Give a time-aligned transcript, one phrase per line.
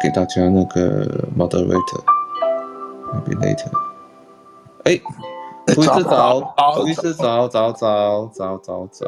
[0.00, 3.70] 给大家那个 moderator，maybe later。
[4.84, 5.00] 哎，
[5.66, 6.40] 图一次找，
[6.76, 9.06] 图一次找找找找找找，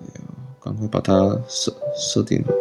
[0.00, 0.20] 哎呀，
[0.62, 1.12] 赶快把它
[1.48, 2.52] 设设定好。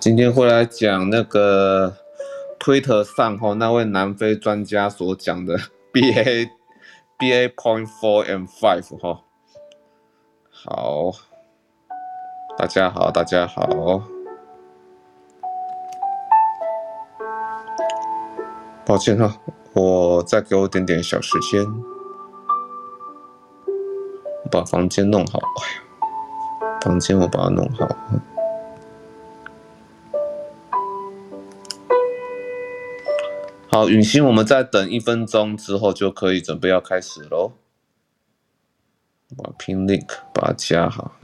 [0.00, 1.94] 今天会来讲那个
[2.58, 5.56] 推特上哈那位南非专家所讲的
[5.92, 6.48] BA
[7.18, 9.22] BA point four and five 哈。
[10.50, 11.12] 好，
[12.58, 14.02] 大家好，大家好。
[18.86, 19.36] 抱歉哈，
[19.74, 21.64] 我再给我点点小时间，
[24.50, 25.38] 把房间弄好。
[25.38, 27.88] 哎呀，房间我把它弄好。
[33.74, 37.54] 好，允欣，我们再等一分钟之后就可以准备要开始喽。
[39.36, 41.16] 把 pin link 把它加好。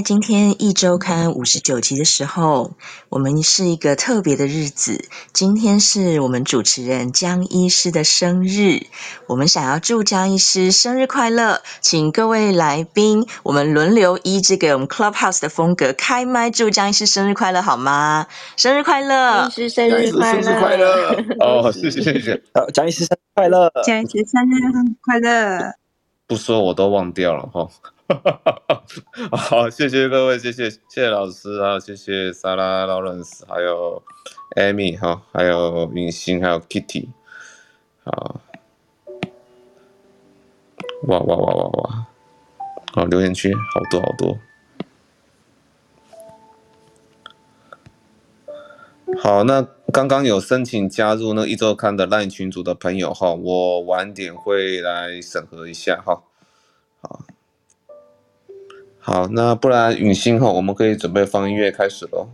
[0.00, 2.72] 在今天一周刊五十九集的时候，
[3.10, 5.04] 我们是一个特别的日子。
[5.34, 8.86] 今天是我们主持人江医师的生日，
[9.26, 18.26] 我们想要祝江医师生日快乐，请各位来宾，我们轮流依这个我们 Clubhouse 的风格开麦祝江医师生日快乐，好吗？
[18.56, 21.10] 生日快乐，医师生日快乐，生日快乐！
[21.44, 25.74] 哦，谢谢谢谢，好，江医师生日快乐，江医师生日快乐。
[26.26, 27.68] 不说我都忘掉了哈。
[29.30, 34.02] 好，谢谢各位，谢谢谢谢老师啊，谢谢莎拉、劳伦斯，还有
[34.56, 37.08] 艾米哈，还有允欣，还有 Kitty，
[38.02, 38.40] 好，
[41.06, 42.06] 哇哇哇哇哇，
[42.94, 44.38] 好，留言区好多好多，
[49.22, 49.62] 好，那
[49.92, 56.24] 刚刚有申请加入那一周刊的 LINE 群组的朋友哈，我晚点会来审核一下哈，
[57.02, 57.20] 好。
[59.00, 62.28] 好，那不然允欣哈，我们可以准备放音乐开始喽。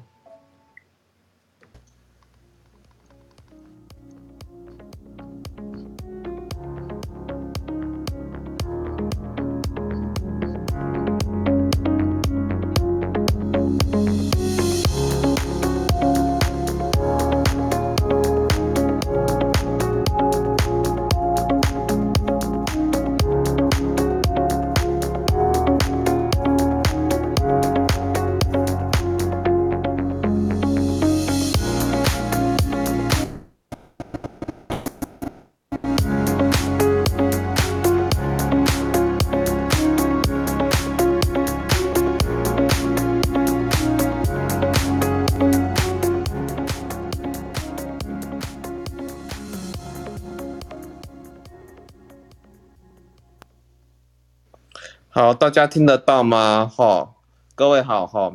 [55.46, 56.68] 大家听得到吗？
[56.76, 57.14] 哈，
[57.54, 58.32] 各位好哈。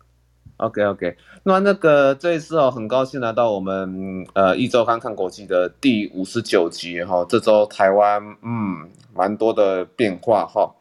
[0.56, 7.26] OK OK，那那个这一次哦，很高兴来到我们呃一周刊看国际的第五十九集哈。
[7.28, 10.74] 这周台湾嗯蛮多的变化哈，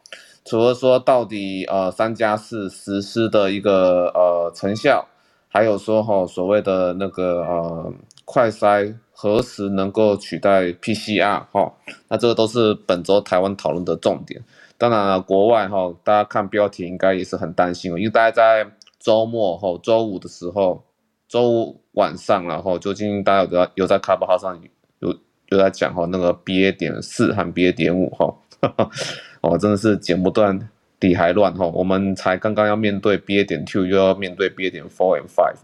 [0.46, 5.06] 除了说到底呃三加四实施的一个呃成效，
[5.50, 7.94] 还有说哈所谓的那个呃
[8.24, 11.74] 快筛何时能够取代 PCR 哈，
[12.08, 14.41] 那这个都是本周台湾讨论的重点。
[14.78, 18.69] 当然了，国外哈，大家看标题应该也是很担心，因为大家在
[19.00, 20.84] 周末哈，周五的时候，
[21.30, 24.59] 周五晚上然后，最近大家有在有在 Clubhouse 上
[25.00, 25.16] 有
[25.47, 28.35] 有在讲哈，那个 BA 点四和 BA 点五哈，
[29.40, 30.70] 哦，真的是剪不断，
[31.00, 35.55] 理还乱哈，我们才刚刚要面对 BA 点 two，又要面对 BA 点 four and five，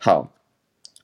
[0.00, 0.32] 好，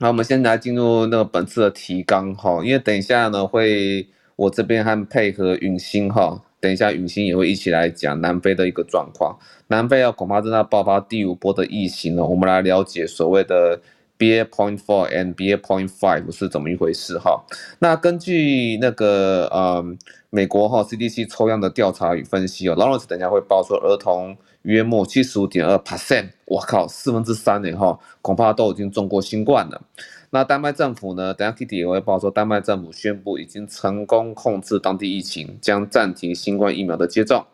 [0.00, 6.42] 那我们现在进入那个本次的提纲哈，因为等一下呢会我这边还配合允星哈。
[6.60, 9.38] 等一下，雨欣也会一起来讲南非的一个状况。
[9.68, 12.24] 南非要恐怕正在爆发第五波的疫情了。
[12.24, 13.80] 我们来了解所谓的
[14.18, 17.44] BA point four and BA point five 是怎么一回事哈。
[17.78, 19.84] 那根据那个呃
[20.30, 29.80] 美国哈 CDC 抽样的调查与分析哦，劳伦斯等一下会报说儿童约莫七十五点二 percent，我靠，四分之三呢哈，恐怕都已经中过新冠了。
[30.30, 31.32] 那丹麦政府呢？
[31.32, 37.46] 等下 Kitty 也会报说，丹麦政府宣布已经成功控制当地疫情，将暂停新冠疫苗的接种。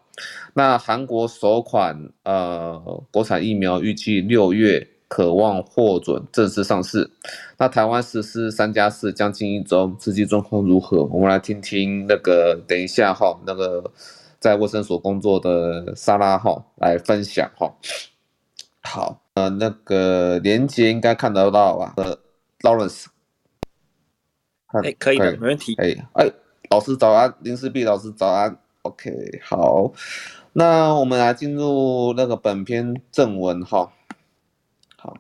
[0.54, 7.10] 那韩国首款呃国产疫苗预计六月可望获准正式上市。
[7.58, 11.04] 那台湾实施三加四将近一周，实际状况如何？
[11.04, 13.88] 我们来听听那个等一下哈，那个
[14.40, 17.72] 在卫生所工作的莎拉哈来分享哈。
[18.82, 21.94] 好，呃，那个连接应该看得到吧？
[21.96, 22.18] 呃
[22.64, 23.04] ，Lawrence，
[24.82, 25.74] 哎，可以的，没问题。
[25.76, 26.32] 哎哎，
[26.70, 28.58] 老师早安，林思碧老师早安。
[28.82, 29.10] OK，
[29.42, 29.92] 好，
[30.54, 33.92] 那我们来进入那个本篇正文哈。
[34.96, 35.16] 好，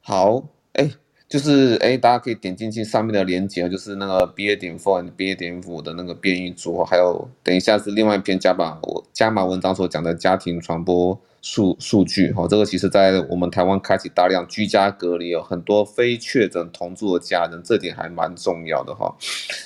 [0.00, 0.90] 好，哎，
[1.28, 12.46] 就是哎，大家可以点进去上面的链接，就是那个 BA 点 four，B A 点五的那个变异组，还有等一下是另外一篇加码我加码文章所讲的家庭传播数数据哈。
[12.48, 19.14] 这个其实在我们台湾开启大量居家隔离，有很多非确诊同住的家人，这点还蛮重要的哈。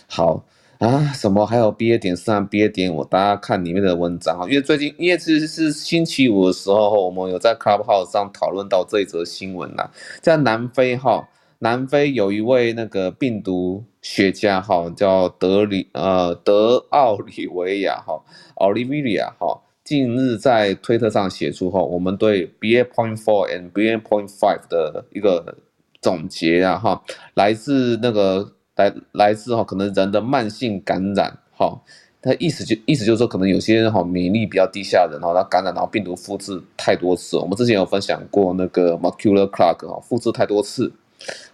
[0.06, 0.44] 好。
[0.80, 9.90] 啊，什么还有 BA 点三、BA 点五，大家看里面的文章哈，因为最近因为其实是星期五的时候，我们有在 Clubhouse 上讨论到这一则新闻呐，
[10.22, 11.28] 在南非哈，
[11.60, 18.22] 南非有一位那个病毒学家哈，叫德里呃德奥里维亚哈
[18.56, 25.56] ，Olivia 哈，近日在推特上写出哈，我们对 BA point four and BA point five 的一个
[26.02, 27.02] 总结啊哈，
[27.34, 28.52] 来自那个。
[28.76, 31.78] 来来自哈，可能人的慢性感染哈，
[32.22, 40.90] 他意思就意思就是说，可能有些人哈免疫力比较低下的人哈，他感染然后病毒复制太多次，我们之前有分享过那个 Macular Clog 哈，复制太多次，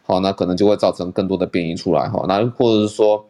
[0.06, 3.26] 好，那可能就会造成更多的变异出来哈，那或者是说，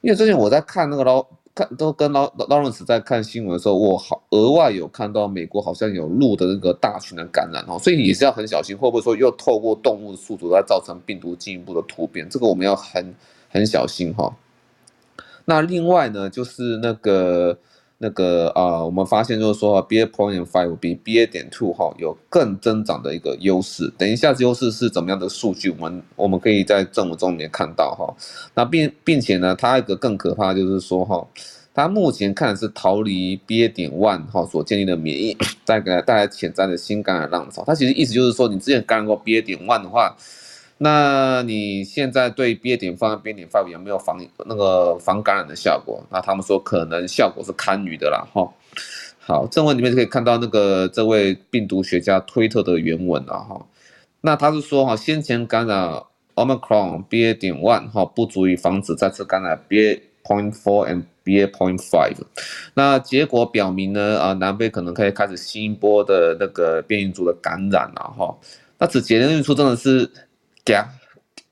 [0.00, 1.24] 因为最近我在看那个捞。
[1.54, 12.28] 看都跟劳劳伦斯在看新闻的时候，我好额外有看到美国好像有鹿的那个大群的感染哦，所以也是要很小心，会不会说又透过动物的宿主来造成病毒进一步的突变？
[12.30, 13.12] 这个我们要很
[13.50, 14.36] 很小心哈。
[15.46, 17.58] 那另外呢，就是那个。
[18.00, 23.92] 那个啊、我们发现就是说，BA point five 比 BA 点 two 哈有更增长的一个优势。
[23.98, 25.68] 等一下，优势是怎么样的数据？
[25.70, 28.14] 我们我们可以在正文中里面看到哈。
[28.54, 31.26] 那并并且呢，它一个更可怕就是说哈，
[31.74, 37.64] 它目前看是逃离 BA 点 one 哈所建立的免疫，带给带来潜在的新感染浪潮。
[37.66, 40.16] 它其实意思就是说，你之前感染过 BA 点 one 的话。
[40.80, 44.16] 那你现在对 BA 点 five、BA 点 five 有没有防
[44.46, 46.00] 那个防感染的效果？
[46.08, 48.48] 那他们说可能效果是堪虞的啦，哈。
[49.18, 53.60] 好，正文里面可以看到那个这位病毒学家推特的原文了哈。
[54.20, 56.00] 那他是说哈，先前感染
[56.36, 62.16] Omicron BA 点 one 哈不足以防止再次感染 BA point four and BA point five。
[62.74, 68.32] 那结果表明呢，啊，南非可能可以开始新一波的那个变异株的感染了哈。
[68.78, 70.08] 那此结论出真的是。
[70.68, 70.88] 假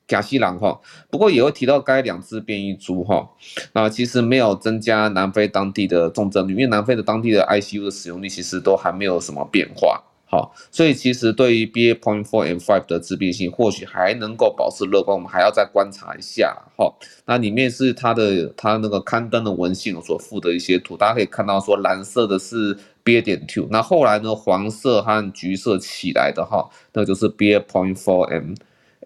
[0.07, 0.79] 假西郎哈，
[1.09, 3.27] 不过也会提到该两只变异株哈，
[3.73, 16.93] 那其实没有增加南非当地的重症率，因为南非的当地的 ICU 的使用率其实都还没有什么变化，好，所以其实对于 BA point four and five 的致病性或许还能够保持乐观，我们还要再观察一下哈。
[17.25, 22.73] 那里面是它的它那个刊登的文献所附的一些图，大家可以看到说蓝色的是
[23.03, 28.55] BA 点 two，那后来呢黄色和橘色起来的哈，那就是 BA point four and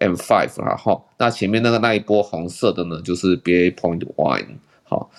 [0.02, 4.56] M five，然后那前面那个那一波红色的呢，就是 BA point one。
[4.82, 5.10] 好，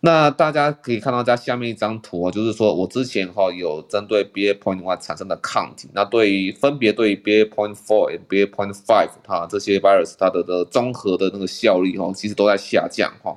[0.00, 13.36] 那大家可以看到在下面一张图，就是说我之前哈有针对 BA point one 产生的抗体，那对于分别对于 BA point four 和 BA point five 它这些 virus 它的的综合的那个效率哈，其实都在下降哈。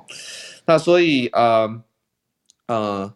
[0.66, 1.82] 那所以呃
[2.66, 3.12] 呃，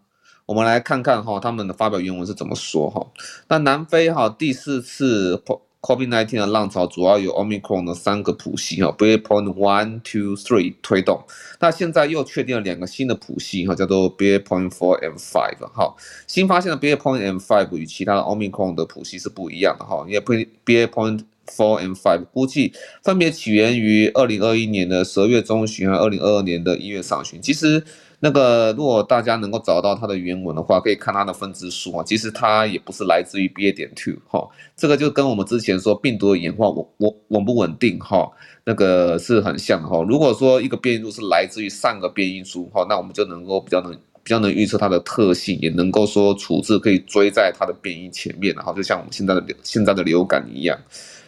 [0.46, 3.06] 我们来看看哈他们的发表原文是怎么说哈。
[3.48, 5.42] 那南非哈第四次。
[5.86, 11.22] COVID-19 的浪潮主要由 Omicron 的三个谱系哈，BA point one two three 推动。
[11.60, 15.94] 那现在又确定了两个新的谱系哈，叫做 BA point four and five 哈。
[16.26, 20.20] 新发现的 BA point and five 与其他的 Omicron 的谱系是不一样的哈，因为
[20.64, 22.72] BA point four and five 估计
[23.04, 27.40] 分别起源于二零二一年的十二月中旬和二零二二年的一月上旬。
[27.40, 27.84] 其实。
[28.18, 32.02] 那个，如果大家能够找到它的原文的话，可以看它的分支书啊。
[32.02, 38.26] 其实它也不是来自于 BA 点 two 哈，这个就跟我们之前说病毒的演化稳稳稳不稳定哈，
[38.64, 40.02] 那个是很像哈。
[40.08, 43.92] 如果说一个变异株是来自于上个变异株哈，那我们就能够比较能
[44.22, 50.78] 比较能预测它的特性，也能够说处置可以追在它的变异前面，然后就像我们现在的现在的流感一样。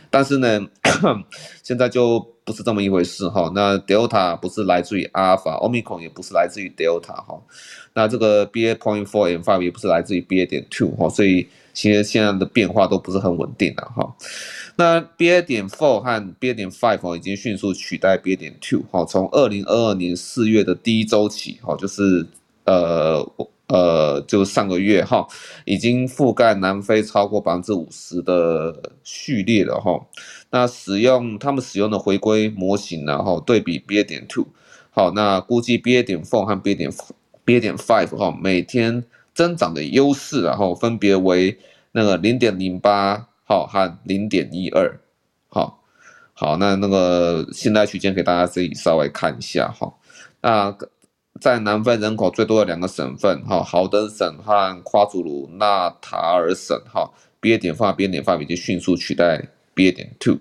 [0.09, 0.67] 但是呢，
[1.63, 2.27] 现在就。
[2.49, 7.39] 不是这么一回事哈，那 Delta 不是来自于 Alpha，Omicron 也不是来自于 Delta 哈，
[7.93, 14.17] 那这个 BA point four and five 也不是来自于 BA 点 two 哈，所以其实现在的变化都不是很稳定的哈。
[14.77, 22.27] 那 BA 点 four 和 BA 点 five 已经迅速取代 BA 点 two 哈，从二零二二年四月的第一周起哈，就是
[22.65, 23.31] 呃
[23.67, 25.27] 呃就上个月哈，
[25.67, 28.75] 已经覆盖南非超过百分之五十的
[29.05, 30.01] 序列了哈。
[30.51, 34.47] 那使用他们使用的回归模型然后对比 BA 点 two，
[34.91, 36.91] 好，那估计 BA 点 four 和 BA 点
[37.45, 41.59] BA 点 five 哈每天增长的优势然后分别为
[41.93, 45.01] 那个零点零八好和零点一二
[45.49, 45.83] 好，
[46.35, 49.93] 好，那那个信赖区间给大家自己稍微看一下哈，
[50.41, 50.77] 那。
[51.41, 57.09] 在南非人口最多的两个省份，哈，豪登省和夸祖鲁纳塔尔省，哈
[57.41, 59.41] ，BA 点 five、BA 点 five 已经迅速取代
[59.79, 60.39] B 点 two。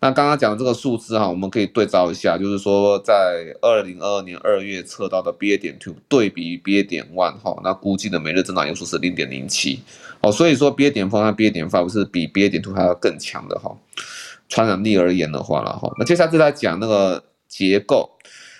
[0.00, 9.82] 那刚刚讲的这个数字，哈，我们可以对照一下，就是说在二零二二年二月测到的 B 点 two 对比 B 点 one，哈，那估计的每日增长有数是零点零七，
[10.22, 13.76] 哦，所以说 B 点 four 和 B 点 five 是比 B 点 two 还要更强的，哈，
[14.48, 18.10] 传染力而言的话了，哈，那接下来就来讲那个结构。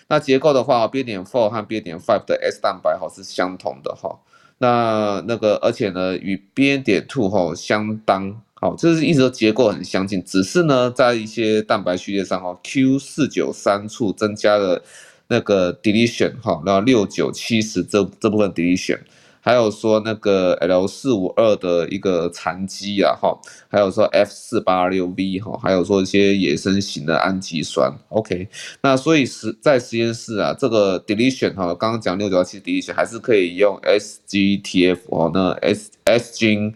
[0.06, 4.20] 那结构的话，B 点 four 和 B 点 five 的 S 蛋白哈是相同的哈。
[4.58, 14.82] 那那个而且呢，与 B 点 two 哈相当好，就是一直结构很相近，只是呢在一些蛋白序列上哈，Q 四九三处增加了
[15.28, 19.00] 那个 deletion 哈，然后六九七十这这部分 deletion。
[19.42, 28.48] 还有说那个 L 四五二的一个残基啊，哈，还有说 F 四八六 V 哈，还有说一些野生型的氨基酸，OK，
[28.80, 36.72] 那所以实在实验室啊，这个 deletion 哈，刚刚讲六九七 deletion 还是可以用 SGTF 哦，那 ssg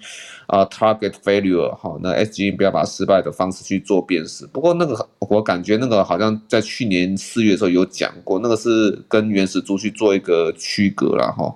[0.49, 4.47] 啊 target failure 哈，那 S gene 不要把失败的方式去做辨识。
[4.47, 11.55] 不过那个我感觉那个好像在去年四月的时候有讲过，那个是跟原始株去做一个区隔了哈。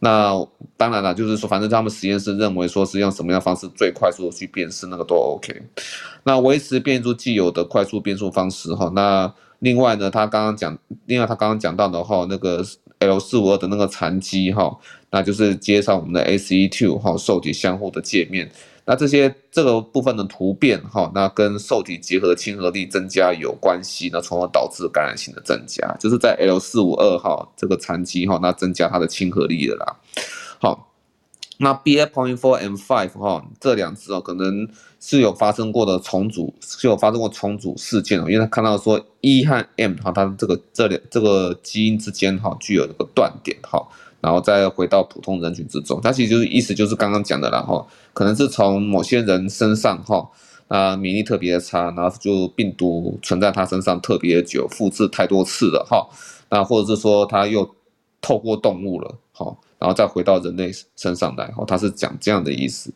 [0.00, 0.34] 那
[0.76, 5.62] 当然了，就是说，反正他们实验室认为说是用什么样方式最快速的去辨识那个都 OK。
[6.24, 8.90] 那维持变株既有的快速变数方式哈。
[8.94, 12.62] 那另外呢，他刚刚讲，另外他刚刚讲到的话，那个
[12.98, 14.76] L 四五二的那个残基哈，
[15.16, 18.50] 那就是接上我们的 ACE2 哈受体相互的界面。
[18.84, 29.96] 那这些这个部分的突变哈，那跟受体结合的亲和力增加有关系，那从而导致感染性的增加，就是在 L 四五二号这个残基哈，那增加它的亲和力的啦。
[30.60, 30.92] 好，
[31.56, 34.68] 那 BA point four and five 哈这两只哦，可能
[35.00, 43.82] 是有发生过的重组，是有发生过重组事件哦，因为他看到说 E 和 M 哈，它这个这两这个基因之间哈具有这个断点哈。
[44.20, 50.28] 然后再回到普通人群之中，它其实就是意思就是刚刚讲的了哈，可能是从某些人身上哈，
[50.68, 56.08] 啊免疫力特别的差，然后就病毒存在他身上特别久，复制太多次了哈，
[56.50, 57.76] 那或者是说他又
[58.20, 62.92] 透过动物了哈，然后再回到人类身上来哈，他是讲这样的意思。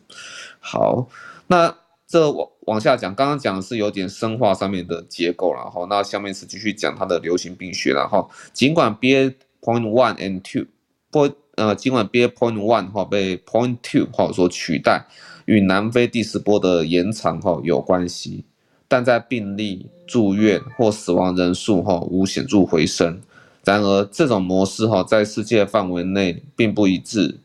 [0.59, 1.07] 好，
[1.47, 1.73] 那
[2.07, 10.65] 这往往下讲，刚刚讲的是有点生化上面的结构了哈，那下面是继续讲它的流行病学了哈，尽管 BA point one and two。
[11.11, 15.05] 波，呃，尽管 BA point one 哈被 point two 哈所取代，
[15.45, 18.45] 与南非第四波的延长哈有关系，
[18.87, 23.21] 但在病例、住院或死亡人数哈无显著回升。
[23.63, 27.37] 然而，这种模式哈在世界范围内并不一致，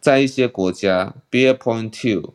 [0.00, 2.34] 在一些国家，BA point two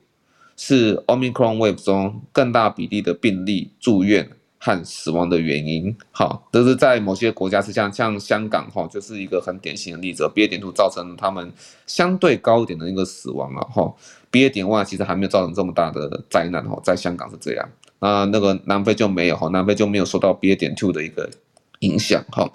[0.56, 4.30] 是 Omicron wave 中更大比例的病例、住院。
[4.68, 10.30] 和死亡的原因，好，都是在某些国家是像像香港哈，就是一个很典型的例子。
[10.36, 10.46] ，B.
[10.46, 11.54] 点 two 造成他们
[11.86, 13.94] 相对高一点的一个死亡了哈。
[14.30, 14.50] B.
[14.50, 17.70] 点 one 其实还没有造成这么大的灾难哈，在香港是这样，
[18.00, 21.30] 那那个南非就没有哈，南非就没有受到 BA 点 two 的一个
[21.80, 22.52] 影响哈。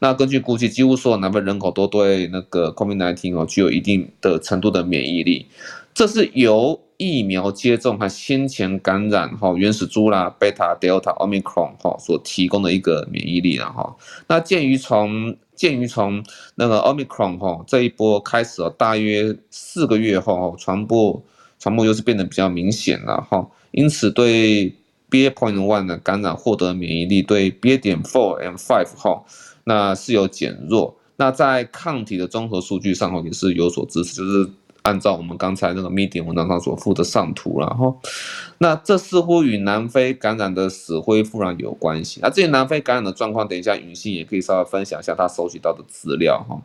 [0.00, 5.46] 那根据估计，几乎所有南非人口都对那个 COVID-19 哦具有一定的程度的免疫力，
[5.94, 6.80] 这是由。
[6.96, 13.96] 疫苗接种和先前感染哈原始株啦、贝塔、德尔塔、奥密克戎哈所提供的一个免疫力了哈。
[14.28, 16.24] 那鉴于从鉴于从
[16.54, 21.20] 那个奥密克戎哈这一波开始了，大约四个月后传播
[21.58, 23.44] 传播又是变得比较明显了哈。
[23.72, 24.72] 因此对
[25.10, 29.24] BA point one 的感染获得免疫力，对 BA 点 four and five 哈
[29.64, 30.96] 那是有减弱。
[31.16, 34.50] 那在抗体的综合数据上哈也是有所支持，就是。
[34.84, 37.98] 按照我们刚才那个 Medium 文章上所附的上图，然后，
[38.58, 42.20] 那这似乎与南非感染的死灰复燃有关系。
[42.22, 46.60] 那这些南非感染的状况，等一下允信也可以稍微分享一下他收集到的资料哈。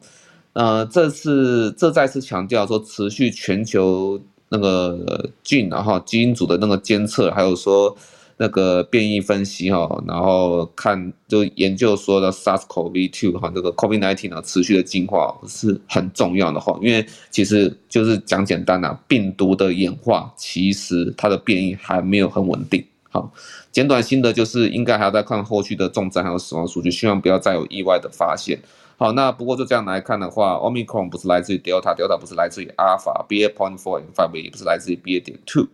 [0.54, 7.96] 呃，这次这再次强调说，持续全球那个菌然后基因组的那个监测，还有说。
[8.42, 23.30] 那个变异分析哈，然后看就研究说的 SARS-CoV-2 哈，这个 COVID-19 呢持续的进化是很重要的哈，因为其实就是讲简单呐，病毒的演化其实它的变异还没有很稳定，好，
[23.74, 28.58] 简短心得就是应该还要再看后续的重症还有死亡数据，希望不要再有意外的发现。
[28.96, 35.68] 好，那不过就这样来看的话，Omicron 不是来自于 Delta，Delta 不是来自于 Alpha，BA point four and five 也不是来自于 BA 点 two。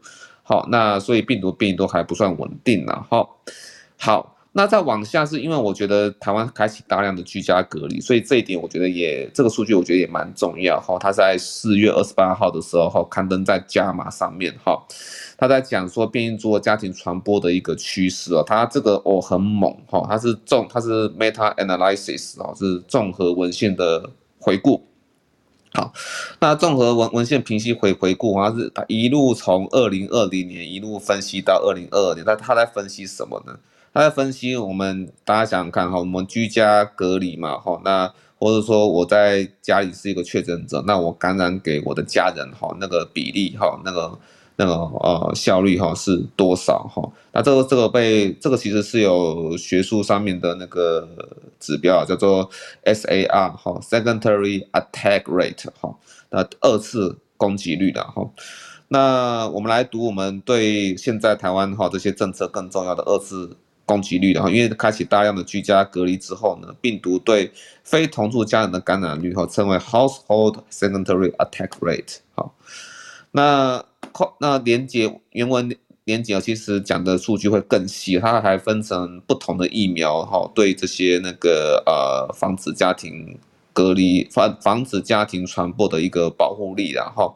[0.48, 3.06] 好，那所以病毒变异都还不算稳定了。
[3.10, 3.42] 好，
[3.98, 4.32] 好。
[4.58, 10.98] 那再往下是因为我觉得台湾开启大量的居家隔离，所以这一点我觉得也这个数据我觉得也蛮重要哈。
[10.98, 14.82] 他在四月二十八号的时候刊登在加码上面哈，
[15.38, 24.10] 他在讲说变异株的家庭传播的一个趋势哦，他这个哦很猛哈，他是综他是 meta analysis 哦，是综合文献的
[24.40, 24.82] 回顾。
[25.76, 25.94] 好，
[26.40, 33.58] 那综合文文献评析回回顾，他是他一路从二零二零年一路分析到二零二二年，那他在分析什么呢？
[33.94, 44.18] 他在分析我们大家想想看哈，我们居家隔离嘛哈，那或者说我在家里是一个确诊者，那我感染给我的家人哈，那个比例哈，那个
[44.56, 47.12] 那个呃效率哈是多少哈？
[47.32, 51.08] 那这个这个被这个其实是有学术上面的那个
[51.60, 52.50] 指标叫做
[52.84, 55.96] SAR 哈，Secondary Attack Rate 哈，
[56.30, 58.30] 那二次攻击率的哈。
[58.88, 63.58] 那我们来读我们对现在台湾哈这些政策更重要的二次。
[63.88, 67.52] 攻击率的哈，因为开启大量的居家隔离之后呢，病毒对
[67.84, 72.16] 非同住家人的感染率哈，称为 household secondary attack rate。
[72.34, 72.56] 好，
[73.30, 73.86] 那
[74.40, 83.38] 那连接原文连接其实讲的数据会更细，它还分成不同的疫苗哈，对这些那个呃防止家庭。
[83.76, 87.36] 隔离防防止家庭传播的一个保护力，然后，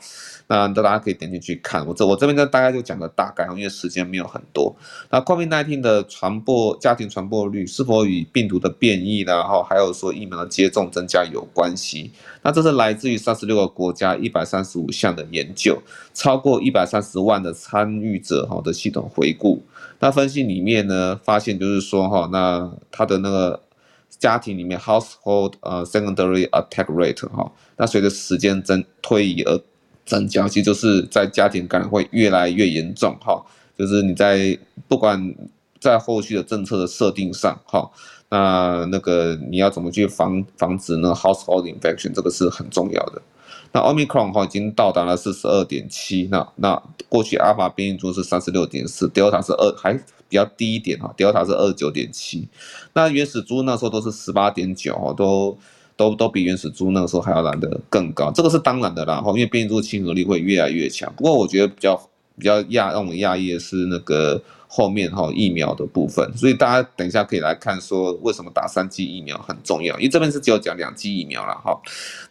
[0.49, 1.85] 那大家可以点进去看。
[1.85, 4.75] 我这我这边呢大概就讲个大概，因为时间没有很多。
[5.11, 12.11] 那 COVID-19 的传播家庭传播率是否与病毒的变异，然后还有说疫苗的接种增加有关系？
[12.41, 15.79] 那这是来自于三十六个国家一百三十五项的研究，
[16.13, 19.61] 超过一百三十万的参与者哈的系统回顾。
[19.99, 23.61] 那分析里面呢，发现就是说哈，那它的那个。
[24.17, 29.57] 家庭里面 household 呃 secondary attack rate 哈，那随着时间增推移而
[30.09, 33.45] 增加，其实就是在家庭感染会越来越严重哈，
[33.77, 34.57] 就是你在
[34.87, 35.35] 不管
[35.79, 37.87] 在后续的政策的设定上哈，
[38.29, 43.21] 那那个你要怎么去防防止呢 household infection 这个是很重要的。
[43.71, 49.93] 那 Omicron 哈已经到达了四十二点七，那那过去阿尔法变异株是三十六点四，Delta 是二还
[50.27, 52.47] 比较低一点哈，Delta 是二九点七，
[52.93, 55.55] 那原始株那时候都是十八点九哈，都
[55.99, 61.11] 都都比原始株那个时候还要来得更高，这个是当然的啦哈，因为变异株亲和力会越来越强。
[61.17, 61.95] 不过我觉得比较
[62.37, 64.41] 比较讶让我们讶异的是那个。
[64.71, 71.75] 后面哈疫苗的部分，所以大家等一下可以来看说为什么打三剂疫苗很重要，因为这边是只有讲两剂疫苗了哈。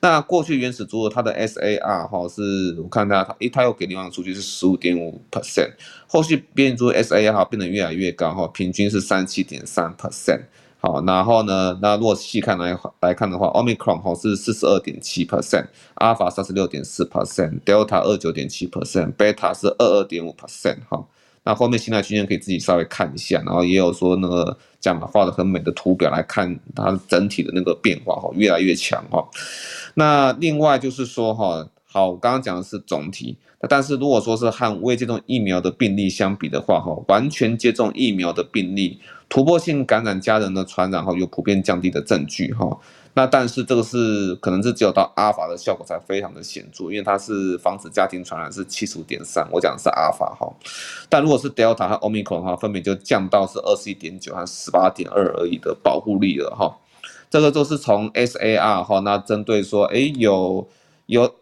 [0.01, 5.73] 那过去原始株它的 SAR 哈是我看它它诶它又给另外的数据是十五点五 percent，
[6.07, 10.43] 后续变异株 SAR 哈变得越来越高哈，平均是三七点三 percent。
[10.81, 21.05] 好，然后呢，那如果细看来来看的话，Omicron 哈是四十二点七 percent，Alpha 三十六点四 percent，Delta 二九点七 percent，Beta 是二二点五 percent 哈。
[21.43, 29.27] 那后面新的经验可以自己稍微看一下，然后也有说那个讲嘛画的很美的图表来看它整体的那个变化哈，越来越强哈。
[29.95, 42.79] 那另外就是说哈，好，我刚刚讲的是总体，但是如果说是和未接种疫苗的病例相比的话哈，完全接种疫苗的病例，突破性感染家人的传染哈，有普遍降低的证据哈。
[43.15, 50.47] 那但是这个是可能是只有到阿尔法的效果才非常的显著，因为它是防止家庭传染是七十五点三，我讲的是阿尔法哈。
[51.09, 56.77] 但如果是 Delta 和 Omicron 的话，分别就降到是二十一点九和十八点二而已的保护力了哈。
[57.31, 60.69] 这个都是从 SAR 哈，那针对说，哎有
[61.07, 61.35] 有。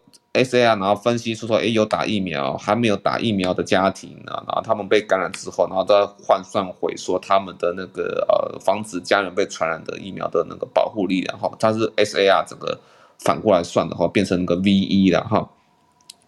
[0.45, 12.79] SAR，然后分析出说，哎，有打疫苗，还没有打疫苗的家庭啊，然后他们被感染之后，然后再换算回说他们的那个呃防止家人被传染的疫苗的那个保护力，然后它是 SAR 整个
[13.19, 15.51] 反过来算的话，变成那个 VE 了哈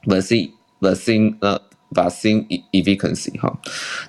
[0.05, 1.61] ，vaccine vaccine 呃。
[1.91, 3.51] Vaccine efficacy 哈，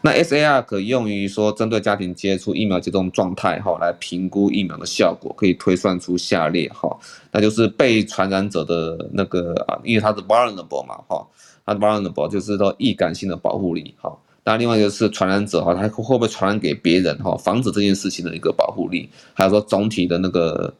[0.01, 6.93] 那 SAR 可用于说针对家庭接触疫苗接种状态哈，来评估疫苗的效果，可以推算出下列哈，
[7.31, 11.25] 那就是被传染者的那个啊，因为它是 vulnerable 嘛哈，
[11.65, 14.13] 它是 vulnerable 就是说易感性的保护力哈，
[14.43, 20.73] 那另外一个是传染者哈，它会不会传染给别人哈，防止这件事情的一个保护力，还有说总体的那个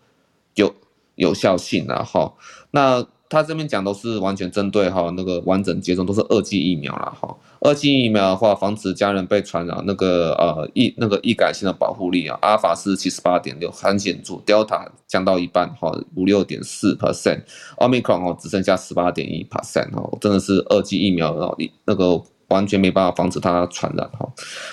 [0.55, 0.75] 有
[1.15, 2.35] 有效性然后
[2.71, 3.07] 那。
[3.29, 24.27] 他这边讲都是完全针对哈那个完整接种都是二剂疫苗了哈，二剂疫苗的话防止家人被传染那个呃易那个易感性的保护力啊，阿尔法是七十八点六很显著，Delta 降到一半哈五六点四 percent，Omicron 哦只剩下十八点一 percent 哦，真的是二剂疫苗哦那个完全没办法防止它传染哈。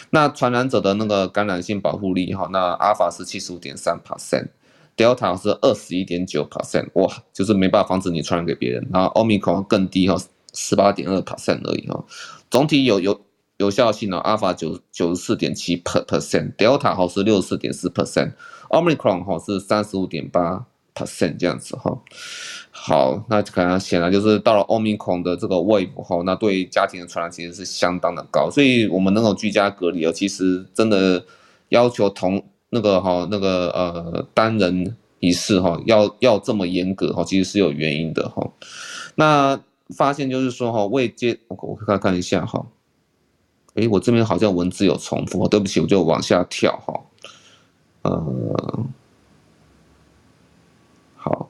[0.08, 4.46] 那传染者的那个感染性保护力哈，那阿尔法是七十五点三 percent
[4.96, 8.88] Delta 是二十一点九 percent，哇，就是没办法防止你传染给别人。
[8.92, 10.16] 然后 Omicron 更低哈，
[10.54, 12.04] 十八点二 percent 而已哈。
[12.50, 13.20] 总体有有
[13.58, 21.98] 有效性呢，阿尔法九九十四点七 percent，Delta 哈是六十四点四 percent，Omicron 哈是三十五点八 percent 这样子哈。
[22.70, 31.24] 好，那可能显然就是到了 Omicron 的这个 wave 后，那对家庭的传染其实是相当的高，所以我们能够居家隔离哦，其实真的
[31.70, 32.42] 要求同
[32.76, 38.46] 那个哈那个呃单人仪式哈要要这么严格哈，其实是有原因的哈。
[39.14, 39.58] 那
[39.96, 42.66] 发现就是说哈未接，我我看看一下哈，
[43.76, 47.00] 诶，我这边好像文字有重复，对不起，我就往下跳哈，
[48.02, 48.86] 呃，
[51.16, 51.48] 好。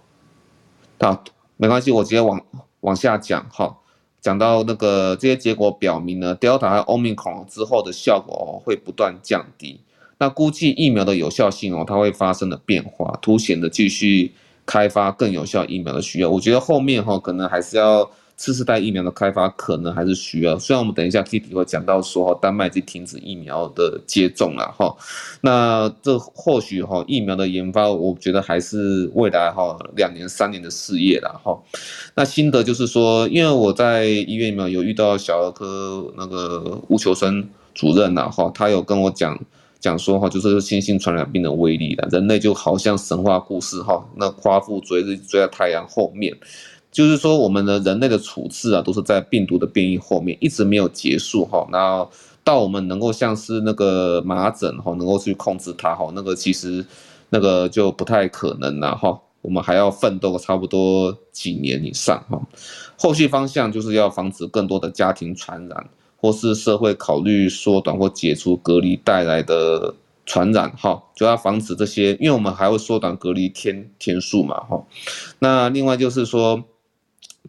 [0.98, 1.22] 啊，
[1.56, 2.40] 没关系，我直接往
[2.80, 3.76] 往下讲哈。
[4.20, 9.80] 讲到那个这些结果表明呢，Delta 和 Omicron 之后的效果哦会不断降低。
[10.18, 14.32] 那估计疫苗的有效性哦，它会发生的变化，凸显的继续
[14.64, 16.30] 开发更有效疫苗的需要。
[16.30, 18.10] 我觉得后面哈可能还是要。
[18.38, 24.94] 次世代疫苗的开发可能还是需要，虽然我们等一下 Kitty 会讲到说哈，丹麦已经停止疫苗的接种了哈，
[25.40, 31.58] 那这或许哈疫苗的研发，我觉得还是未来哈两年三年的事业了哈。
[32.14, 39.40] 那心得就是说，因为我在医院里面有遇到小儿科那个吴求生主任呐哈，他有跟我讲
[39.86, 46.36] 讲说哈，就是新兴传染病的威力了，人类就好像神话故事哈，那夸父追日追在太阳后面。
[46.90, 51.64] 就是说，我们的人类的处置啊，都是在病毒的变异后面，一直没有结束哈。
[51.70, 52.04] 那
[52.42, 56.84] 到我们能够像是那个麻疹哈，能够去控制它哈，那个其实
[57.30, 59.20] 那个就不太可能了哈。
[59.42, 62.40] 我们还要奋斗差不多几年以上哈。
[62.98, 65.86] 后续方向就是要防止更多的家庭传染，
[66.26, 74.84] 或是社会考虑缩短或解除隔离带来的传染哈，就要防止这些，因为我们还会缩短隔离天天数嘛哈。
[75.38, 76.64] 那另外就是说。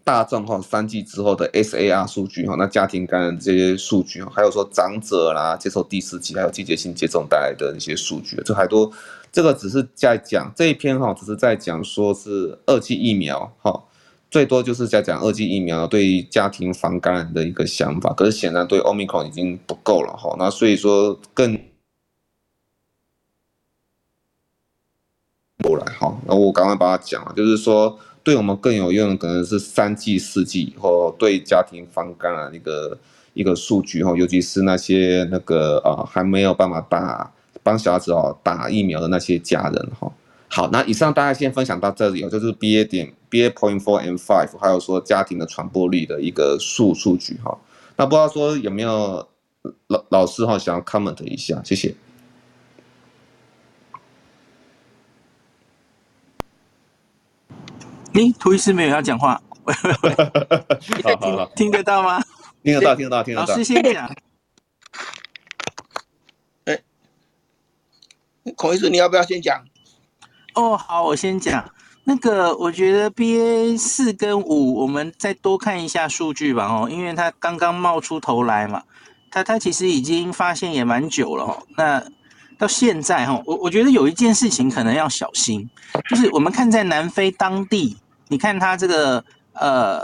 [0.03, 8.89] 大众哈三剂之后的 SAR 数据哈，那家庭感染这些数据，还有说长者啦接受第四剂还有季节性接种带来的一些数据，这还多，
[9.33, 13.83] 这个只是在讲这一篇哈，只是在讲说是二期疫苗哈，
[14.29, 21.59] 最多就是在讲二剂疫苗对家庭防感染的一个想法，可是显然对 Omicron 已经不够了哈，那所以说更
[25.63, 27.99] 过来哈，那我赶快把它讲了，就是说。
[28.23, 32.97] 对我们更有用的可能是三剂、四剂以后对家庭防感染一个
[33.33, 37.31] 一个数据哈，尤其是那些那个啊还没有办法打
[37.63, 40.11] 帮小孩子哦打疫苗的那些家人哈。
[40.49, 47.57] 好，那以上大家先分享到这里哦，就是 BA 点 BA point four and five，还有说家庭的传播率的一个数数据哈。
[47.95, 49.27] 那不知道说有没有
[49.87, 51.95] 老老师哈想要 comment 一下，谢谢。
[58.13, 60.15] 诶，涂医师没有要讲话， 喂喂喂，
[60.79, 62.23] 听好好好 听得到吗？
[62.63, 63.47] 听得到，听得到，听得到。
[63.47, 64.09] 老师先讲。
[66.65, 66.81] 哎，
[68.55, 69.63] 孔医师，你要不要先讲？
[70.55, 71.71] 哦，好，我先讲。
[72.09, 76.65] 那个，我觉得 BA 四跟五，我们再多看一下数据吧。
[76.65, 78.81] 哦，因为它刚刚冒出头来嘛，
[79.29, 81.43] 它它其实已经发现也蛮久了。
[81.43, 82.01] 哦，那
[82.57, 85.69] 到现在哈，我我觉得有一件事情可能要小心，
[86.09, 87.97] 就是我们看在南非当地。
[88.29, 89.99] 你看它这个呃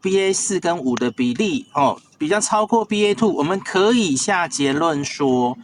[0.00, 5.58] ，BA 四跟五的比例哦，比较超过 BA two，我们可以下结论说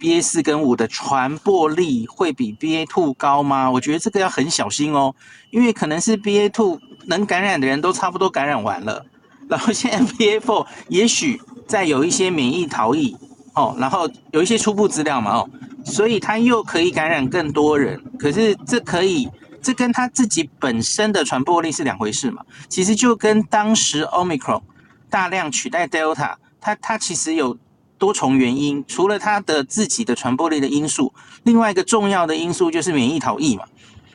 [0.00, 3.70] ，BA 四跟五的传播力会比 BA two 高吗？
[3.70, 5.14] 我觉得这个要很小心哦，
[5.50, 9.04] 因为可能是 BA two 能感染的人都差不多感染完了，
[9.48, 13.16] 然后现在 BA four 也许再有一些免疫逃逸
[13.54, 15.50] 哦，然后有一些初步资料嘛哦，
[15.84, 19.28] 所以它又可以感染更多人，可是这可以。
[19.62, 22.42] 这跟他自己本身的传播力是两回事嘛？
[22.70, 24.62] 其实就跟当时 Omicron
[25.10, 27.54] 大量取代 Delta，它它其实有
[28.00, 33.62] 多重原因，除了它的自己的传播力的因素，另外一个重要的因素就是免疫逃逸嘛。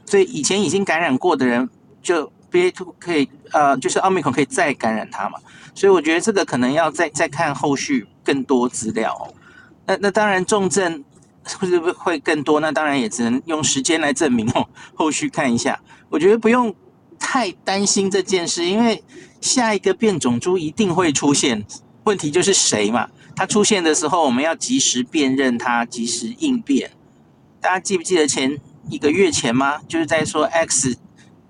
[0.06, 1.70] 所以以前已经感染过的人，
[2.04, 5.40] 就 BA2 可以呃，就是 Omicron 可以再感染它嘛。
[5.74, 9.32] 所以我觉得这个可能要再再看后续更多资料哦。
[9.86, 11.06] 那那当然重症。
[11.60, 12.60] 会不是会更多？
[12.60, 14.68] 那当然也只能用时间来证明哦。
[14.96, 16.74] 后续看一下，我觉得不用
[17.20, 19.04] 太担心这件事，因为
[19.42, 21.64] 下一个变种株一定会出现。
[22.06, 23.08] 问题就是谁嘛？
[23.36, 26.92] 它出现的时候，我们要及时辨认它，及时应变。
[27.60, 28.58] 大家记不记得前
[28.90, 29.80] 一个月前吗？
[29.88, 30.98] 就是在说 X、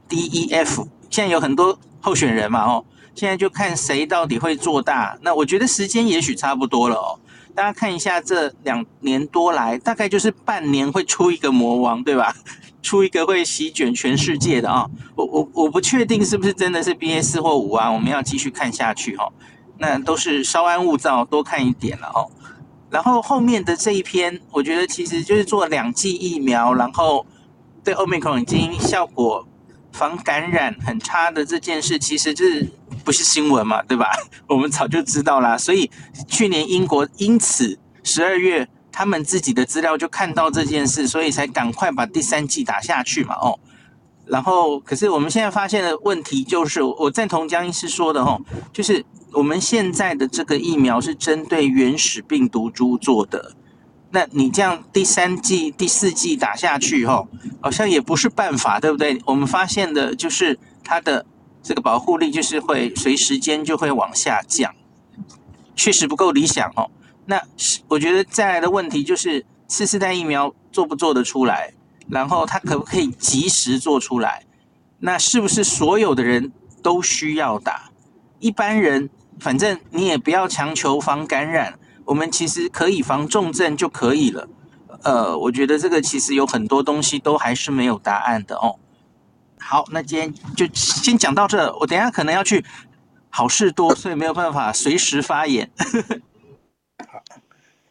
[0.07, 5.17] D、E、F，现在有很多候选人嘛，哦，现在就看谁到底会做大。
[5.21, 7.19] 那我觉得时间也许差不多了哦。
[7.53, 12.35] 大家看一下这两年多来，大概就是半年会出一个魔王，对吧？
[12.81, 14.91] 出一个会席卷全世界的啊、哦！
[15.15, 19.33] 我我我不确定是不是真的是 BA 四或五啊，我们要继续看下去哈、哦。
[19.77, 22.29] 那都是稍安勿躁，多看一点了哦。
[22.89, 27.25] 然后后面的这一篇，我觉得其实就是做两剂疫苗，然后
[27.83, 29.45] 对 Omicron 已经效果
[29.91, 32.71] 防感染很差的这件事，其实就是
[33.03, 34.09] 不是新闻嘛，对吧？
[34.47, 35.57] 我们早就知道啦。
[35.57, 35.89] 所以
[36.27, 43.59] 去年英国因此十二月他们自己的资料就看到这件事，所以才赶快把第三剂打下去嘛，哦。
[44.27, 49.05] 然后可是我们现在发现的问题就是，我赞同江医师说的哦，就是。
[49.35, 53.51] 我们现在的这个疫苗是针对原始病毒株做的，
[54.11, 57.27] 那你这样第三剂、第四剂打下去，吼，
[57.59, 59.21] 好像也不是办法，对不对？
[59.25, 61.25] 我们发现的就是它的
[61.61, 64.73] 这个保护力就是会随时间就会往下降，
[65.75, 66.89] 确实不够理想哦。
[67.25, 67.41] 那
[67.89, 71.73] 我觉得再来的问题就是次世代疫苗做不做得出来，
[72.09, 74.43] 然后它可不可以及时做出来？
[74.99, 77.89] 那是不是所有的人都需要打？
[78.39, 79.09] 一般人？
[79.37, 84.47] 反正你也不要强求防感染，我们其实可以防重症就可以了。
[85.03, 88.79] 呃，我觉得这个其实有很多东西都还是没有答案的哦。
[89.59, 92.63] 好，那今天就先讲到这，我等下可能要去
[93.29, 95.69] 好事多，所以没有办法随时发言。
[97.05, 97.21] 好，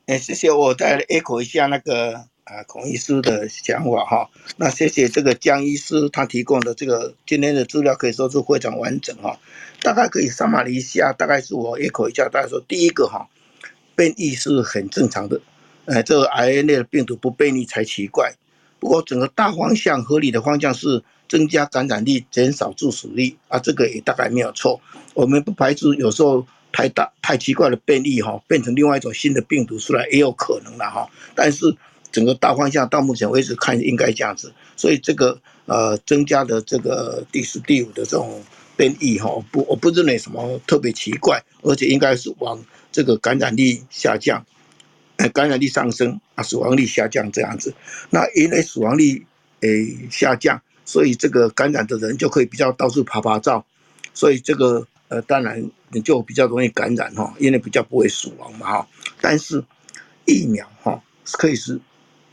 [0.06, 4.30] 哎，谢谢，我再 echo 一下那个啊孔医师的想法哈。
[4.56, 9.38] 那谢谢这个江医师他提供的这个今天的资料，可以说是非常完整哈。
[9.82, 12.28] 大概可以上马了一下，大概是我一口一下。
[12.28, 13.28] 大概说，第一个哈，
[13.94, 15.40] 变异是很正常的，
[15.86, 18.34] 哎，这个 RNA 的病毒不变异才奇怪。
[18.80, 24.80] 不过整个大方向合理的方向是增加感染力，减少致死率啊，这个也大概没有错。
[25.14, 31.08] 我们不排除有时候太大太奇怪的变异哈，变成另外一种新的病毒出来也有可能的哈。
[31.34, 31.74] 但是
[32.14, 38.42] 整个大方向到目前为止看应该这样子，所以这个呃增加的这个第四、第五的这种。
[38.76, 44.44] 变异哈不，我不认为什么特别奇怪，而且应该是往这个感染力下降，
[45.32, 47.72] 感染力上升啊，死亡率下降这样子。
[48.10, 49.24] 那因为死亡率
[49.60, 53.64] 诶下降，所以这个感染的人就可以比较到处爬爬照，
[54.12, 58.88] 所以这个呃当然你就比较容易感染哈，因为比较不会死亡嘛哈。
[59.20, 59.62] 但是
[60.24, 61.00] 疫苗哈
[61.38, 61.80] 可以是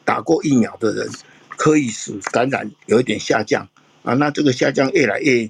[0.05, 1.09] 打过疫苗的人
[1.49, 3.67] 可以使感染有一点下降
[4.03, 5.49] 啊，那这个下降越来越。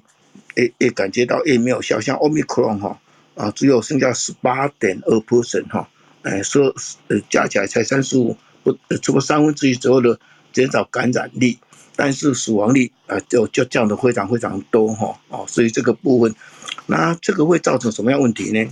[0.54, 3.00] 也也感觉到越没有效，像 Omicron 哈
[3.34, 5.88] 啊，只有剩下十八点二 percent 哈，
[6.22, 6.74] 哎说
[7.08, 10.20] 呃加起来才三十五，不超过三分之一左右的
[10.52, 11.58] 减少感染力，
[11.96, 16.34] 但是死亡率啊就就降得非常非常多哈哦，所以这个部分，
[16.84, 18.70] 那这个会造成什么样问题呢？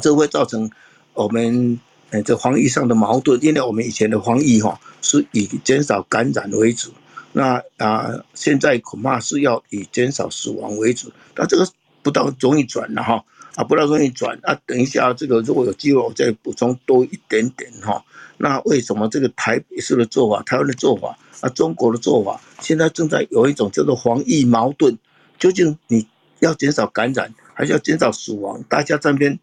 [0.00, 0.70] 这会造成
[1.12, 1.78] 我们
[2.22, 6.90] 这防疫上的矛盾，因为我们以前的防疫哈是以减少感染为主。
[7.32, 11.68] 那啊，现在恐怕是要以减少死亡为主，那这个
[12.02, 13.22] 不到容易转了哈，
[13.56, 14.58] 啊，不大容易转啊。
[14.64, 18.02] 等一下，这个如果有机会，我再补充多一点点哈。
[18.38, 24.96] 那为什么这个台北市的做法、台湾的做法啊、中国的做法，现在正在有一种叫做防疫矛盾？
[25.38, 26.06] 究竟你
[26.38, 28.62] 要减少感染，还是要减少死亡？
[28.66, 29.38] 大家这边，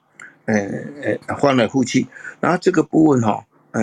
[0.46, 0.56] 呃
[1.28, 2.08] 呃，翻来覆去，
[2.40, 3.82] 然后这个部分哈，呃。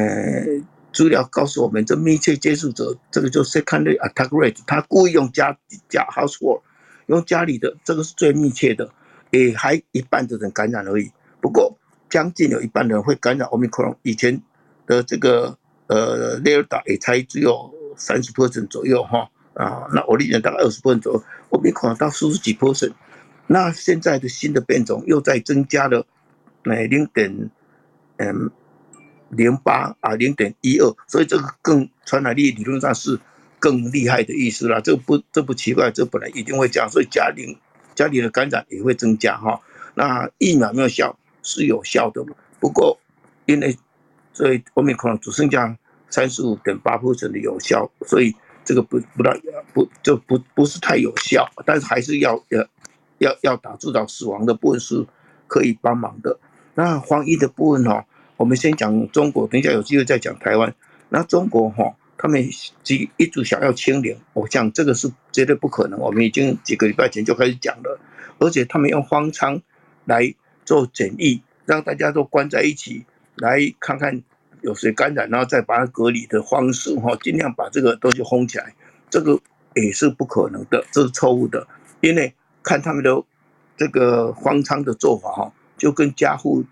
[0.92, 5.57] 资料告诉我们，这密切接触者，这个就 secondary attack rate，他故意用家
[5.88, 6.62] 家 household，
[7.07, 8.90] 用家里的，这个是最密切的，
[9.31, 11.12] 也还一半的人感染而已。
[11.40, 14.42] 不过将近有一半的人会感染 Omicron，以前
[14.85, 22.94] 的这个呃 Delta 也才只有三十 percent 左右哈啊，那我理解大概二十 percent 左右，Omicron 到四十几 percent，
[23.46, 26.05] 那现在的新的变种又在增加了，
[26.64, 27.51] 那零点
[28.16, 28.51] 嗯。
[29.33, 33.16] 零八啊，零点一二，所以这个更传染力理论上是
[33.61, 34.81] 更厉害的意思啦。
[34.81, 37.57] 这不这不奇怪，这本来一定会降，所以家里
[37.94, 39.61] 家里的感染也会增加哈。
[39.94, 42.25] 那疫苗没有效是有效的，
[42.59, 42.99] 不过
[43.46, 43.79] 因为
[44.33, 49.33] 所以后面可能只剩下三十五点八%的有效，所以这个不不大
[49.73, 52.66] 不就不不是太有效，但是还是要要
[53.18, 55.07] 要要打至少死亡的部分是
[55.46, 56.37] 可以帮忙的。
[56.81, 58.07] 那防疫的部分哈。
[58.38, 60.75] 我们先讲中国，等一下有机会再讲台湾。
[61.11, 62.43] 那中国哈，他们
[62.87, 66.01] 一一直想要清零，我想这个是绝对不可能。
[66.01, 68.01] 我们已经几个礼拜前就开始讲了，
[68.38, 69.61] 而且他们用方舱
[70.07, 74.23] 来做检疫，让大家都关在一起，来看看
[74.62, 78.75] 有谁感染，然后再把它隔离的方式哈，尽量把这个东西封起来。
[79.11, 79.38] 这个
[79.75, 81.69] 也是不可能的，这是错误的，
[82.01, 83.23] 因为看他们的
[83.77, 86.62] 这个方舱的做法哈，就跟家户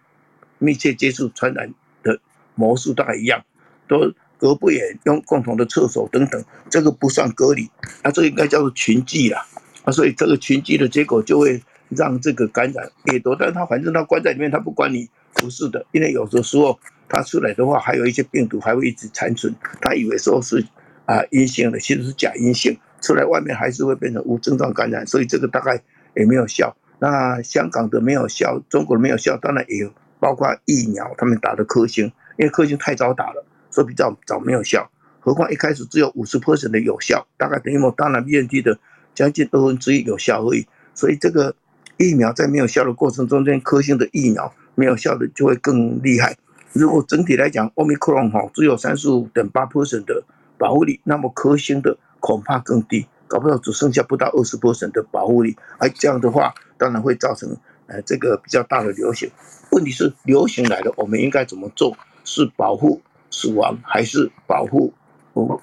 [0.59, 2.21] 密切接触传染的
[2.55, 3.43] 模式大概一样，
[3.89, 7.71] 都隔不远，用共同的厕所等等，这个不算隔离，
[8.05, 9.39] 那这个应该叫做群聚了
[9.85, 20.63] 啊，所以这个群聚的结果就会让这个感染越多，但他反正他关在里面，他不管你不是的，因为有的时候他出来的话，还有一些病毒还会一直残存，他以为说是
[21.07, 22.79] 啊阴性的，其实是假阴性。
[23.01, 25.81] 出来外面还是会变成无症状感染，所以这个大概
[26.17, 26.77] 也没有效。
[26.99, 32.07] 那香港的没有效，中国没有效，当然也有，包括疫苗他们打的科兴，
[32.37, 34.91] 因为科兴太早打了，所以比较早没有效。
[35.21, 38.79] 何况一开始只有五十 percent 的有效，大概等于我当然 BNT 的
[39.15, 40.67] 将近二分之一有效而已。
[40.95, 41.55] 所以这个
[41.97, 46.37] 疫苗在没有效的过程中间，科兴的疫苗没有效的就会更厉害。
[46.73, 50.25] 如果整体来讲，Omicron 哈只有三十五点八 percent 的
[50.57, 51.97] 保护力，那么科兴的。
[52.21, 59.29] 恐怕更低，搞不好只剩下不到二十 percent 的保护力，而这样的话，当然会造成呃这个比较大的流行。
[59.73, 61.97] 问题是流行来了，我们应该怎么做？
[62.25, 64.93] 是保护死亡，还是保护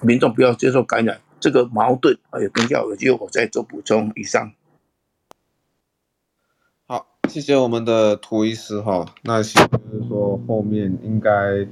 [0.02, 1.20] 民众不要接受感染？
[1.40, 4.12] 这个矛盾，还有等下有机会我再做补充。
[4.14, 4.52] 以上。
[6.86, 9.06] 好，谢谢我们的涂医师哈。
[9.22, 11.66] 那其实就是说后面应该。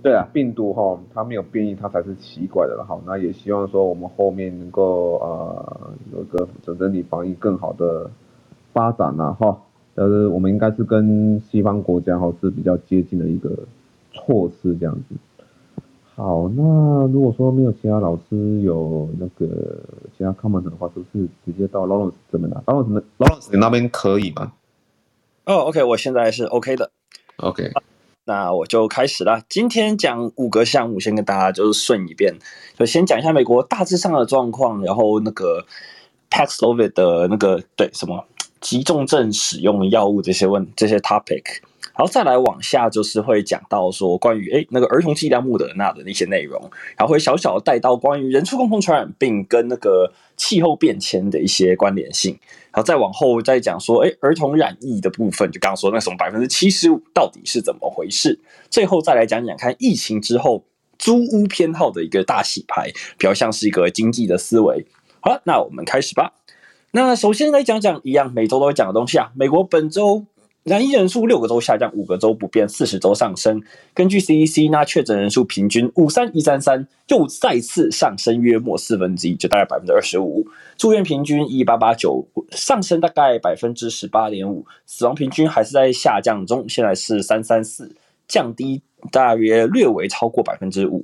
[0.00, 2.98] 对啊，病毒哈，它没有变异，它才是奇怪的了哈。
[3.04, 8.08] 那也希望说我们后面能够呃有个整整体防疫更好的
[8.78, 9.58] 发展呐哈。
[9.96, 13.50] 但是我们应该是跟西方国家哈是比较接近的一个
[14.12, 15.16] 措施这样子。
[16.14, 16.62] 好，那
[17.08, 19.80] 如果说没有其他老师有那个
[20.16, 24.52] 其他 comment 的话，是不是直接到 Lawrence 这边来？Lawrence Lawrence 你那边可以吗？
[25.46, 26.92] 哦，OK，我现在是 OK 的。
[27.38, 27.72] OK。
[28.24, 29.40] 那我就开始了。
[29.48, 32.34] 今天讲五个项目，先跟大家就是顺一遍，
[32.76, 35.64] 就先讲一下美国大致上的状况，然后那个
[36.30, 38.24] Paxlovid 的那个对什么
[38.60, 41.42] 急重症使用药物这些问这些 topic，
[41.96, 46.60] 然后再来往下就是会讲到说关于诶那个儿童剂量莫德纳的那些内容，
[46.96, 52.38] 然后会小小的带到关于人畜共同传染病跟那个气候变迁的一些关联性。
[52.70, 58.38] 然后再往后再讲说，哎，儿童染疫的部分，就刚刚说那什么百分之七十五到底是怎么回事？
[58.70, 60.64] 最后再来讲讲看疫情之后
[60.98, 64.86] 租屋偏好的一个大洗牌，比较像是一个经济的思维。
[65.20, 66.34] 好了，那我们开始吧。
[66.92, 70.24] 那首先来讲讲一样每周都会讲的东西啊，美国本周。
[70.64, 73.62] 染疫人数六个周下降，五个周不变，四十周上升。
[73.94, 80.46] 根据 CDC，那确诊人数平均五三一三三，又再次上升约莫四分之一，就大概百分之二十五。
[80.76, 84.66] 住院平均一八八九，上升大概百分之十八点五。
[84.84, 87.90] 死亡平均还是在下降中，现在是三三四，
[88.26, 91.02] 降低大约略微超过百分之五。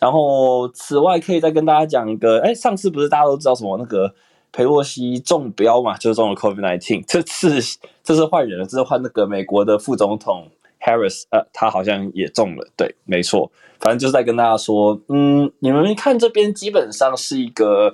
[0.00, 4.12] 然后此外，可以再跟大家讲一个，哎，上次不是大家都知道什么那个？
[4.56, 7.04] 裴洛西中标嘛，就是中了 COVID-19。
[7.06, 7.60] 这次
[8.02, 10.48] 这是换人了，这是换那个美国的副总统
[10.80, 12.66] Harris，呃，他好像也中了。
[12.74, 17.92] 对，没错，反正就是在跟大家说，嗯，你们看这边基本上是一个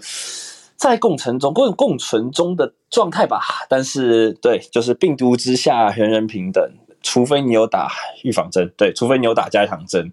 [0.77, 3.41] 在共存中、共共存中的状态吧。
[3.69, 6.63] 但是，对，就是病毒之下人人平等，
[7.03, 7.91] 除非你有打
[8.23, 10.13] 预防针，对，除非你有打加强针。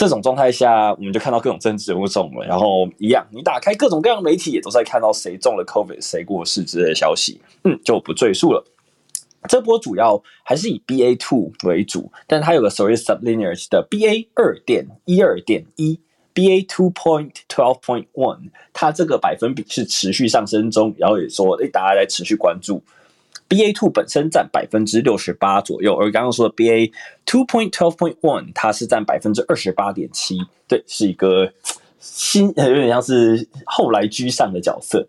[0.00, 7.38] 这种状态下，我们就看到各种政治人物中了，然后一样，你打开各种各样的媒体，也都在看到谁中了 COVID，谁过世之类的消息。
[7.64, 8.64] 嗯，就不赘述了。
[9.46, 16.00] 这波主要还是以 BA two 为主，但它有个所谓 sublineage 的 BA 二点一二点一
[16.32, 22.82] BA two point twelve point one，它这个百分比是持续上升中，然后也说，诶，大家在持续关注。
[23.50, 26.92] BA two 本身占百分之六十八左右，而刚刚说的 BA
[27.26, 31.52] two point twelve point one，它是占百分之二十八点七，对，是一个
[31.98, 35.08] 新，有点像是后来居上的角色。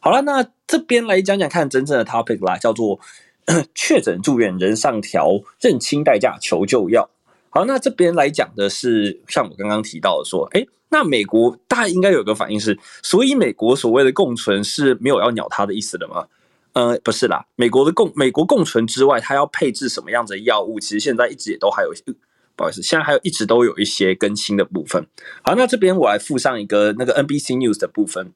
[0.00, 2.98] 好了，那这边来讲讲看真正的 topic 啦，叫做
[3.76, 7.08] 确诊住院人上调认清代价求救药。
[7.50, 16.26] 好，那这边来讲的是像我刚刚提到的说，诶，那美国大家应该有个反应是，所以美国所谓的共存是没有要鸟他的意思的吗？
[16.74, 20.78] 呃，不是啦，美国的共美国共存之外，它要配置什么样子的药物？
[20.78, 21.90] 其实现在一直也都还有，
[22.54, 25.04] 不好意思，现在还有一直都有一些更新的部分。
[25.42, 28.32] 好，那这边我来附上一个那个 NBC News 的部分。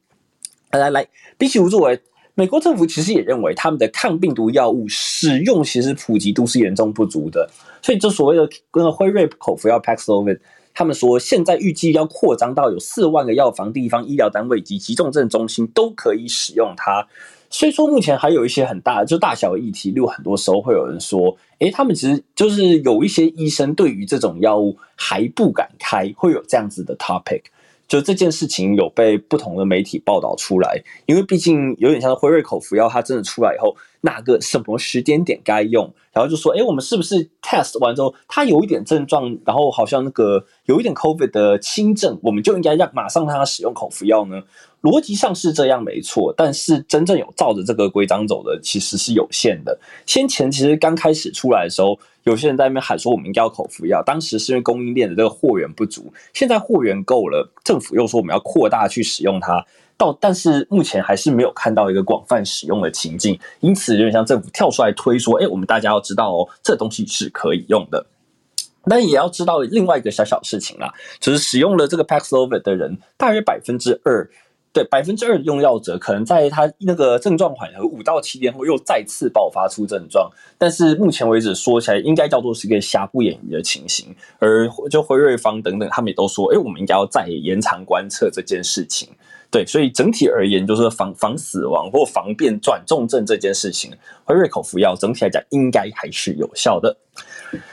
[0.70, 2.00] 来来来，比起无作为，
[2.34, 7.48] 美国政府其实也认为他们的抗病毒药物使用其实普及度是严重不足的，
[7.82, 10.40] 所以这所谓的跟辉瑞口服药 Paxlovid，
[10.72, 17.06] 他们说现在预计要扩张到有四万个药房、地方医疗单位及急重症中心都可以使用它。
[17.52, 27.42] 虽说目前还有一些很大的就大小议题，例如很多时候会有人说，诶，他们其实就是有一些医生对于这种药物还不敢开，会有这样子的 topic。
[27.86, 44.42] 就这件事情有被不同的媒体报道出来，因为毕竟有点像是辉瑞口服药，它真的出来以后，哪个什么时间点该用，然后就说，哎，我们是不是 test 完之后，他有一点症状，然后好像那个有一点 COVID 的轻症，我们就应该让马上让他使用口服药呢？
[44.82, 49.78] 逻辑上是这样没错，但是真正有照着这个规章走的其实是有限的。
[50.04, 59.64] 先前其实刚开始出来的时候，有些人在那边喊说我们应该要口服药，当时是因为供应链的这个货源不足，现在货源够了，政府又说我们要扩大去使用它，
[60.02, 68.04] 到但是目前还是没有看到一个广泛使用的情境，因此有点像政府跳出来推说，哎，我们大家要知道哦，这东西是可以用的。
[68.84, 74.28] 但也要知道另外一个小小事情啦，就是使用了这个 Paxlovid 的人，大约百分之二。
[74.74, 84.16] 对，百分之二的用药者可能在他那个症状缓和五到七天后又再次爆发出症状，但是目前为止说起来应该叫做是一个瑕不掩瑜的情形。
[84.38, 89.10] 而就辉瑞方等等，他们也都说，哎，我们应该要再延长观测这件事情。
[89.52, 93.92] 对，所以整体而言，就是防防死亡或防变转重症这件事情，
[94.24, 96.96] 辉瑞口服药整体来讲应该还是有效的。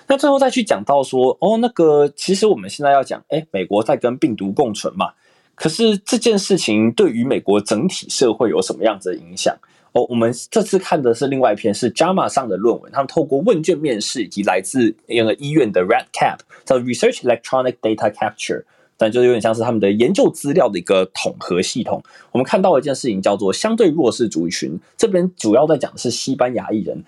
[0.06, 5.14] 那最后再去讲到说，哦，那个其实我们现在要讲，哎，美国在跟病毒共存嘛。
[5.56, 9.56] 可是这件事情对于美国整体社会有什么样子的影响？
[9.94, 18.66] 哦，我们这次看的是另外一篇是 JAMA 上的论文，他们透过问卷面试以及来自那个医院的 REDCap 叫 Research Electronic Data Capture，
[19.00, 22.04] 但就是有点像是他们的研究资料的一个统合系统。
[22.34, 27.02] 我们看到一件事情叫做相对弱势族群，这边主要在讲的是西班牙裔人，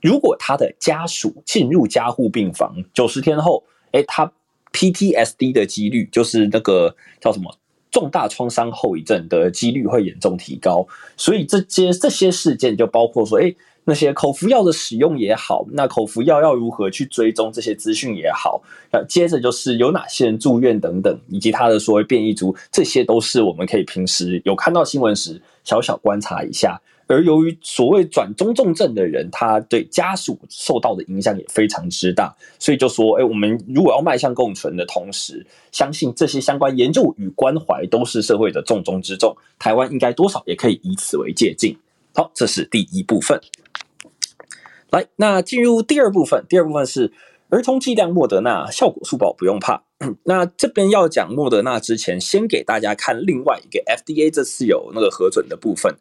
[0.00, 4.32] 如果他的家属进入加护病房九十天后，诶，他
[4.72, 7.54] PTSD 的几率就是那个叫什么？
[7.90, 10.84] 重大创伤后遗症的几率会严重提高，
[11.16, 18.62] 所以这些这些事件就包括说，诶，那些口服药的使用也好，那口服药要如何去追踪这些资讯也好，
[18.92, 26.80] 那接着就是有哪些人住院等等，以及他的所谓变异株，这些都是我们可以平时有看到新闻时小小观察一下。
[27.06, 39.36] 而由于所谓转中重症的人，他对家属受到的影响也非常之大，所以就说，哎，我们如果要迈向共存的同时，相信这些相关研究与关怀都是社会的重中之重。
[39.58, 41.76] 台湾应该多少也可以以此为借鉴。
[42.14, 43.40] 好，这是第一部分。
[44.90, 47.12] 来，那进入第二部分，第二部分是
[47.48, 49.82] 儿童剂量莫德纳效果速报，不用怕。
[50.22, 55.96] 那这边要讲莫德纳之前，先给大家看另外一个 FDA 这次有那个核准的部分。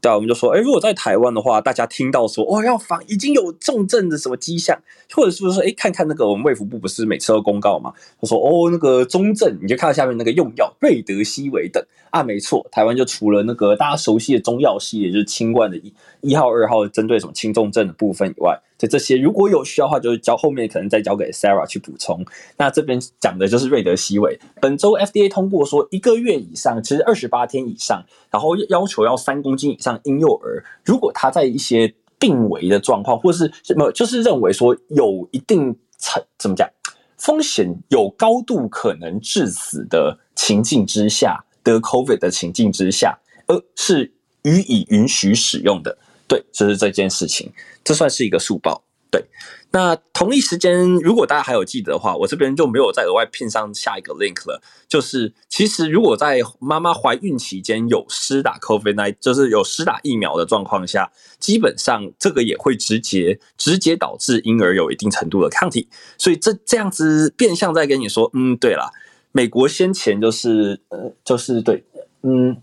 [0.00, 4.78] 对，我们就说，哎，如果在台湾的话，大家听到说，哦，要防已经有重症的什么迹象，
[5.12, 7.92] 或者是不是说，哎，看看那个我们卫福部不是每次都公告嘛？
[8.20, 15.76] 他说，哦，那个中症，你就看到下面那个用药，瑞德西韦等啊，没错，台湾就除了那个大家熟悉的中药系也，就是清冠的
[16.20, 22.24] 一号、二号，针对什么轻重症的部分以外，就这些如果有需要的话，就是交后面可能再交给 Sarah 去补充。
[22.56, 29.98] 那这边讲的就是瑞德西韦，本周 FDA 通过说，一个月以上，其实二十八天以上，然后要求要三公斤以上。
[30.04, 36.68] 婴幼儿，如果他在一些病危的状况，或是什么，就是认为说有一定成怎么讲
[37.16, 44.12] 风险，有高度可能致死的情境之下，得 COVID 的情境之下，呃，是
[44.42, 45.98] 予以允许使用的。
[46.28, 47.50] 对，就是这件事情，
[47.82, 48.84] 这算是一个速报。
[49.10, 49.24] 对，
[49.70, 54.60] 那同一时间，如果大家还有记得的话，我这边就没有再额外拼上下一个 link 了。
[54.86, 65.88] 就是其实如果在妈妈怀孕期间有施打 COVID-19，就是有施打疫苗的状况下，基本上这个也会直接直接导致婴儿有一定程度的抗体。
[66.18, 68.92] 所以这这样子变相在跟你说，嗯，对了，
[69.32, 71.82] 美国先前就是呃，就是对，
[72.22, 72.60] 嗯。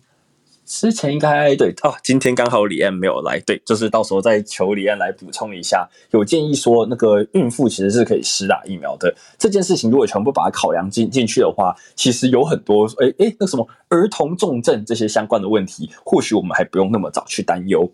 [0.66, 5.88] 之前应该对哦，今天刚好李安没有来，对，就是到时候再求李安来补充一下。
[6.10, 9.14] 有建议说，那个孕妇其实是可以施打疫苗的。
[9.38, 17.90] 这件事情如果全部把它考量进进去的话，其实有很多诶诶，那什么儿童重症这些相关的问题，或许我们还不用那么早去担忧。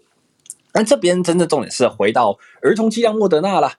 [0.71, 3.73] 但这边真正重点是回到儿童剂量莫德纳啦。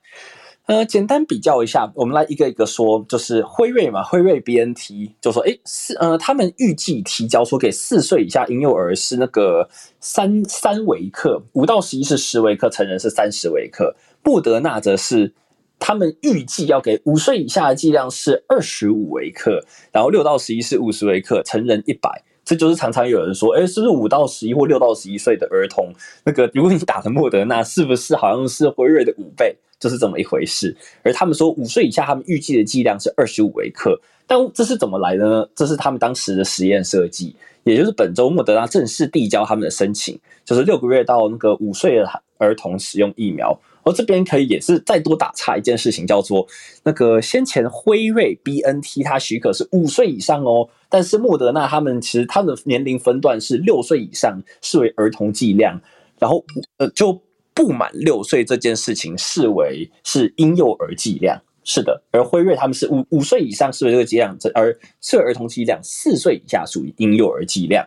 [0.66, 13.96] 呃，简单比较一下，我们来一个一个说，就是辉瑞嘛，辉瑞 BNT 就说，诶，四呃，他们预计提交说给四岁以下婴幼儿是那个三三微克，五到十一是十微克，成人是三十微克。
[14.22, 15.34] 莫德纳则是
[15.80, 22.22] 他们预计要给五岁以下的剂量是二十五微克，然后六到十一是五十微克，成人一百。
[22.52, 25.90] 这就是常常有人说，诶，是不是五到十一或六到十一岁的儿童，
[26.22, 29.56] 那个如果你打的莫德纳，是不是好像是辉瑞的五倍？
[29.80, 35.48] 就是这么一回事，而他们说五岁以下，他们预计的剂量是二十五微克，但这是怎么来的呢？
[35.56, 37.34] 这是他们当时的实验设计，
[37.64, 43.58] 也就是本周莫德纳正式递交他们的申请，就是六个月到那个五岁的儿童使用疫苗。
[43.82, 46.46] 而这边可以也是再多打岔一件事情，叫做
[46.84, 55.80] 那个先前辉瑞 BNT 它许可是五岁以上哦，但是莫德纳他们其实他们的年龄分段是六岁以上视为儿童剂量，
[56.18, 56.44] 然后
[56.78, 57.20] 呃就。
[57.54, 61.38] 不满六岁这件事情视为是婴幼儿剂量。
[61.64, 67.86] 是的，而辉瑞他们是五五岁以上视为这个剂量，而是儿童剂量四岁以下属于婴幼儿剂量。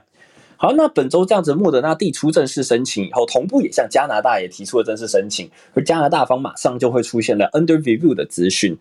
[0.58, 8.78] 好，那本周这样子，莫德纳递出正式申请以后，同步也向加拿大也提出了正式申请，而加拿大方马上就会出现了 under review 的资讯。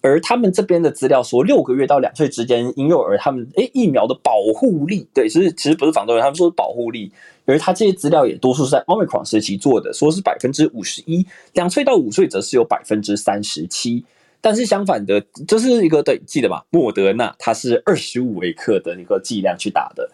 [0.00, 7.10] 而他们这边的资料说，六个月到两岁之间婴幼儿，他们诶疫苗的保护力，对，其实其实不是防重人，他们说是保护力。
[7.46, 14.04] 而他这些资料也多数是在 Omicron 时期做的，说是百分之五十一，两岁到五岁则是有百分之三十七。
[14.40, 16.64] 但是相反的，这是一个对，记得吧？
[16.70, 20.08] 莫德纳它是二十五微克的一个剂量去打的，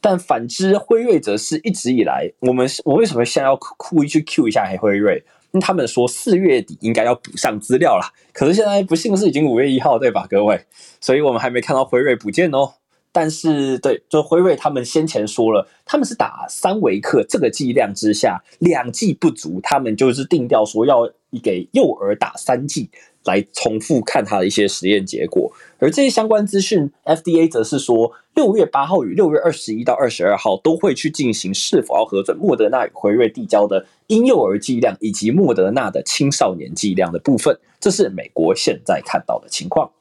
[0.00, 5.22] 但反之辉瑞则是一直以来，我们我为什么现在要故意去 Q 一下黑辉瑞？
[5.52, 10.64] 因为他们说四月底应该要补上资料啦，可是现在不幸是已经五月一号，对吧，各位？
[11.00, 12.74] 所以我们还没看到辉瑞补件哦。
[13.12, 21.10] 但是对，就辉瑞他们先前说了，他们是打三维克这个剂量之下，两剂不足，他们就是定调说要
[21.42, 22.88] 给幼儿打三剂。
[23.30, 37.56] 来重复看它的一些实验结果，而这些相关资讯，FDA 则是说，六月八号与六月二十一到二十二号都会去进行是否要核准莫德纳与辉瑞递交的婴幼儿剂量以及莫德纳的青少年剂量的部分。
[37.78, 39.92] 这是美国现在看到的情况。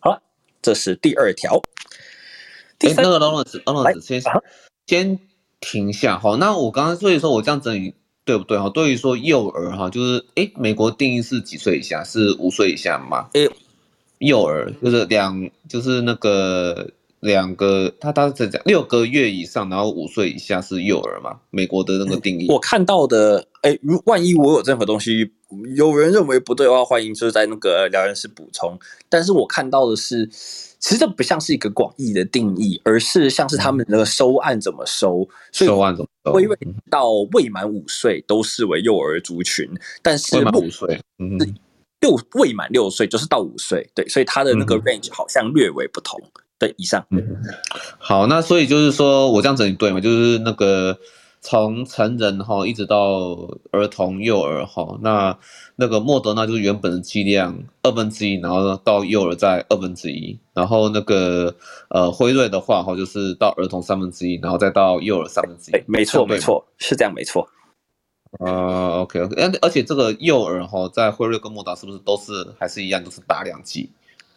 [0.00, 0.20] 好了，
[0.60, 1.62] 这是第二条。
[2.76, 4.22] 第三，那个 Lawrence，Lawrence 先
[4.86, 5.18] 先
[5.60, 6.18] 停下。
[6.18, 7.94] 好，那我刚刚所以说我这样整理。
[8.30, 8.70] 对不对哈？
[8.70, 12.04] 对于说幼儿哈，就是诶，美国定义是几岁以下？
[12.04, 13.28] 是五岁以下吗？
[13.32, 13.50] 诶，
[14.18, 21.40] 幼儿就是两，就是那个两个，他他是讲六个月以上，然后五岁以下是幼儿嘛？
[21.50, 22.46] 美国的那个定义。
[22.48, 25.28] 我看到的，诶，如万一我有任何东西，
[25.74, 28.78] 有人认为不对的话，欢迎就是在那个聊天室补充。
[29.08, 30.30] 但是我看到的是。
[30.80, 36.32] 其实这不像是一个广义的定义，而是像是他们那个收案怎么收，收案怎么收？
[36.90, 39.68] 到未满五岁都视为幼儿族群，
[40.02, 41.38] 但是未满五岁，嗯，
[42.00, 46.20] 六未满六岁就是到五岁，对，所以他的那个 range 好像略微不同。
[46.58, 47.22] 对，以上，嗯，
[47.98, 50.00] 好，那所以就是说我这样整理对吗？
[50.00, 50.98] 就是那个。
[51.40, 55.38] 从成人哈一直到儿童幼儿哈，那
[55.76, 61.54] 那个莫德纳就是原本的剂量二分之一，然后到幼儿再二分之一，然后那个
[61.88, 65.82] 呃辉瑞的话哈就是到儿童三分之一，然后再到幼儿三分之一。
[65.86, 67.48] 没错没错，是这样没错。
[68.38, 73.90] 呃，OK OK，而而且这个幼儿哈在辉瑞跟莫德是不是都是还是一样，都是打两剂？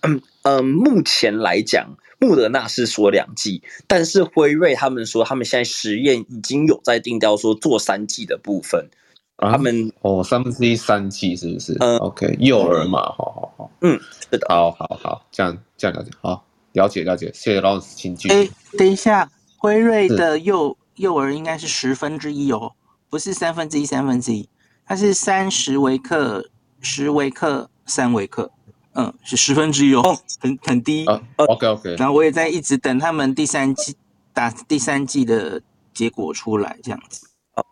[0.04, 1.98] 嗯嗯，目前来讲。
[2.20, 8.88] 穆德纳是说两剂，但是辉瑞他们说他们现在实验已经有在定调说做三剂的部分。
[9.36, 11.76] 啊、他们哦三分之一三剂是不是？
[11.82, 14.00] 嗯，OK，幼儿嘛，好好好，嗯，
[14.32, 18.34] 是的，好好好，这样这样了解，好了解了解，谢谢老师，请继续。
[18.34, 22.72] 哎，等一下，辉瑞的幼幼儿应该是十分之一哦，
[23.10, 24.48] 不是三分之一三分之一，
[24.86, 26.50] 它是三十微克、
[26.80, 28.50] 十微克、三微克。
[28.96, 31.06] 嗯，是十分之一哦，很很低。
[31.06, 31.96] Uh, OK OK。
[31.96, 33.96] 然后我也在一直等他们第三季
[34.34, 35.62] 打第三季的
[35.94, 37.28] 结果出来，这样子。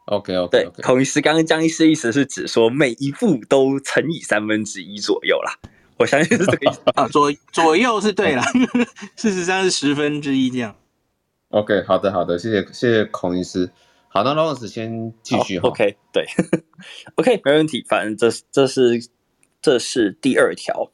[0.05, 0.49] OK OK。
[0.51, 5.53] 对，孔医师刚刚江医师意思是指说每一步都乘以三分之一左右啦，
[5.97, 8.43] 我相信是这个意思 啊，左左右是对啦，
[9.15, 10.75] 事实上是十分之一这样。
[11.49, 13.69] OK，好的好的，谢谢谢谢孔医师。
[14.07, 15.57] 好，那 Lawrence 先继续。
[15.59, 16.25] OK，对，
[17.15, 19.01] OK，没问题，反正这这是
[19.61, 20.91] 这是第二条。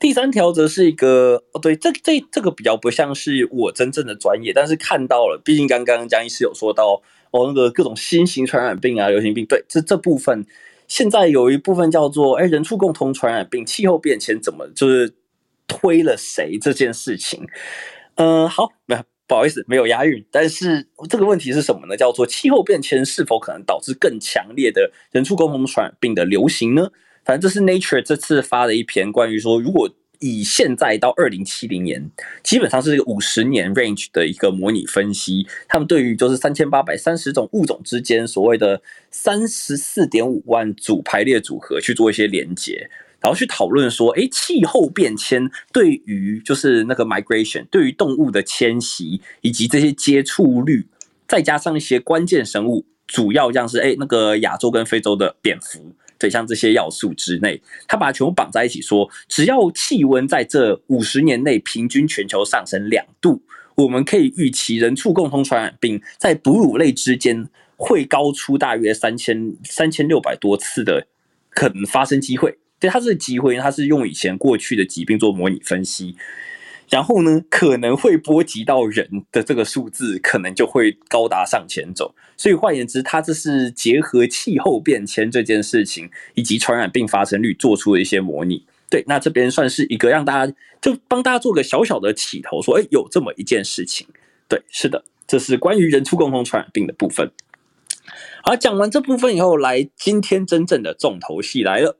[0.00, 7.02] 第三条则是一个哦，对，这这这个比较不像是我真正的专业，但是看到了，毕竟刚刚江医师有说到
[7.32, 10.46] 哦，那个各种新型传染病啊、流行病，对，这这部分
[10.86, 15.12] 现在有一部分叫做哎，人畜共同传染病、气候变迁怎么就是
[15.66, 17.44] 推了谁这件事情？
[18.14, 18.96] 嗯、好，没，
[19.26, 21.96] 不好意思，没有押韵，但是这个问题是什么呢？
[21.96, 26.88] 叫做气候变迁是否可能导致更强烈的人畜共同传染病的流行呢？
[27.28, 29.86] 反正这是 Nature 这次发的一篇关于说，如果
[30.18, 32.10] 以现在到二零七零年，
[32.42, 35.46] 基本上是一个五十年 range 的一个模拟分析。
[35.68, 42.88] 他们对于就是三千八百三十种物种之间所谓的三十四点五万组排列组合去做一些连接，
[43.20, 50.86] 然后去讨论说，诶，气候变迁对于就是那个 migration 对于动物的迁徙以及这些接触率，
[51.28, 55.92] 再加上一些关键生物，主要像是诶那个亚洲跟非洲的蝙蝠。
[56.18, 63.40] 对，像这些要素之内，他把它全部绑在一起说，只要气温在这五十年内平均全球上升两度，
[63.76, 71.06] 我们可以预期人畜共同传染病在哺乳类之间会高出大约三千三千六百多次的
[71.50, 72.58] 可能发生机会。
[72.80, 76.16] 对，它这个机会，它是用以前过去的疾病做模拟分析。
[76.88, 82.14] 然后呢，可能会波及到人的这个数字，可能就会高达上千种。
[82.36, 88.64] 所以换言之，它这是结合气候变迁这件事情以及传染病发生率做出的一些模拟。
[88.90, 94.06] 对，那这边算是一个让大家就帮大家做个小小的起头，说，哎，有这么一件事情。
[94.48, 97.30] 对，是的，这是关于人畜共同传染病的部分。
[98.42, 101.98] 好，讲完这部分以后，来今天真正的重头戏来了。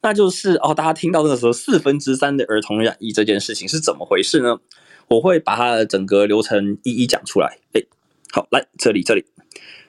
[0.00, 4.58] 那就是哦，大家听到那个时候四分之三的儿童染疫这件事情是怎么回事呢？
[5.08, 7.58] 我会把它的整个流程一一讲出来。
[7.72, 7.82] 哎，
[8.32, 9.24] 好，来这里这里，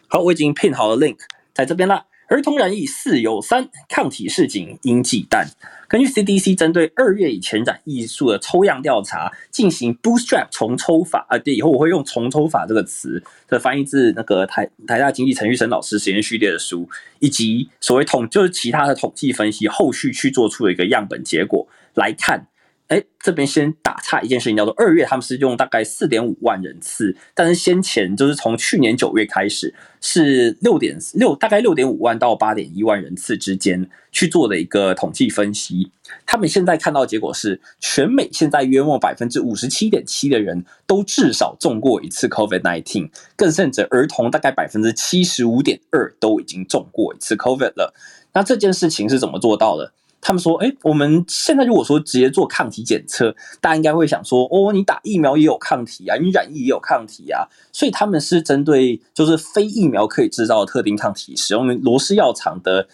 [0.07, 1.17] 好，我已经 pin 好了 link
[1.53, 2.05] 在这边啦。
[2.29, 5.47] 儿童染疫四有三，抗体示警应忌惮。
[5.87, 22.45] 根据 CDC 针对二月以前染疫数的抽样调查进行 bootstrap 重抽法啊，对，以后我会用重抽法这个词，的翻译自那个台台大经济陈玉生老师实验序列的书，以及所谓统就是其他的统计分析，后续去做出的一个样本结果来看。
[22.89, 35.91] 哎，这边先打岔一件事情，叫做二月他们是用大概四点五万人次，但是先前就是从去年九月开始是六点六，大概六点五万到八点一万人次之间去做的一个统计分析。
[36.25, 47.93] 他们现在看到结果是，全美现在约莫百分之五十七点七的人都至少中过一次 COVID-19，更甚者儿童大概百分之七十五点二都已经中过一次 COVID 了。
[48.33, 49.93] 那这件事情是怎么做到的？
[50.21, 57.47] 他们说：“哎，我们现在如果说直接做抗体检测，大家应该会想说，哦，你打疫苗也有抗体啊，你染疫也有抗体啊。
[57.71, 62.87] 所以他们是针对就是非疫苗可以制造的特定抗体，使用罗氏药厂的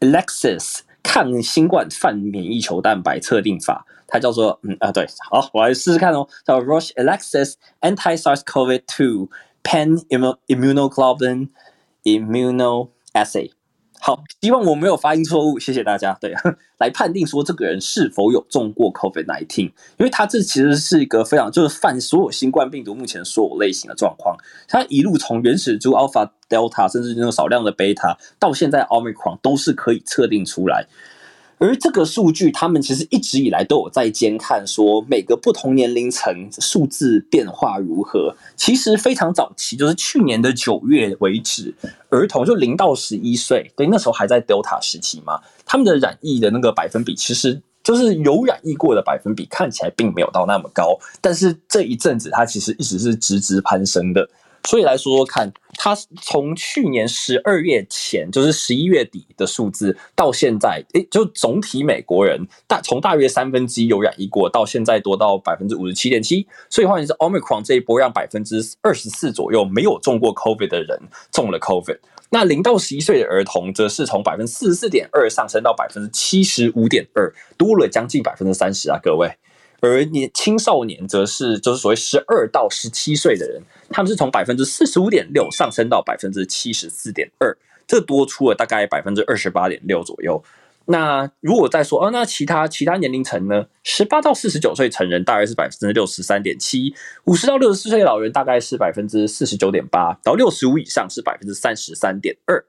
[0.00, 9.28] ELIXIS 抗新冠泛免疫球蛋白测定法，它叫做嗯啊对，好，我来试试看哦，叫 Roche ELIXIS Anti-SARS-CoV-2
[9.64, 9.98] Pan
[10.46, 11.48] Immunoglobulin
[12.04, 13.50] Immunoassay。”
[14.00, 16.16] 好，希望我没有发音错误，谢谢大家。
[16.20, 16.34] 对，
[16.78, 24.36] 来判定说这个人是否有中过 COVID-19，因为他这其实是一个非常就是犯所有新冠病毒目前所有类型的状况，
[24.68, 30.86] 他一路从原始株 Alpha、Delta，甚至那种少量的 Beta，到现在 Omicron 都是可以测定出来。
[31.58, 38.34] 而这个数据，他们其实一直以来都有在监看，说每个不同年龄层数字变化如何。
[38.56, 41.74] 其实非常早期，就是去年的九月为止，
[42.10, 50.98] 儿童就零到十一岁，对，那时候还在 Delta 时期嘛，他们的染疫的那个百分比，其实就是有染疫过的百分比，看起来并没有到那么高。
[51.22, 54.28] 但是这一阵子，它其实一直是直直攀升的。
[54.68, 66.46] 所以来说说看，它从去年十二月前，就是十一月底的数字，到现在，诶，就总体美国人大从大约三分之一有染疫过，到现在多到百分之五十七点七。
[66.68, 70.98] 所以换言之，Omicron 这一波让百分之二十四左右没有中过 COVID 的人
[71.30, 71.98] 中了 COVID。
[72.30, 79.30] 那零到十一岁的儿童，则是从百分之四十四点二上升到百分之七十五点二，多了将近百分之三十啊，各位。
[79.80, 87.56] 而年青少年则是就是所谓十二到十七岁的人，他们是从百分之四十五点六上升到百分之七十四点二，
[87.86, 90.42] 这多出了大概百分之二十八点六左右。
[90.88, 93.66] 那如果再说哦，那其他其他年龄层呢？
[93.82, 102.64] 十八到四十九岁成人大概是百分之六十三点七，五十到六十四岁老人大概是百分之四十九点八，到六十五以上是百分之三十三点二。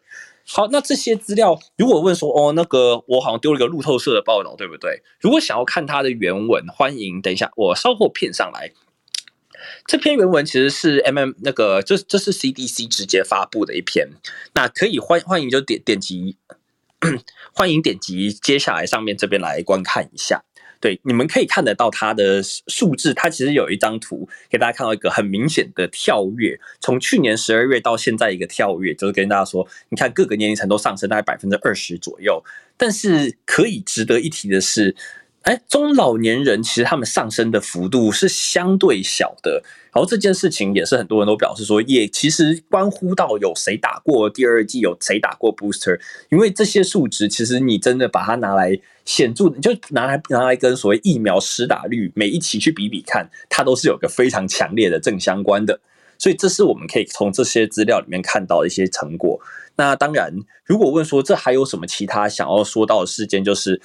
[0.50, 5.04] 好，那这些资料，如果问说，哦，那个我好像丢了一个路透社的报道，对不对？
[5.20, 8.72] 如果想要看它的原文，欢迎等一下，我稍后片上来。
[9.86, 14.10] 这篇原文其实是 MM 那个，这这是 CDC 直接发布的一篇，
[14.54, 16.38] 那可以欢欢迎就点点击，
[17.54, 20.46] 欢迎点击接下来上面这边来观看一下。
[20.80, 32.44] 对，你们可以看得到它的数字，它其实有一张图给大家看到一个很明显的跳跃，从去年十二月到现在一个跳跃，就是跟大家说，你看各个年龄层都上升大概百分之二十左右，
[32.78, 34.96] 但是可以值得一提的是。
[35.48, 45.98] 哎，中老年人其实他们上升的幅度是相对小的，然后这件事情也是很多人都表示说，也其实关乎到有谁打过第二剂，有谁打过 booster，
[46.30, 55.80] 因为这些数值其实你真的把它拿来显著，就拿来拿来跟所谓疫苗施打率每一期去比比看，它都是有个非常强烈的正相关的，
[56.18, 59.40] 所以这是我们可以从这些资料里面看到的一些成果。
[59.78, 60.34] 那当然，
[60.66, 63.82] 如果问说这还有什么其他想要说到的事件，就是。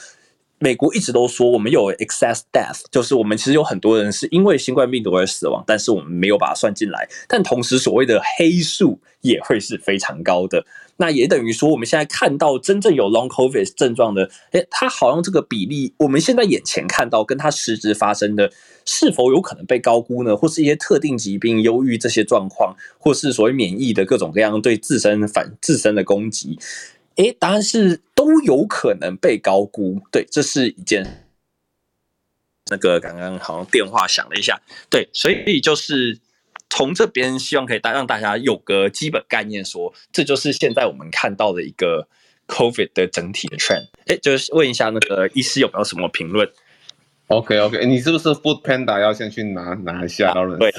[0.62, 7.08] 美国一直都说我们有 excess death，就是我们其实有很多人是因为新冠病毒而死亡，但是我们没有把它算进来。
[7.26, 10.64] 但同时，所谓的黑数也会是非常高的。
[10.98, 18.52] 那也等于说，我们现在看到真正有 long covid 症状的，诶，它好像这个比例，我们现在眼前看到跟它实质发生的，
[18.84, 20.36] 是否有可能被高估呢？
[20.36, 26.56] 或是一些特定疾病、忧郁这些状况，或是所谓免疫的各种各样对自身反自身的攻击？
[27.16, 30.00] 诶，答案是都有可能被高估。
[30.10, 31.26] 对，这是一件
[32.70, 36.18] 那个刚刚好像电话响了一下，对，所以就是
[36.70, 42.08] 从这边希望可以大让大家有个基本概念说，说这就是现在我们看到的一个
[42.46, 43.88] COVID 的整体的 trend。
[44.06, 46.50] 哎，就是问一下那个医师有没有什么评论
[47.26, 50.30] ？OK OK，你是不是 Food Panda 要先去拿拿一下？
[50.30, 50.72] 啊、对，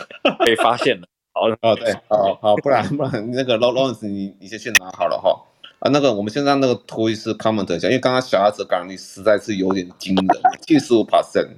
[0.46, 1.08] 被发现了。
[1.34, 5.53] 好哦，对，好好，不然不然那个 Lawrence 你你先去拿好了哈。
[5.84, 10.28] 啊，那个我们先让那个图医师 comment 一下，因为刚刚小孩子感染率实在是有点惊人，
[10.66, 11.50] 七十五 percent。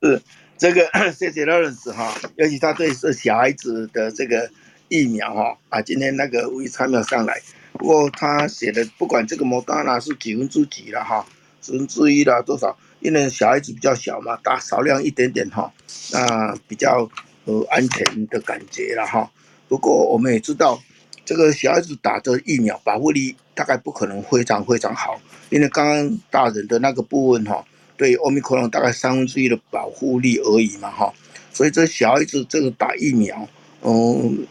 [0.00, 0.22] 是
[0.56, 4.48] 这个，谢谢 Lawrence 哈，尤其他对是小孩子的这个
[4.88, 7.42] 疫苗哈啊，今天那个无意参没有上来，
[7.74, 11.26] 不过他写的不管这个莫德纳是几分之几了哈，
[11.60, 15.70] 十分之一了多少，因为小孩子比较小嘛，打少量一点点哈，
[16.12, 17.06] 那比较。
[17.44, 19.28] 呃，安全的感觉了哈。
[19.66, 20.80] 不过我们也知道，
[21.24, 27.64] 这个小孩子打的疫苗保护力大概不可能非常非常好，因为刚刚大人的那个部分哈，
[27.96, 31.12] 对奥密克戎大概三分之一的保护力而已嘛哈。
[31.52, 33.48] 所以这小孩子这个打疫苗，
[33.82, 34.46] 嗯，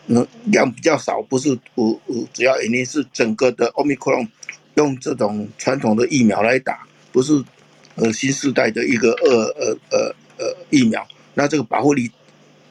[0.45, 1.99] 量比较少，不是不
[2.34, 4.28] 主要原因是整个的奥密克戎
[4.76, 7.43] 用这种传统的疫苗来打，不是
[7.95, 12.12] 呃新时代的一个呃呃呃呃疫苗，那这个保护力。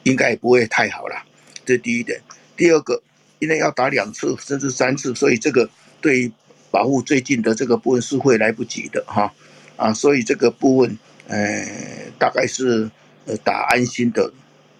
[0.03, 1.15] 应该也不会太好了，
[1.63, 2.19] 这第一点。
[2.57, 2.99] 第二个，
[3.37, 5.69] 因为要打两次甚至三次，所以这个
[6.01, 6.31] 对
[6.71, 9.31] 保护最近的这个部分是会来不及的哈
[9.77, 10.97] 啊，所以这个部分
[11.27, 11.65] 呃
[12.17, 12.89] 大概是
[13.25, 14.31] 呃打安心的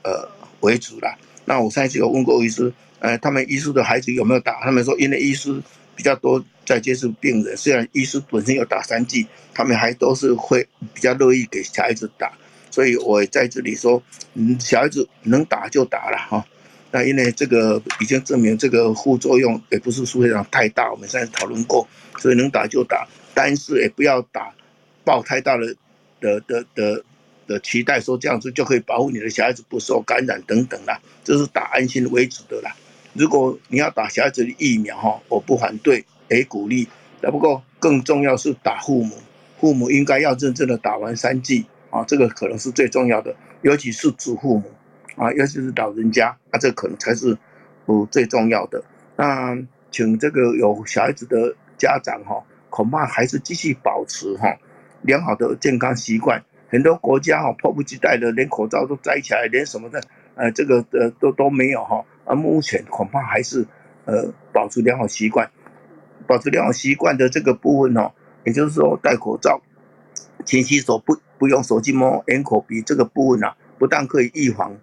[0.03, 0.28] 呃
[0.61, 1.17] 为主啦。
[1.45, 4.61] 那我上次有问过医师，呃，他们医师的孩子有没有打？
[4.61, 5.61] 他们说，因为医师
[5.95, 12.32] 比较多在接触病人，虽然医师本身有打三剂，他们还都是会比较乐意给小孩子打。
[12.69, 14.01] 所以我在这里说，
[14.36, 16.45] 嗯，小孩子能打就打了哈。
[16.92, 21.88] 那因为这个已经证明这个副作用也不是非常太大，我们上次讨论过，
[22.20, 24.54] 所以能打就打，但是也不要打
[25.04, 25.74] 抱太大的
[26.20, 27.04] 的的的
[27.48, 31.00] 的期待，说这样子就可以保护你的小孩子不受感染等等啦。
[31.24, 32.76] 这是打安心为主的啦。
[33.14, 36.88] 如果你要打小孩子的疫苗哈，我不反对，也鼓励。
[37.22, 39.16] 不过更重要是打父母，
[39.60, 41.66] 父母应该要认真的打完三剂。
[41.89, 44.72] 啊，这个可能是最重要的，尤其是祖父母
[45.22, 47.38] 啊，尤其是老人家啊，这可能才是
[47.86, 48.84] 呃最重要的。
[49.15, 49.55] 那
[49.91, 54.57] 请这个有小孩子的家长哈，恐怕还是继续保持哈
[55.03, 56.43] 良好的健康习惯。
[56.69, 60.01] 很多国家哈迫不及待的连口罩都摘起来，连什么的
[60.34, 62.03] 呃这个的都都没有哈。
[62.26, 63.63] 而目前恐怕还是
[64.05, 65.51] 呃保持良好习惯，
[66.26, 68.11] 保持良好习惯的这个部分哦，
[68.43, 69.61] 也就是说戴口罩。
[70.45, 74.76] 勤洗手，不不用手机摸眼口鼻这个部分啊，不但可以预防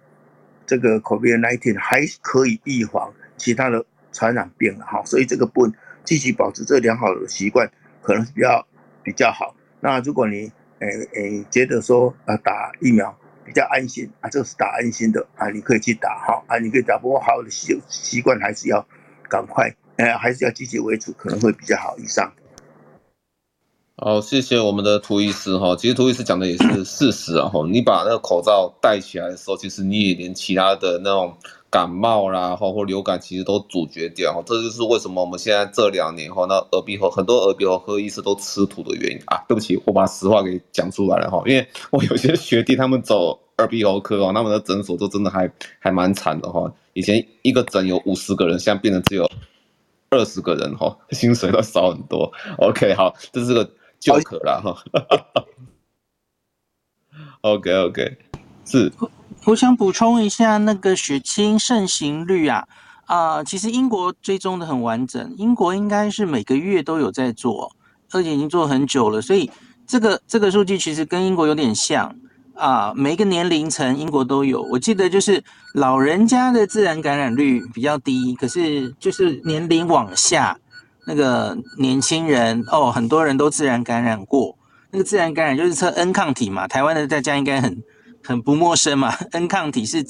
[0.69, 5.03] 这个 COVID-19，还可以预防其他的传染病了哈。
[5.03, 5.67] 所以这个不
[6.03, 7.67] 继续保持这良好的习惯，
[8.03, 8.67] 可能比较
[9.01, 9.55] 比较好。
[9.79, 18.87] 那如果你诶诶、觉得说啊打疫苗比较安心啊，这是打安心的啊，你可以去打哈啊，你可以打，不过好的习习惯还是要
[19.27, 21.97] 赶快，呃，还是要积极为主，可能会比较好。
[21.97, 22.31] 以上。
[24.01, 25.75] 好，谢谢我们的涂医师哈。
[25.75, 27.67] 其实涂医师讲的也是事实啊哈。
[27.67, 31.35] 你把那个口罩戴起来的时候，其实你也连其他的那种
[31.69, 34.41] 感冒啦，或或流感，其实都阻绝掉哈。
[34.45, 39.43] 这就是为什么我们现在这两年哈，那耳鼻喉很多耳鼻喉科医师都吃土的原因啊。
[39.49, 41.43] 对不起，我把实话给讲出来了哈。
[41.45, 46.73] 因为我有些学弟他们走耳鼻喉科哦，他们的诊所都真的还还蛮惨的哈。
[46.93, 49.29] 以前一个诊有五十个人，现在变成只有
[50.09, 52.31] 二十个人哈，薪水都少很多。
[52.59, 53.69] OK，好，这是个。
[53.99, 55.45] 就可了哈，
[57.41, 58.17] OK OK，
[58.65, 58.91] 是。
[59.45, 62.67] 我想补充一下那个血清盛行率啊，
[63.05, 67.71] 啊、呃，其实英国追踪的很完整，英国应该是每个月都有在做，
[68.11, 69.49] 而且已经做很久了，所以
[69.87, 72.15] 这个这个数据其实跟英国有点像
[72.55, 74.61] 啊、呃，每一个年龄层英国都有。
[74.63, 75.43] 我记得就是
[75.73, 80.57] 老人家的自然感染率比较低，可是就是年龄往下。
[81.05, 84.57] 那个年轻人哦，很多人都自然感染过。
[84.91, 87.83] 那个自然感染就是测 N 抗体嘛，台湾的大家应该很
[88.23, 89.13] 很不陌生嘛。
[89.31, 90.05] N 抗体是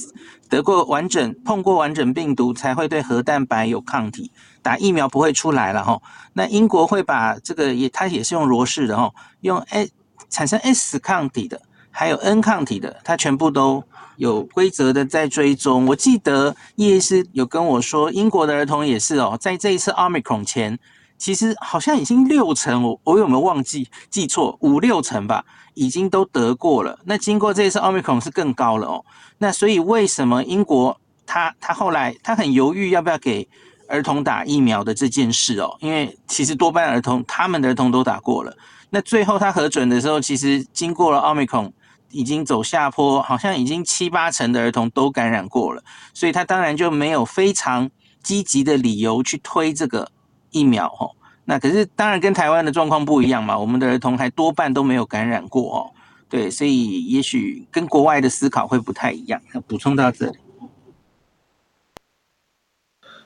[0.49, 4.31] 得过完整碰过完整病毒才会对核蛋白有抗体，
[4.61, 6.01] 打疫苗不会出来了哈。
[6.33, 9.11] 那英国会把这个也，它也是用罗氏的哈，
[9.41, 9.91] 用 S
[10.29, 11.61] 产生 S 抗体的，
[11.91, 13.83] 还有 N 抗体的，它全部都。
[14.19, 20.77] 有规则的在追踪，我记得叶医师有跟我说，英国的儿童也是哦，在这一次 Omicron 前，
[21.17, 24.57] 其实好像已经六成，我我有没有忘记记错？
[24.59, 26.99] 五六成吧，已经都得过了。
[27.05, 29.05] 那经过这一次 Omicron 是更高了哦。
[29.37, 33.47] 那所以为什么英国他他后来他很犹豫要不要给
[33.87, 35.77] 儿童打疫苗的这件事哦？
[35.79, 38.53] 因为其实多半儿童他们的儿童都打过了。
[38.89, 41.71] 那最后他核准的时候，其实经过了 Omicron。
[42.11, 45.83] 已经走下坡，好像已经七八成的儿童都感染过了，
[46.13, 47.89] 所以他当然就没有非常
[48.21, 50.11] 积极的理由去推这个
[50.51, 51.11] 疫苗哦。
[51.45, 55.91] 那可是当然跟台湾的状况不一样嘛，我们的儿童还多半都没有感染过哦。
[56.29, 59.41] 对，所以也许跟国外的思考会不太一样。
[59.67, 60.37] 补充到这里。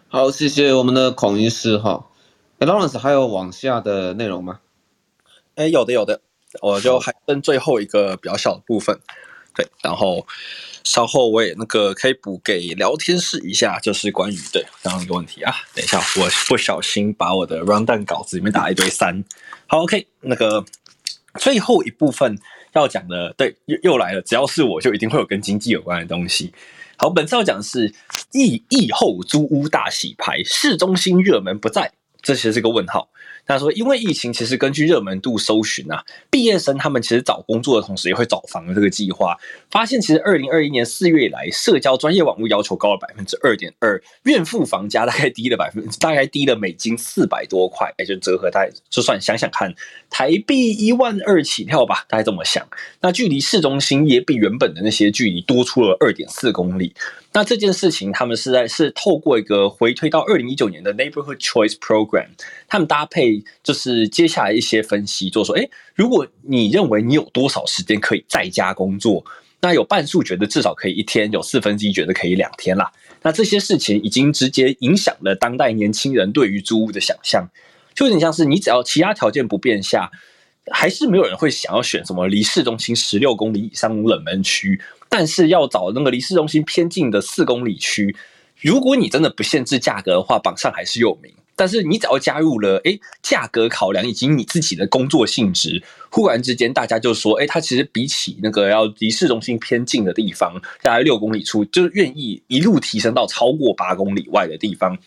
[0.07, 2.05] 好，谢谢我们的孔医师哈。
[2.59, 4.61] Lawrence 还有往下的内容吗？
[5.55, 6.21] 哎，有的有的，
[6.61, 8.99] 我就还剩最后一个比较小的部分。
[9.55, 10.25] 对，然后
[10.83, 15.53] 稍后我也那个可以补给聊天室一下，就是关于对刚刚一个问题啊。
[15.75, 19.23] 等一下，我不小心把我的 rundown 稿子里面打了一堆三。
[19.67, 20.65] 好，OK，那个
[21.39, 22.35] 最后一部分
[22.73, 26.51] 要讲的，对，又又来了，只要是我就一定会有跟经济有关的东西。
[26.97, 27.93] 好，本次要讲的是
[28.31, 31.91] 疫疫后租屋大洗牌，市中心热门不在，
[32.23, 33.09] 这其实是个问号。
[33.45, 39.37] 他说，因为疫情，其实根据热门度搜寻啊，毕业生他们其实找工作的同时也会找房的这个计划，
[39.69, 49.73] 发现其实二零二一年四月以来，社交专业网络要求高了百分之二点二，愿付房价大概低了百分，大概低了美金四百多块，也就折合大概就算想想看，
[50.09, 52.65] 台币一万二起跳吧，大概这么想。
[53.01, 56.93] 那距离市中心也比原本的那些距离多出了二点四公里。
[57.35, 62.27] 那这件事情，他们是在是透过一个回推到二零一九年的 Neighborhood Choice Program，
[62.67, 69.25] 他们搭配就是接下来一些分析，就说，诶，如果你认为你有多少时间可以在家工作，
[69.61, 72.91] 那有半数觉得至少可以一天，有四分之一觉得可以两天啦。
[73.23, 77.49] 那这些事情已经直接影响了当代年轻人对于租屋的想象，
[77.95, 80.11] 就有点像是你只要其他条件不变下，
[80.71, 84.79] 还是没有人会想要选什么离市中心十六公里以上冷门区。
[85.15, 88.15] 但是要找那个离市中心偏近的四公里区，
[88.59, 91.31] 如果你真的不限制价格的话，榜上还是有名。
[91.55, 104.97] 但是你只要加入了，诶，价格考量以及你自己的工作性质，忽然之间大家就说，诶，它其实比起那个要离市中心偏近的地方，大概六公里处，就是愿意一路提升到超过八公里外的地方。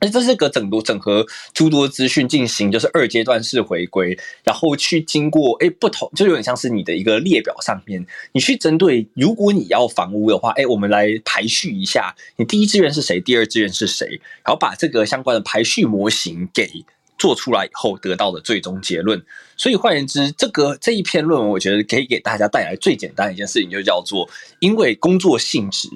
[0.00, 14.06] 哎，这是个整多整合诸多资讯进行，就是二阶段式回归，然后去经过哎不同，就有点像是你的一个列表上面，你去针对，如果你要房屋的话，哎，我们来排序一下，你第一志愿是谁，第二志愿是谁，
[14.42, 16.82] 然后把这个相关的排序模型给
[17.18, 19.22] 做出来以后，得到的最终结论。
[19.58, 24.26] 所以换言之，这个这一篇论文，我觉得可以给大家带来最简单的一件事情，就叫做
[24.60, 25.90] 因为工作性质。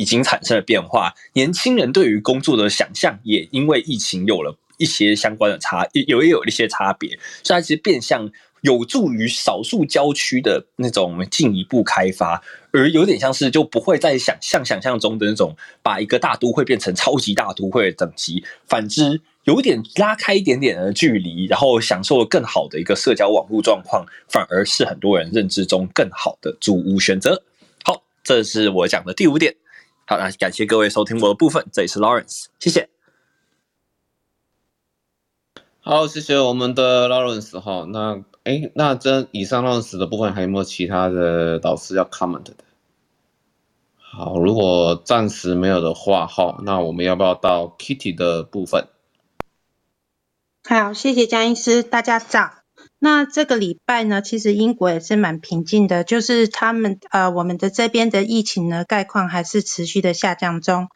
[0.00, 7.10] 已经产生了变化，年轻人对于工作的想象也因为疫情有了一些相关的差，有也有一些差别，
[7.42, 8.30] 所以它其实变相
[8.62, 27.42] 有助于少数郊区的那种进一步开发，而有点像是就不会再想像想象中的那种把一个大都会变成超级大都会的等级，反之有点拉开一点点的距离，然后享受更好的一个社交网络状况，反而是很多人认知中更好的租屋选择。
[27.84, 29.54] 好，这是我讲的第五点。
[30.10, 32.88] 好，那感谢各位收听我的部分，这里是 Lawrence，谢谢。
[35.78, 37.86] 好，谢谢我们的 Lawrence 哈。
[37.88, 42.54] 那哎，那这以上 Lawrence 的部分还有没有其他的导师要 comment 的？
[44.00, 48.88] 好，如果暂时没有的话，哈，那我们要不要到 Kitty 的部分？
[50.64, 52.59] 好，谢谢江医师，大家早。
[53.02, 60.88] 那这个礼拜呢，其实英国也是蛮平静的，就是他们呃，我们的这边的疫情呢，概况还是持续的下降中，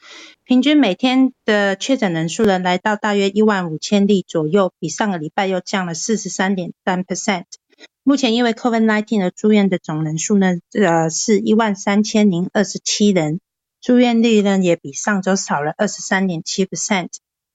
[0.44, 7.44] 平均每天的确诊人数呢，来到大约一万五千例左右，比上个礼拜又降了四十三点三 percent。
[8.02, 13.40] 目前因为 COVID-19 而住院的总人数呢，呃，是一万三千零二十七人，
[13.80, 17.08] 住院率呢也比上周少了二十三点七 percent。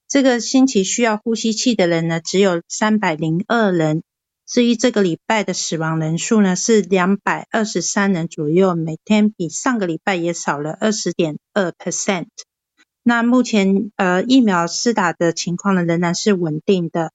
[0.07, 4.01] 这个星期需要呼吸器的人呢，只有三百零二人。
[4.49, 12.25] 至于这个礼拜的死亡人数呢，是两百二十三人左右，每天比上个礼拜也少了二十点二 percent。
[13.03, 17.11] 那目前呃疫苗施打的情况呢，仍然是稳定的。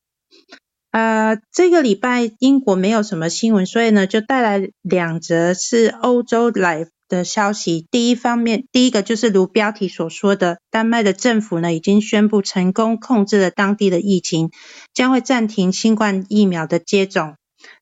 [0.92, 7.86] 呃，这个礼拜英国没有什么新闻，所以呢就带来两则是欧洲来的消息。
[7.90, 14.50] 第一方面，第一个就是如标题所说的，丹麦的政府呢已经宣布成功控制了当地的疫情，
[14.92, 17.36] 将会暂停新冠疫苗的接种。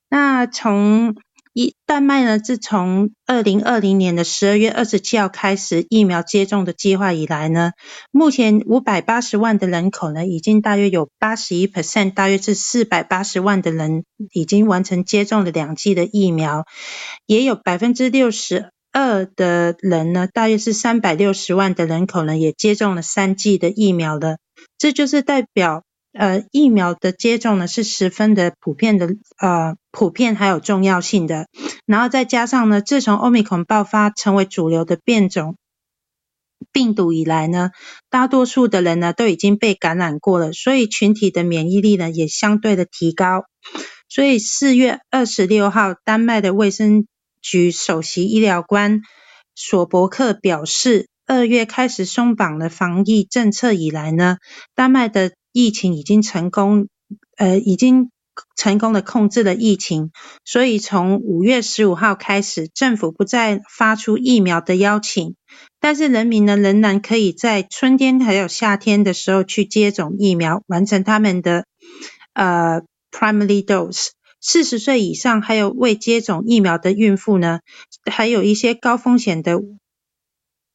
[0.09, 1.17] 那从
[1.55, 7.73] 一丹麦呢，自从二零二零年的十二月二十七号开始疫苗接种的计划以来呢，
[8.11, 16.65] 目前五百八十万的人口呢，已经大约有八十一 percent，大约是四百八十万的人已经完成接种了两剂的疫苗，
[17.27, 18.71] 也有百分之六十。
[18.93, 24.37] 二的人呢，大约是三百六十万的人口呢，也接种了三剂的疫苗了。
[24.77, 31.47] 这就是代表，呃疫苗的接种呢是十分的普遍的，呃普遍还有重要性的。
[31.87, 35.57] 然后再加上呢，自从 Omicron 爆发成为主流的变种
[36.71, 37.71] 病毒以来呢，
[38.11, 43.45] 大多数的人呢都已经被感染过了，所以群体的免疫力呢也相对的提高。
[44.09, 47.07] 所以四月二十六号，丹麦的卫生
[47.43, 49.03] 局首席医疗官
[49.55, 54.39] 索伯克表示，二月开始松绑了防疫政策以来呢，
[54.75, 56.89] 丹麦的疫情已经成功，
[57.37, 58.11] 呃，已经
[58.57, 60.13] 成功的控制了疫情。
[60.45, 65.35] 所以从五月十五号开始，政府不再发出疫苗的邀请，
[65.81, 71.67] 但是人民呢仍然可以在春天还有夏天的时候去接种疫苗，完成他们的
[72.33, 72.83] 呃。
[73.15, 74.13] Primary dose，
[74.43, 77.61] 四十岁以上还有未接种疫苗的孕妇呢，
[78.11, 79.63] 还有一些高风险的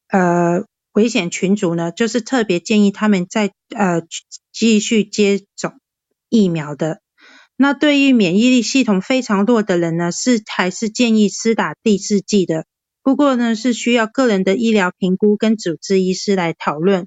[0.08, 4.02] 呃危险群组呢，就是特别建议他们再呃
[4.52, 5.78] 继续接种
[6.30, 7.02] 疫苗的。
[7.56, 12.64] 那对于免疫力系统非常弱的人呢，是还是建议施打第四剂的。
[13.02, 17.06] 不过呢，是需要个人的医疗评估跟主治医师来讨论。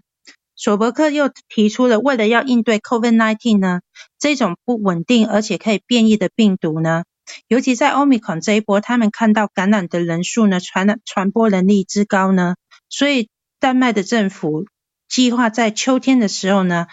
[0.63, 3.79] 索伯克又提出了，为了要应对 COVID-19 呢，
[4.19, 7.03] 这种不稳定而且可以变异的病毒呢，
[7.47, 12.57] 尤其在 Omicron 这一波，他们看到感染的人数呢，传染传播能力之高呢，
[12.89, 13.27] 所以
[13.59, 14.67] 丹麦的政府
[15.09, 16.85] 计划在秋天的时候呢，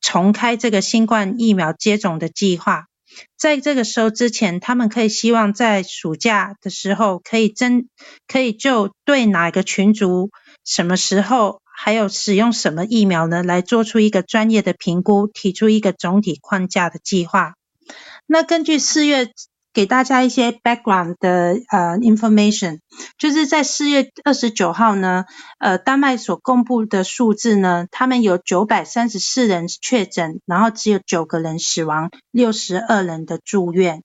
[0.00, 2.86] 重开这个新冠疫苗接种的计划。
[3.38, 7.88] 在这个时候之前，他们可以希望在暑假的时候可以真
[8.26, 10.30] 可以就对哪个群组
[10.64, 11.60] 什么时候。
[11.82, 13.42] 还有使用什么疫苗呢？
[13.42, 17.54] 来做出一个专业的评估，提出一个总体框架的计划。
[18.26, 19.32] 那根据四月
[19.72, 22.80] 给大家一些 background 的呃 information，
[23.16, 25.24] 就是在四月二十九号呢，
[25.58, 34.02] 呃，丹麦所公布的数字呢，他们有九百三十四人确诊，然后只有九个人死亡，六十二人的住院。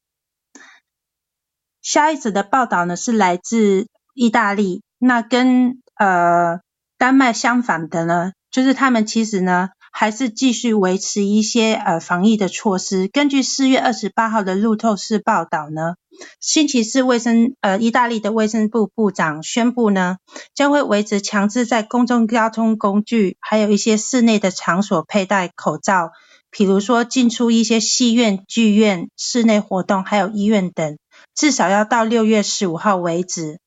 [1.82, 6.64] 下一则的报道呢是来自意大利，那跟呃。
[6.98, 13.08] 丹麦相反的呢，就是他们其实呢还是继续维持一些呃防疫的措施。
[13.08, 15.96] 根据四月二十八号的路透社报道呢，
[16.40, 20.18] 星期四卫生呃意大利的卫生部部长宣布呢，
[20.54, 26.12] 将会维持强制在公众交通工具还有一些室内的场所佩戴口罩，
[26.50, 30.98] 比如说进出一些戏院、剧院、室内活动还有医院等，
[31.36, 33.60] 至少要到六月十五号为止。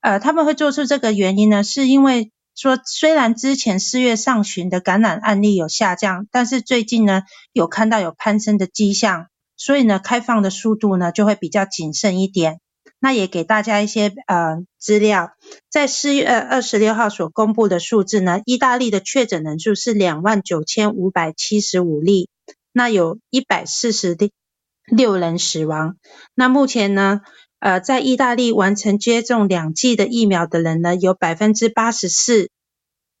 [0.00, 2.30] 呃，他们会做出这个原因呢，是因为。
[2.58, 12.58] 说虽然之前四月上旬的感染案例有下降，但是最近呢有看到有攀升的迹象，所以呢开放的速度呢就会比较谨慎一点。
[12.98, 15.30] 那也给大家一些呃资料，
[15.70, 22.28] 在四月二十六号所公布的数字呢，意大利的确诊人数是两万九千五百七十五例，
[22.72, 24.16] 那有一百四十
[24.84, 25.96] 六人死亡。
[26.34, 27.20] 那目前呢？
[27.60, 32.50] 呃，在意大利完成接种两剂的疫苗的人呢，有百分之八十四，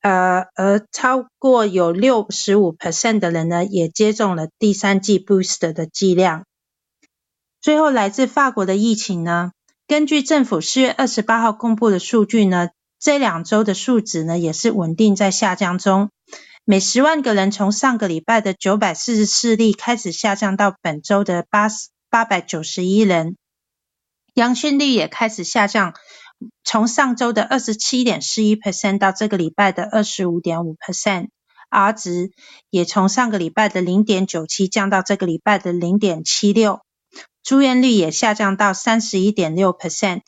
[0.00, 6.44] 呃，而超过有六十五 percent 的人呢，也接种了第三剂 boost 的剂量。
[7.60, 9.50] 最后，来自法国的疫情呢，
[9.88, 12.68] 根据政府四月二十八号公布的数据呢，
[13.00, 16.10] 这两周的数值呢，也是稳定在下降中，
[16.64, 21.66] 每十万个人从上个礼拜的九百四十四例开始下降到本周的八
[22.08, 23.36] 八百九十一人。
[24.38, 25.94] 阳性率也开始下降，
[26.62, 32.30] 从上周的二十七点四一 percent 到这个礼拜的二十五点五 percent，R 值
[32.70, 36.82] 也从上个礼拜的零点九七降到这个礼拜的零点七六，
[37.42, 40.22] 住院率也下降到三十一点六 percent，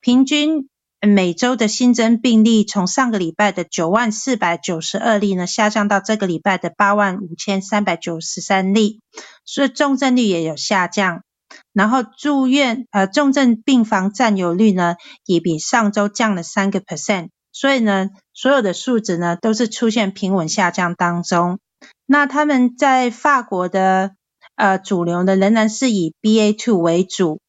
[0.00, 0.70] 平均
[1.06, 9.02] 每周的新增病例从上个礼拜的九万四百九十二例呢，下降到这个礼拜的八万五千三百九十三例，
[9.44, 11.24] 所以重症率也有下降。
[11.72, 21.58] 然后住院呃重症病房占有率呢，也比上周降了三个 percent，所以呢，所有的数值呢都是出现平稳下降当中。
[22.06, 24.12] 那他们在法国的
[24.56, 27.40] 呃主流呢仍然是以 BA two 为主。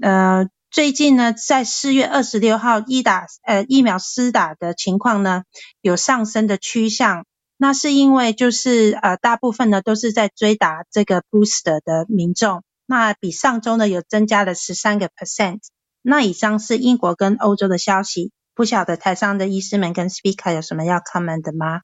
[0.00, 5.44] 呃，最近呢在四月二十六号一打呃疫苗施打的情况呢
[5.80, 7.24] 有上升的趋向，
[7.56, 12.62] 那是因为就是呃大部分呢都是在追打这个 boost 的民众。
[12.92, 15.60] 那比上周呢有增加了十三个 percent。
[16.02, 21.80] 那以上是英国跟欧洲的消息，不晓得台上的医师们跟 speaker 有什么要 comment 的吗？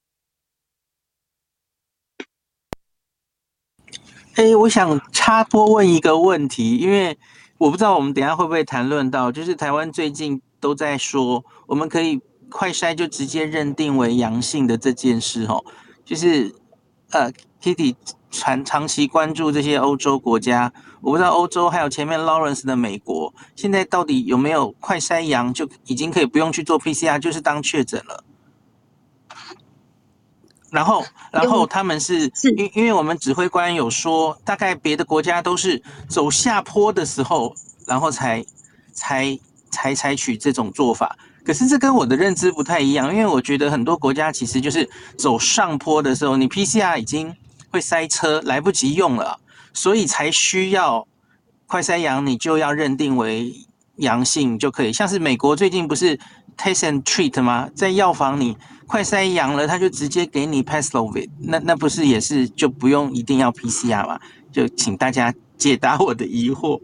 [4.35, 7.19] 哎，我想插播问一个问题，因为
[7.57, 15.65] 我不知道我们等一下会不会谈论到，就是台湾最近都在说，我们可以快筛就直接认定为阳性的这件事，哦，
[16.05, 16.55] 就是
[17.11, 17.33] 呃
[17.63, 17.97] ，Kitty
[18.31, 28.25] 长长期关注这些欧洲国家，我不知道欧洲还有前面 Lawrence 的美国，现在到底有没有快筛阳就已经可以不用去做 PCR，就是当确诊了。
[30.71, 31.03] 然后，
[31.33, 37.55] 然后他们是，因因为我们指挥官有说，大概别的国家都是走下坡的时候，
[37.87, 38.45] 然后才
[38.93, 39.39] 才
[39.71, 41.17] 才采取这种做法。
[41.49, 44.87] 可是这跟我的认知不太一样，因为我觉得很多国家其实就是
[45.17, 47.35] 走上坡的时候，你 PCR 已经
[47.71, 49.41] 会塞车，来不及用了，
[49.73, 51.09] 所以才需要
[51.67, 53.51] 快筛阳，你就要认定为
[53.97, 54.93] 阳性就可以。
[54.93, 56.19] 像是美国最近不是
[56.59, 57.71] Test and Treat 吗？
[57.75, 58.55] 在药房你
[58.87, 64.21] 快筛阳了，他就直接给你 Paxlovid，那那不是也是就不用一定要 PCR 吗？
[64.53, 66.79] 就请大家解答我的疑惑。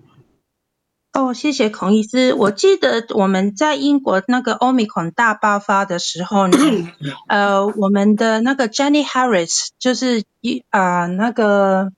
[1.14, 2.34] 哦，谢谢孔医师。
[2.34, 6.58] 我记得我们在英国那个 Omicron 大爆发的时候呢，
[7.28, 11.92] 呃，我们的那个 Jenny Harris 就是一啊、呃、那个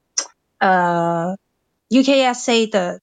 [0.59, 1.39] 呃
[1.89, 3.01] UKSA 的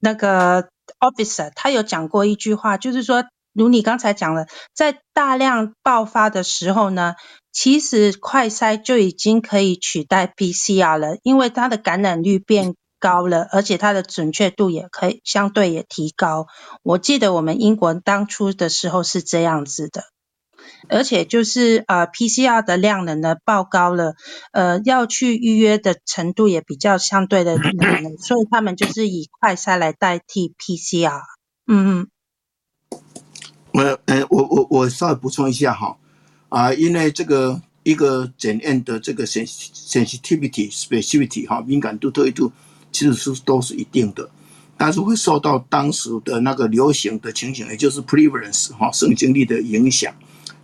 [0.00, 7.16] 那个 officer，他有讲过一句话，就是说，如你刚才讲的，在大量爆发的时候呢，
[7.52, 16.46] 其实快筛就已经可以取代 PCR 了，因为它的感染率变高了，而且它的准确度也可以相对也提高。
[16.84, 20.04] 我记得我们英国当初的时候是这样子的，
[20.88, 24.14] 而且就是呃 PCR 的量能呢爆高了，
[24.52, 31.22] 呃要去预约的程度也比较相对的难了， 所以他们就是以快筛来代替 PCR。
[31.66, 33.00] 嗯嗯。
[33.72, 35.96] 我呃我我我稍微补充一下哈
[36.50, 42.52] 啊，因为这个一个检验的这个 sensitivity specificity 哈敏感度特异度。
[42.92, 44.28] 其实是都是一定的，
[44.76, 50.14] 但是会受到当时的那个流行的情形，也就是 prevalence 哈盛行率的影响。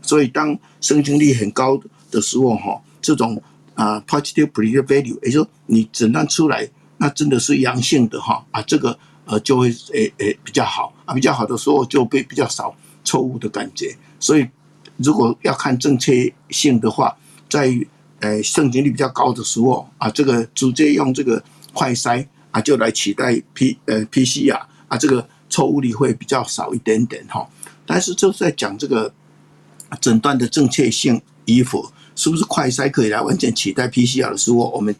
[0.02, 3.42] 所以当盛行率很高的时候哈，这种
[3.74, 6.68] 啊 positive predictive value，也就你诊断出来
[6.98, 13.96] 那真的是阳性的哈啊，这个呃就会诶诶比较好啊，比较好的时候就会比较少错误的感觉。
[14.20, 14.46] 所以
[14.98, 17.16] 如果要看正确性的话，
[17.48, 17.74] 在
[18.20, 21.42] 呃盛行率比较高的时候啊，这个直接用这个。
[21.78, 27.48] 快筛啊，就来取代 P 呃 PCR 啊，这个错误率会比较少一点点哈。
[27.86, 29.12] 但是就是在讲这个
[30.00, 34.92] 诊断的正确性与否，是不是快筛可以来完全取代 PCR 的时候，我们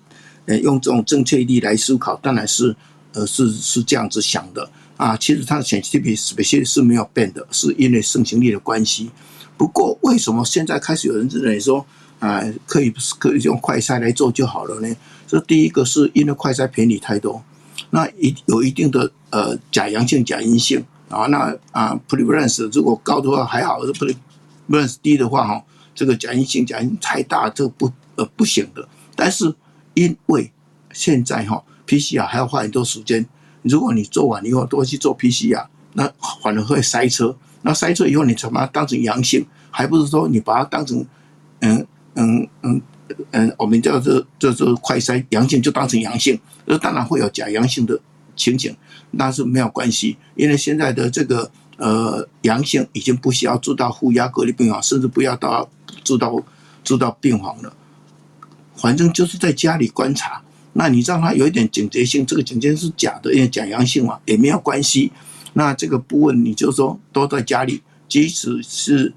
[0.46, 2.76] 呃用这种正确率来思考，当然是
[3.12, 5.16] 呃是是这样子想的啊。
[5.16, 9.10] 其实它的 sensitivity 是没有变的，是因为盛行率的关系。
[9.56, 11.84] 不过为什么现在开始有人认为说
[12.20, 14.96] 啊可以可以用快筛来做就好了呢？
[15.28, 17.44] 这第一个是因为快筛便宜太多，
[17.90, 25.62] 那一有一定的呃假阳性、假阴性啊，那啊 prevalence 如果高的话还好，prevalence 低的话哈，
[25.94, 28.88] 这个假阴性、假阴太大，这个不呃不行的。
[29.14, 29.54] 但是
[29.92, 30.50] 因为
[30.92, 33.26] 现在哈 PCR 还要花很多时间，
[33.60, 36.10] 如果你做完以后都去做 PCR，那
[36.42, 37.36] 反而会塞车。
[37.62, 41.04] 那塞车以后你怎么当成阳性，还不是说你把它当成
[41.60, 42.80] 嗯嗯嗯。
[43.30, 47.98] 嗯，我们叫做这这快筛阳性就当成阳性，那当然会有假阳性的
[48.36, 48.74] 情形，
[49.16, 55.68] 但是没有关系，因为现在的这个呃阳性已经不需要住到负压隔离病房，甚至不要到
[56.04, 56.42] 住到
[56.84, 57.72] 住到病房了，
[58.76, 60.42] 反正就是在家里观察。
[60.74, 65.10] 那你让他有一点警觉性，这个警觉是假的，因为假阳性嘛，也没有关系。
[65.54, 69.12] 那这个部分你就说都在家里，即使是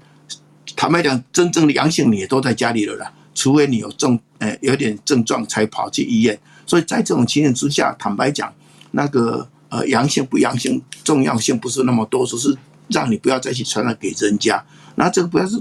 [0.74, 3.12] 坦白讲，真正的阳性你也都在家里了啦。
[3.42, 8.54] 除非你有症，呃，有点症状才跑去医院，所以在这种情形之下，坦白讲，
[8.92, 12.56] 那个呃阳性不阳性重要性不是那么多，只是
[12.86, 14.64] 让你不要再去传染给人家。
[14.94, 15.60] 那这个不要是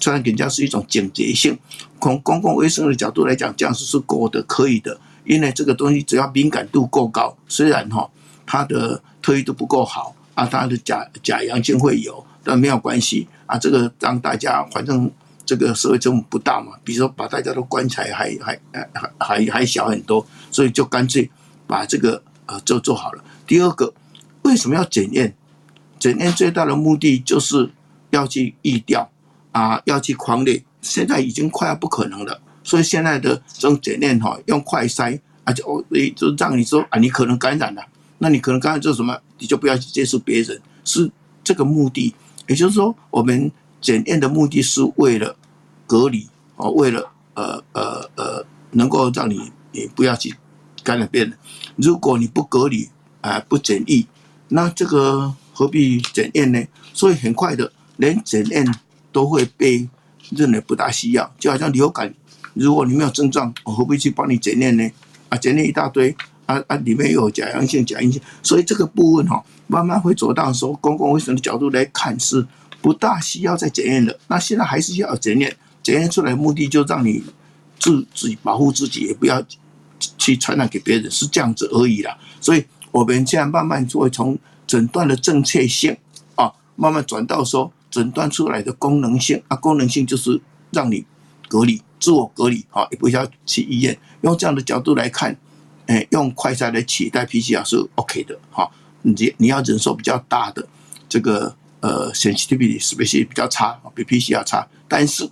[0.00, 1.56] 传染给人家是一种警觉性，
[2.00, 4.98] 从公共卫生的角度来讲，这样子是够的，可以的。
[5.24, 8.10] 因为这个东西只要敏感度够高，虽然哈
[8.44, 13.56] 它的特异度不够好啊，它的假假阳性会有，但没有关系啊。
[13.56, 15.08] 这个让大家反正。
[15.44, 21.28] 这个社会这么不大嘛，比如说把大家都关起来还还还还还小很多，所以就干脆
[21.66, 23.24] 把这个呃做做好了。
[23.46, 23.92] 第二个，
[24.42, 25.34] 为什么要检验？
[25.98, 27.70] 检验最大的目的就是
[28.10, 29.10] 要去疫调
[29.50, 32.40] 啊，要去匡列，现在已经快要不可能了。
[32.64, 35.84] 所以现在的这种检验哈，用快筛啊，就
[36.16, 37.84] 就让你说啊，你可能感染了，
[38.18, 39.18] 那你可能感染做什么？
[39.38, 41.10] 你就不要去接触别人，是
[41.42, 42.14] 这个目的。
[42.46, 43.50] 也就是说，我们。
[43.82, 45.36] 检验的目的是为了
[45.86, 50.34] 隔离哦，为了呃呃呃，能够让你你不要去
[50.82, 51.34] 感染别人。
[51.76, 52.88] 如果你不隔离
[53.20, 54.06] 啊、不检疫，
[54.48, 56.64] 那这个何必检验呢？
[56.92, 58.74] 所以很快的，连检验
[59.10, 59.88] 都会被
[60.30, 62.14] 认为不大需要，就好像流感
[62.54, 64.90] 如果你没有症状，我何必去帮你检验呢？
[65.28, 66.14] 啊，检验一大堆，
[66.46, 72.46] 啊啊，里面有假阳性、假阴性，所以这个部分哈、哦，慢慢会走到说公共卫生的角度来看是
[72.82, 74.18] 不大需要再检验的。
[74.26, 77.22] 那现在还是要检验，检验出来目的就让你
[77.78, 79.42] 自自己保护自己，也不要
[80.18, 82.18] 去传染给别人，是这样子而已啦。
[82.40, 84.36] 所以我们现在慢慢就会从
[84.66, 85.96] 诊断的正确性
[86.34, 90.40] 啊，慢慢转到说诊断出来的功能性啊，功能性就是
[90.72, 91.04] 让你
[91.48, 93.96] 隔离、自我隔离啊，也不需要去医院。
[94.22, 95.36] 用这样的角度来看，
[95.86, 98.70] 诶，用快筛来取代 PCR 是 OK 的哈。
[99.02, 100.66] 你你要忍受比较大的
[101.08, 104.66] 这个呃 sensitivity 是不是比较差，比 P C 要差？
[104.88, 105.28] 但是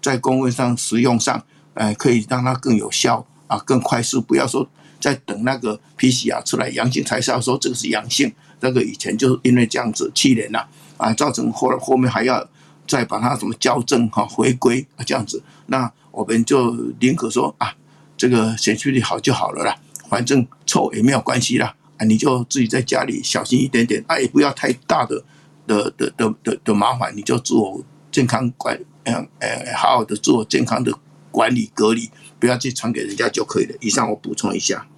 [0.00, 1.44] 在公共上使用上，
[1.74, 4.20] 呃，可以让它更有效啊，更快速。
[4.20, 4.64] 不要说
[5.00, 8.32] 在等那个 PCR 出来阳性才是要说这个是阳性。
[8.60, 10.64] 那个以前就是因为这样子去年呐
[10.96, 12.48] 啊，造成后后面还要
[12.86, 17.74] 再把它什么校正哈回归啊这样子，那我们就宁可说啊。
[18.16, 19.76] 这个选区率好就好了啦，
[20.08, 25.22] 反正臭也没有关系啦，啊，你就自己在家里小心一点点，啊，也不要太大的
[25.68, 30.92] 的的的的的麻烦，你就做健康管，嗯呃，好好的做健康的
[31.30, 33.76] 管理隔离，不要去传给人家就可以了。
[33.80, 34.88] 以上我补充一下。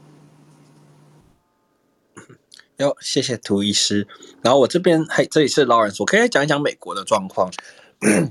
[2.78, 4.08] 哟，谢谢涂医师。
[4.40, 7.50] 然后我这边嘿，这里是 Lawrence，我可以讲一讲美国的状况。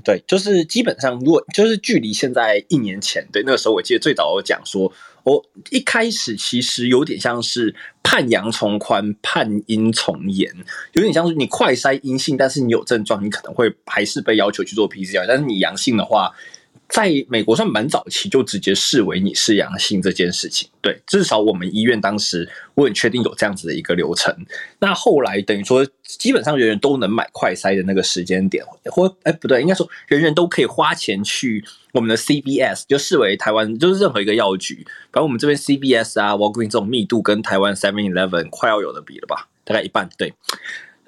[0.02, 4.92] 对，就是基本上，如果就是距离现在一年前，对那个时候，我记得最早我讲说，
[5.24, 10.52] 我一开始其实有点像是判阳从宽，判阴从严，
[10.92, 16.32] 有点像是你快筛阴性，但是你有症状，你可能会还是被要求去做 PCR，但是你阳性的话。
[16.90, 20.68] 在美国算蛮早期，就直接视为你是阳性这件事情。
[20.82, 24.34] 对，至少我们医院当时我很确定有这样子的一个流程。
[24.80, 34.84] 那后来等于说，基本上人人都能买快筛的那个时间点，或哎不对，应该说人人都可以花钱去我们的 C B S，就视为台湾就是任何一个药局。
[35.12, 40.08] 反正我们这边 C B S 啊，Walgreens 这种密度跟台湾 Seven Eleven 快要有的比了吧，大概一半。
[40.18, 40.34] 对。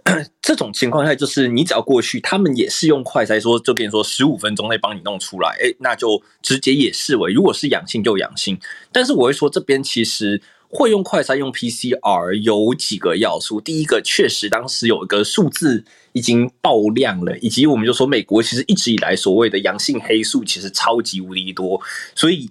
[0.43, 8.59] 这种情况下，就是你只要过去，他们也是用快筛说，就跟你说十五分钟内帮你弄出来，哎，那就直接也视为，如果是阳性就阳性。
[8.91, 13.61] 但是我会说，这边其实会用快筛用 PCR 有几个要素。
[13.61, 21.81] 第一个，确实当时有一个数字已经爆量了，以及我们就说美国其实一直以来所谓的阳性黑数其实超级无敌多，
[22.17, 22.51] 所以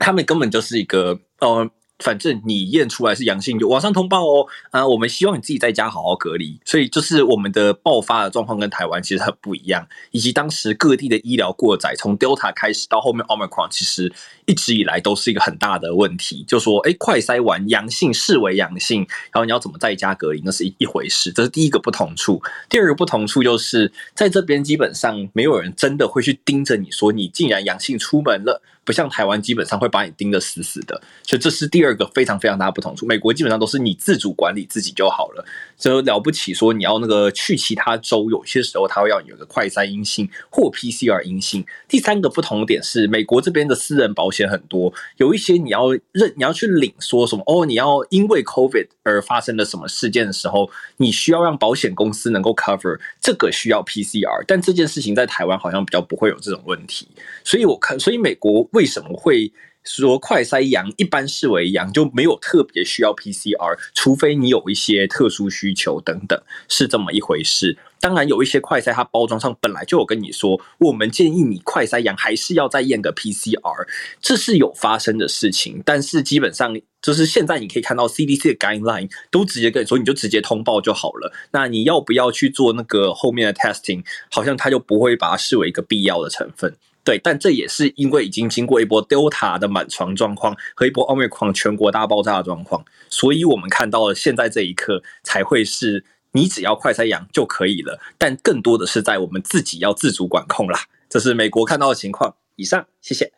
[0.00, 1.70] 他们根本就是一个呃。
[1.98, 4.46] 反正你验出来是阳性，就网上通报哦。
[4.70, 6.60] 啊，我们希望你自己在家好好隔离。
[6.64, 14.12] 所以就是我们的爆发的状况跟台湾其实很不一样，以及当时各地的医疗过载，从 Delta 开始到后面 Omicron，其实
[14.44, 16.44] 一直以来都是一个很大的问题。
[16.46, 21.32] 就说，哎，快筛完阳性视为阳性，然后你要怎么在家隔离，那是一一回事。
[21.32, 22.42] 这是第一个不同处。
[22.68, 28.62] 第二个不同处就是在这边基本上没有人真的会去盯着你说你竟然阳性出门了。
[28.86, 33.04] 不像台湾，基本上会把你盯得死死的，所以这是第二个非常非常大的不同处。
[33.04, 35.44] 美国基本上都是你自主管理自己就好了，
[35.76, 41.66] 就了不起说你要那个去其他州，有些时候他会要你有个快筛阴性或 PCR 阴性。
[41.88, 57.08] 第三个不同点是，美国这边的私人保险很多，有一些你要认你要去领说什么哦，你要因为 COVID 而发生了什么事件的时候，你需要让保险公司能够 cover 这个需要 PCR，但这件事情在台湾好像比较不会有这种问题，
[57.42, 58.68] 所以我看，所以美国。
[58.76, 59.50] 为什么会
[59.84, 66.38] 说快筛阳一般视为阳，就没有特别需要 PCR，除非你有一些特殊需求等等，
[66.68, 67.78] 是这么一回事。
[68.00, 73.86] 当然有一些快筛，它包装上本来就有跟你说，我们建议你快筛阳还是要再验个 PCR，
[74.20, 75.80] 这是有发生的事情。
[75.86, 81.32] 但是基本上就是现在你可以看到 CDC 的 guideline 都直接跟你说，你就直接通报就好了。
[81.52, 84.04] 那你要不要去做那个后面的 testing？
[84.30, 86.76] 好像他就不会把它视为一个必要的成分。
[87.06, 100.80] 对，但这也是因为已经经过一波 Delta 的满床状况和一波 Omicron 全国大爆炸的状况，所以我们看到了现在这一刻才会是你只要快筛阳就可以了，但更多的是在我们自己要自主管控啦。
[101.08, 102.34] 这是美国看到的情况。
[102.56, 103.32] 以上，谢谢。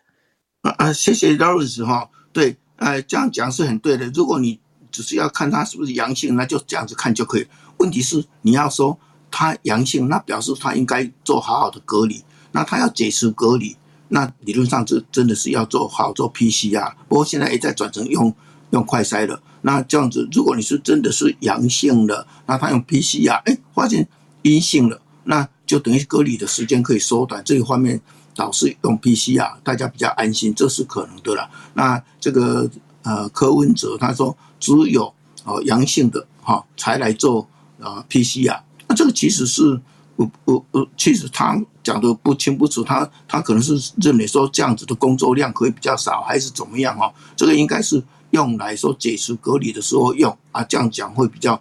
[0.62, 2.09] 啊啊，谢谢 Lawrence 哈。
[2.32, 4.07] 对，呃，这样讲是很对的。
[4.15, 4.59] 如果你
[4.90, 7.47] 只是要看他是不是阳性，那就这样子看就可以。
[7.77, 8.99] 问题是你要说
[9.31, 12.24] 他阳性，那表示他应该做好好的隔离。
[12.59, 13.76] 那他要解除隔离，
[14.09, 18.35] 那理论上这真的是要做好做 PCR，不过现在也在转成用
[18.70, 19.40] 用快筛了。
[19.62, 24.09] 那这样子，如果你是真的是阳性的，那他用 PCR，哎、发现
[24.43, 27.40] 阴性了，那就等于隔离的时间可以缩短。
[27.44, 28.01] 这一方面
[28.35, 31.48] 导致用 PCR，大家比较安心，这是可能的了。
[31.74, 32.68] 那这个
[33.02, 35.14] 呃柯文哲他说，只有
[35.44, 37.48] 哦阳性的哈才来做
[37.80, 38.59] 啊 PCR，
[38.89, 39.80] 那这个其实是。
[40.18, 41.56] 我我我，其实他
[41.89, 47.10] 讲的不清不楚，他他可能是认为说这样子的工作量可以比较少，还是怎么样哦？
[47.35, 48.02] 这个应该是
[48.32, 51.59] 用来说解除隔离的时候用啊，这样讲会比较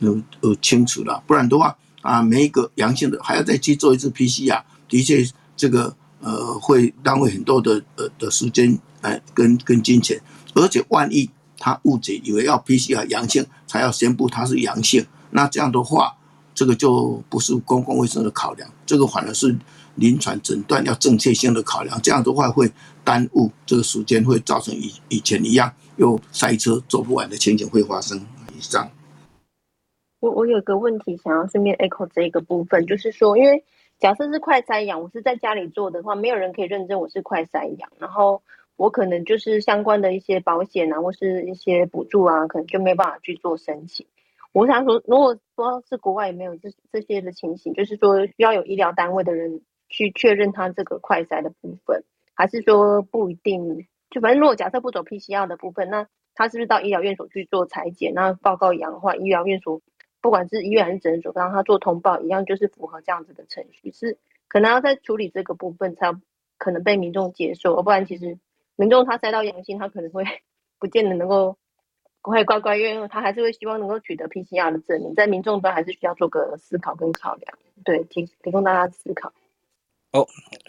[0.00, 1.22] 呃呃清楚了。
[1.26, 5.26] 不然的话啊，每一个阳性的还要再去做一次 PCR，的确
[5.56, 10.20] 这个呃会浪费很多的呃的时间哎跟跟金钱，
[10.52, 16.14] 而且万一他误解以为要 PCR 阳性才要宣布他是阳性，那这样的话。
[16.52, 19.56] 这个就不是公共卫生的考量，这个反而是
[19.94, 21.96] 临床诊断要正确性的考量。
[22.02, 22.68] 这样的话会
[23.04, 28.18] 耽误这个时间，会造成以以前一样又塞车做不完的情景会发生。
[28.52, 28.90] 以上，
[30.18, 33.62] 我我有个问题想要顺便 echo 这个部分，就是说，因为
[34.00, 38.42] 假设是快筛阳，我是在家里做的话，没有人可以认证我是快筛阳，然后
[38.74, 44.04] 我可能就是相关的一些保险啊，或是一些补助啊，可能就没办法去做申请。
[44.52, 52.04] 我想说，如果说是国外也没有这这些的情形，就是说需要有医疗单位的人去确认他这个快筛的部分，
[52.34, 53.86] 还是说不一定？
[54.10, 59.82] 就反正如果假设不走 PCR 的部分，那他是不是到医疗院所去做裁检，那报告阳的话，医疗院所
[60.22, 64.18] 不管是医院还是诊所，让他做通报一样，就是符合这样子的程序，是
[64.48, 66.12] 可能要在处理这个部分，才
[66.58, 68.38] 可能被民众接受，不然其实
[68.76, 70.24] 民众他筛到阳性，他可能会
[70.80, 71.58] 不见得能够。
[72.22, 79.32] 不会乖乖，因为他还是会希望能够取得 PCR 的证明，在民众端还是需要做个思考跟考量，对，提提供大家思考。
[80.12, 80.26] 哦，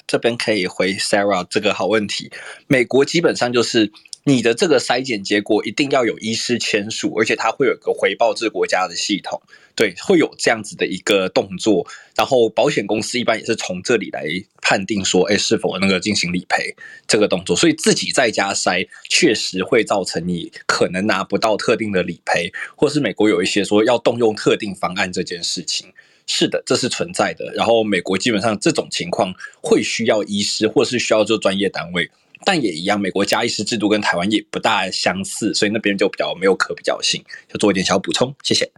[0.07, 2.31] 这边可以回 Sarah 这个好问题。
[2.68, 3.91] 美国基本上就是。
[4.23, 9.41] 你的这个筛检结果一定要有医师签署，而且他会有个回报至国家的系统，
[9.76, 11.88] 对，会有这样子的一个动作。
[12.15, 14.23] 然后保险公司一般也是从这里来
[14.61, 16.76] 判定说，哎，是否那个进行理赔
[17.07, 17.55] 这个动作。
[17.55, 25.91] 所以自己在家筛确实会造成你可能拿不到特定的理赔，或是美国有一些说要动用特定方案这件事情，
[26.33, 27.51] 是的，这是存在的。
[27.53, 32.09] 然后美国基本上这种情况会需要医师，或是需要做专业单位。
[32.45, 38.71] 但也一样，美国加医师制度跟台湾也不大相似，所以那边就比较没有可比较性，就做一点小补充，谢谢。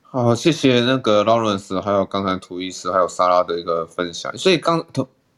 [0.00, 4.34] 好，谢谢那个 Lawrence，还有刚才涂医师，还有莎拉的一个分享。
[4.38, 4.84] 所以刚，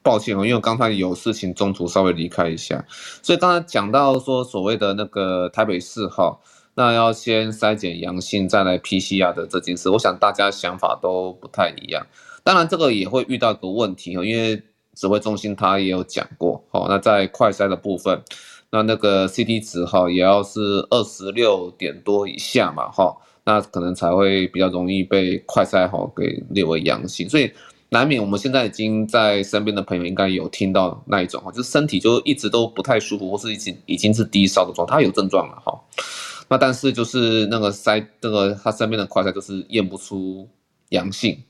[0.02, 2.86] 抱歉哦，因为我刚才有事情，中途稍微离开一下。
[3.22, 6.38] 所以刚才讲到说，所谓的那个台北市哈，
[6.76, 12.06] 那要先筛检阳性，再来 PCR 的这件事，我想大家想法都不太一样。
[12.44, 14.62] 当然，这个也会遇到一个问题哦，因为
[14.94, 18.22] 指挥中心他也有讲过，好，那在快筛的部分，
[18.70, 27.50] 那那个 CT 值哈也要是二十六点多以下嘛，哈，那可能才会比较容易被快筛哈给列为阳性，所以
[27.88, 35.80] 难免我们现在已经在身边的朋友应该有听到那一种哈，就是身体就一直都不太舒服，或是已经已经是低烧的状态，他有症状了哈，
[36.48, 40.48] 那但是就是那个筛那个他身边的快筛就是验不出
[40.90, 41.42] 阳性。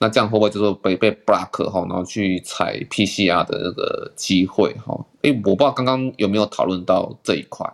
[0.00, 4.94] 那这样会不会就是被被 block 哈，然后去采 PCR 的那个机会哈？
[5.22, 7.68] 哎，我不知道刚刚有没有讨论到这一块。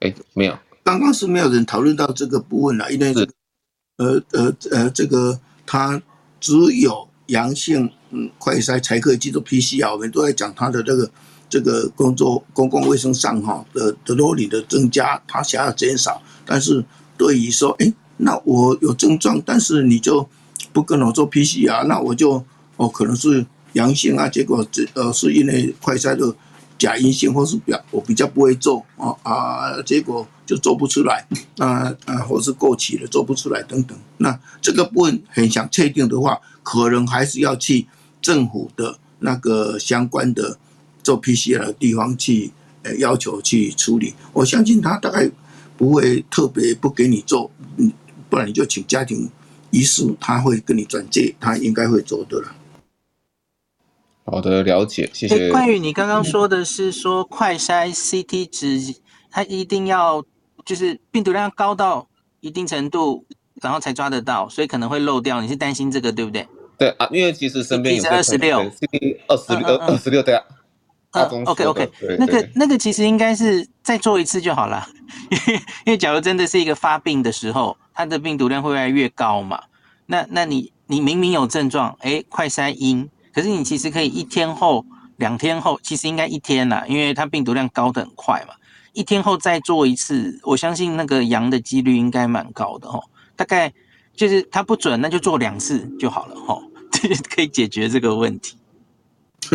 [0.00, 3.26] 哎，没有，刚刚是没有人讨论到这个部分了，因为是
[3.96, 6.02] 呃呃呃，这个它
[6.38, 11.10] 只有阳性嗯快筛才可以去做 PCR，我们都在讲它的这个
[11.52, 16.82] 这个工作公共卫生上哈的的 loading 的增加，它想要减少，但是
[17.18, 17.92] 对于说哎。
[18.18, 20.28] 那我有症状，但是你就
[20.72, 22.44] 不跟我做 PCR，那我就
[22.76, 26.32] 哦可能是阳性啊，结果这呃是因为快筛的
[26.78, 31.26] 假阴性，或是表我比较不会做啊啊，结果就做不出来，
[31.58, 33.98] 啊啊或是过期了做不出来等等。
[34.18, 37.88] 那这个部分很想确定的话，可能还是要去
[38.20, 40.58] 政府的那个相关的
[41.02, 42.50] 做 PCR 的地方去
[42.82, 44.14] 呃要求去处理。
[44.32, 45.30] 我相信他大概
[45.76, 47.92] 不会特别不给你做，嗯。
[48.30, 49.28] 不然你就请家庭
[49.70, 52.54] 医师，他会跟你转介，他应该会做的了。
[54.24, 55.50] 好的，了解，谢谢。
[55.50, 58.94] 关于你刚刚说的是说快筛 CT 值，
[59.30, 60.24] 它一定要
[60.64, 62.08] 就是病毒量高到
[62.40, 63.26] 一定程度，
[63.60, 65.42] 然后才抓得到，所以可能会漏掉。
[65.42, 66.48] 你是担心这个对不对？
[66.78, 70.42] 对啊，因为其实身边有二十六，CT 二十六，二十六对啊。
[71.12, 74.86] 嗯，OK OK，那个那个其实应该是再做一次就好了，
[75.30, 77.76] 因为因为假如真的是一个发病的时候。
[77.94, 79.64] 它的病毒量会越来越高嘛？
[80.06, 84.86] 那那你你明明有症状，哎，快筛阴，可是你其实可以一天后、
[85.18, 88.54] 两天后，其实应该一天啦，因为它病毒量高的很快嘛。
[88.94, 93.04] 一天后再做一次，我相信那个阳的几率应该蛮高的哦。
[93.36, 93.70] 大概
[94.16, 96.58] 就是它不准，那就做两次就好了哈，
[96.90, 98.56] 这就可以解决这个问题。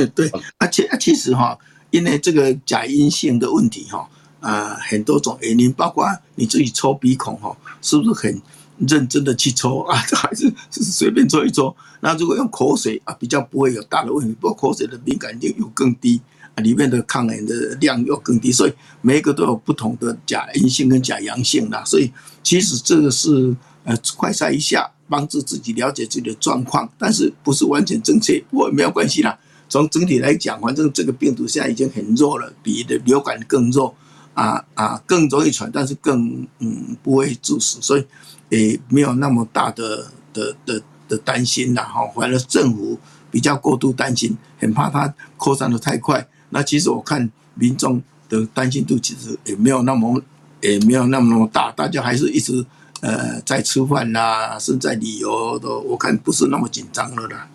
[0.06, 1.57] 对对，而且其实哈，
[1.90, 4.07] 因为这个假阴性的问题哈。
[4.40, 6.06] 啊、呃、很多种原因，包括
[6.36, 8.40] 你自己抽鼻孔哈，是不是很
[8.88, 9.98] 认真的去抽啊？
[10.14, 11.76] 还是是随便抽一抽？
[12.02, 16.22] 那如果用口水啊，比较不会有大的问题，不过口水的敏感度又更低
[16.53, 21.84] 啊，里面的抗原的量又更低，所以每一个都有不同的假阴性跟假阳性啦。
[21.84, 22.11] 所以
[22.44, 23.53] 其实这个是
[23.86, 29.38] 呃快筛一下，帮助自己了解自己的状况，但是不是完全正确，不过没有关系啦。
[29.69, 33.94] 从整体来讲，反正这个病毒现在已经很弱了，比的流感更弱，
[34.34, 38.06] 啊啊，更容易传，但是更嗯不会致死，所以
[38.49, 42.07] 也没有那么大的的的的担心啦哈。
[42.15, 42.98] 反而政府
[43.30, 46.27] 比较过度担心，很怕它扩散的太快。
[46.49, 50.22] 那其实我看民众的担心度其实也没有那么
[50.61, 52.65] 也没有那么那么大，大家还是一直
[53.02, 57.49] 呃在吃饭啦，甚至在旅游都，我看不是那么紧张了啦。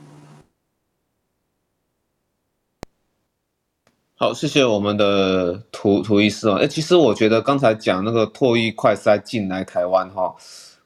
[4.22, 6.52] 好，谢谢我们的涂涂医师哦。
[6.54, 10.32] 哎，其实我觉得刚才讲那个唾液快筛进来台湾哈，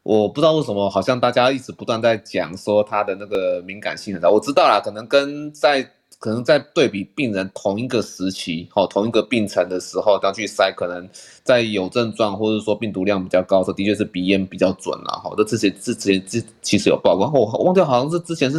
[0.04, 4.30] 我不知道为什么，好像大家一直不断在讲说它的那个敏感性很高。
[4.30, 5.82] 我知道啦，可能跟在
[6.18, 11.06] 可能在对比病人同一个时期，哈，同一个病程的时候，当去筛，可能
[11.44, 15.12] 在有症状或者说病毒量比较高的时候，的确是鼻咽比较准啦。
[15.22, 18.58] 哈，这之前之前之其实有报告，我忘掉好像是之前是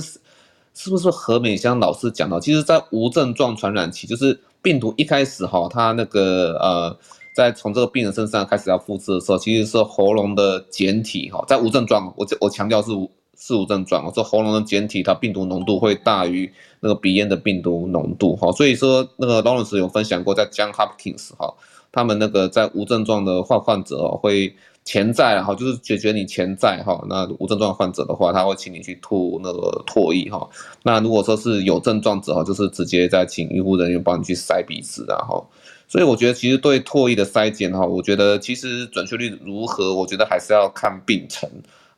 [0.75, 4.39] 是不是何美香老师讲到，其实在无症状传染期就是。
[4.61, 6.97] 病毒一开始哈，它那个呃，
[7.33, 21.53] 在从这个病人身上开始要复制的时候，其实是喉咙的检体哈，在无症状，我我强调是无是无症状，我说喉咙的检体它病毒浓度会大于那个鼻咽的病毒浓度哈，所以说那个 Lawrence 有分享过，在 John Hopkins 哈，
[21.91, 24.55] 他们那个在无症状的患患者会。
[24.87, 30.49] 潜在哈，就是解决你潜在哈，那无症状患者的话，他会请你去吐那个唾液哈。
[30.81, 35.45] 那如果说是有症状者哈，就是直接再请医护人员帮你去塞鼻子然后。
[35.89, 41.49] 所以我觉得其实对唾液的筛检哈，我觉得其实准确率如何，我觉得还是要看病程。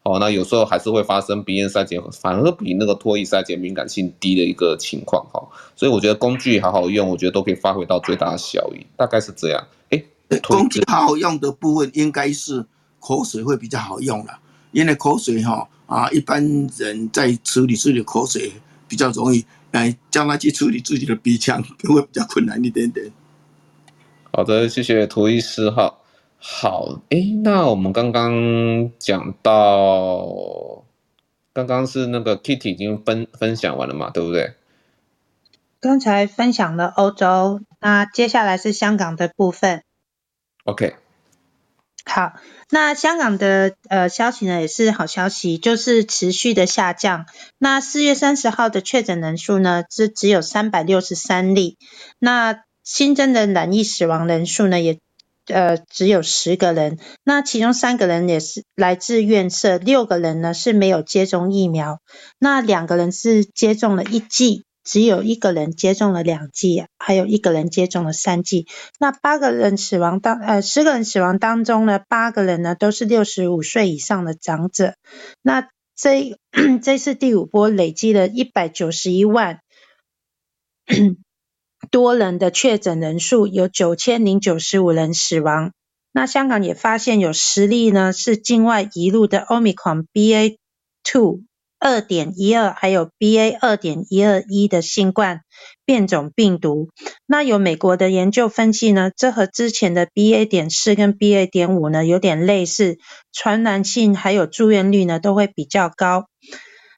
[0.01, 5.47] 哦，那有时候还是会发生鼻咽筛检反而比那个唾液筛检敏感性低的一个情况哈。
[5.75, 9.63] 所以我觉得工具好好用，我觉得都可以发挥到最大的效益，大概是这样。
[9.91, 10.03] 哎，
[10.41, 12.65] 工具好好用的部分应该是。
[12.99, 14.39] 口水会比较好用了，
[14.71, 16.43] 因为口水哈啊，一般
[16.77, 18.51] 人在处理自己的口水
[18.87, 23.11] 比较容易，来叫他去处理自己的鼻腔会比较困难一点点。
[24.31, 25.95] 好的，谢谢涂医师哈。
[26.37, 30.83] 好，哎，那我们刚刚讲到，
[31.51, 34.53] 刚刚是那个 Kitty 已经分分享完了嘛，对不对？
[35.81, 39.83] 刚才分享了欧洲，那接下来是香港的部分。
[40.65, 40.95] OK。
[42.05, 42.33] 好，
[42.69, 47.25] 那香港的呃消息呢也是好消息，就是持续的下降。
[47.57, 51.77] 那四月三十号的确诊人数呢是只有三百六十三例，
[52.17, 54.99] 那新增的染疫死亡人数呢也
[55.47, 61.99] 呃只有十个人，那其中三个人也是来自院舍，六个人呢是没有接种疫苗，
[62.39, 64.63] 那两个人是接种了一剂。
[64.83, 68.67] 只有一个人接种了两剂，还有一个人接种了三剂。
[68.99, 74.95] 那八个人死亡当呃十个人死亡当中呢，八个人呢都是六十五岁以上的长者。
[75.41, 76.37] 那这
[76.81, 79.59] 这次第五波累积了一百九十一万
[81.91, 85.73] 多人的确诊人数，有九千零九十五人死亡。
[86.11, 90.57] 那香港也发现有十例呢是境外移入的 Omicron BA
[91.03, 91.41] two。
[91.79, 95.41] 二点一二还有 BA 二点一二一的新冠
[95.85, 96.89] 变种病毒，
[97.25, 102.97] 那有美国的研究分析呢，这和之前的 BA 点四跟 BA 点五呢有点类似，
[103.31, 106.25] 传染性还有住院率呢都会比较高。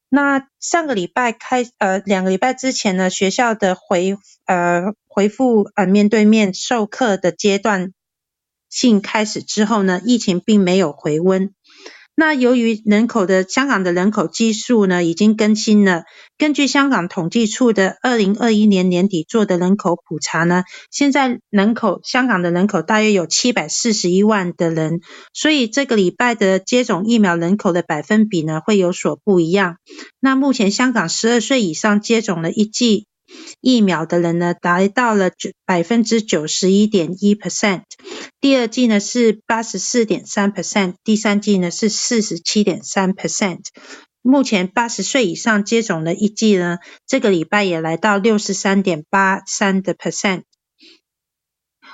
[0.10, 7.94] 那上个礼拜开呃两个礼拜之前呢，学校的回呃回复呃面对面授课的阶段
[8.70, 11.54] 性开始之后呢，疫情并没有回温。
[12.22, 16.04] 那由于人口的香港的人口基数呢已经更新了，
[16.38, 20.62] 根据香港统计处的二零二一年年底做的人口普查呢，
[20.92, 25.00] 现在人口香港的人口大约有七百四十一万的人，
[25.34, 29.78] 所以这个礼拜的接种疫苗人口的百分比呢会有所不一样。
[30.20, 33.08] 那目前香港十二岁以上接种了一剂。
[33.60, 37.84] 疫苗的人呢，达到了九百分之九十一点一 percent，
[38.40, 43.60] 第二季呢是八十四点三 percent，第三季呢是四十七点三 percent。
[44.22, 46.78] 目前八十岁以上接种了一剂呢，
[47.08, 50.44] 这个礼拜也来到六十三点八三的 percent。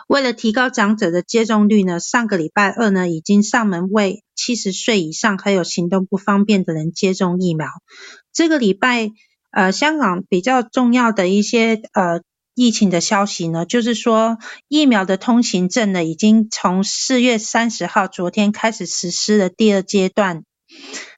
[0.08, 7.68] 为了提高长者的接种率呢，上个礼拜二呢已经上门为七十岁以上还有行动不方便的人接种疫苗。
[8.34, 9.12] 这个礼拜。
[9.52, 12.22] 呃，香港比较重要的一些呃
[12.54, 14.38] 疫情的消息呢，就是说
[14.68, 20.44] 疫苗的通行证呢，已经从四月三十号昨天开始实施了第二阶段。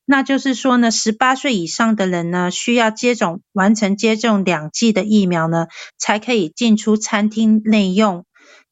[0.06, 8.26] 那就是说呢，十八岁以上的人呢，需要接种完成接种两剂的疫苗呢，才可以进出餐厅内用，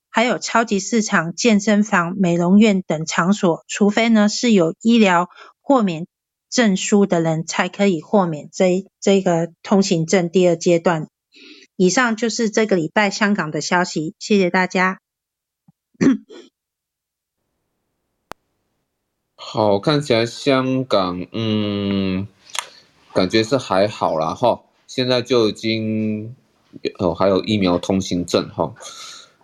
[0.10, 5.30] 还有超级市场、健身房、美容院等场所，除非呢是有医疗
[5.62, 6.08] 豁免
[6.50, 11.10] 证书的人，才可以豁免这这个通行证第二阶段。
[11.76, 15.00] 以上就是这个礼拜香港的消息，谢谢大家。
[19.36, 22.28] 好，看起来香港，嗯，
[23.14, 24.64] 感觉是还好啦哈。
[24.88, 26.36] 现在就已经
[26.98, 28.74] 哦，还有疫苗通行证哈。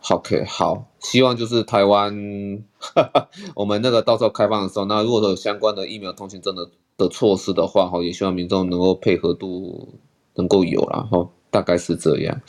[0.10, 2.64] OK，好，希望就是台湾，
[3.56, 9.94] 我们那个到时候开放的时候，那如果说有相关的疫苗通行证的的措施的话哈，也希望民众能够配合度
[10.36, 12.42] 能够有啦哈，大概是这样。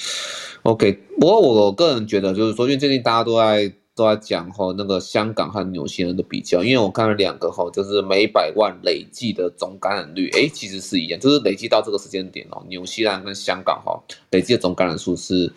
[0.62, 3.72] OK，不过我个人觉得就是说，因为最近大家都在。
[3.96, 14.02] 都在讲吼那个香港和纽西兰的比较，因为我看了两个哈，就是每百万累计的总感染率，诶，其实是一样，就是累计到这个时间点哦，纽西兰跟香港哈
[14.32, 15.52] 累计的总感染数是，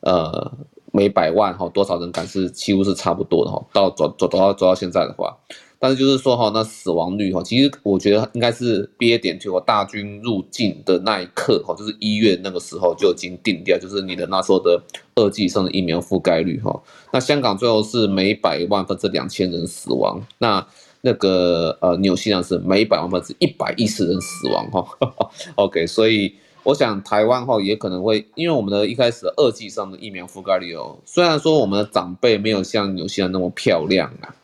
[0.00, 0.52] 呃，
[0.92, 5.38] 每百万哈多少人感是几乎是差不多的哈，到走走走到走到现在的话。
[5.80, 14.82] 但是就是说哈，那死亡率哈，其实我觉得应该是 BA 点就我大军入境的那一刻哈，就是一月那个时候就已经定掉，就是你的那时候的
[15.14, 16.82] 二剂以上的疫苗覆盖率哈。
[17.12, 20.66] 那香港最后是每百万分之两千人死亡，那
[21.02, 24.84] 那个呃纽西兰是每百万分之一百一十人死亡哈。
[25.54, 26.34] OK，所以
[26.64, 34.34] 我想台湾哈也可能会，因为我们的一开始二剂以上的疫苗覆盖率哦，虽然说我们的长辈没有像纽西兰那么漂亮啊。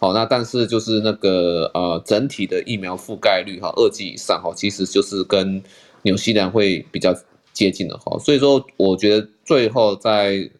[0.00, 5.62] 好，那但是就是那个呃，整体的疫苗覆盖率哈，二剂以上哈，其实就是跟
[6.02, 7.14] 纽西兰会比较
[7.52, 10.50] 接近的哈，所以说我觉得最后在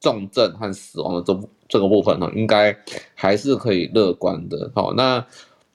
[0.00, 2.74] 重症和死亡的这这个部分呢，应该
[3.14, 4.72] 还是可以乐观的。
[4.74, 5.26] 好，那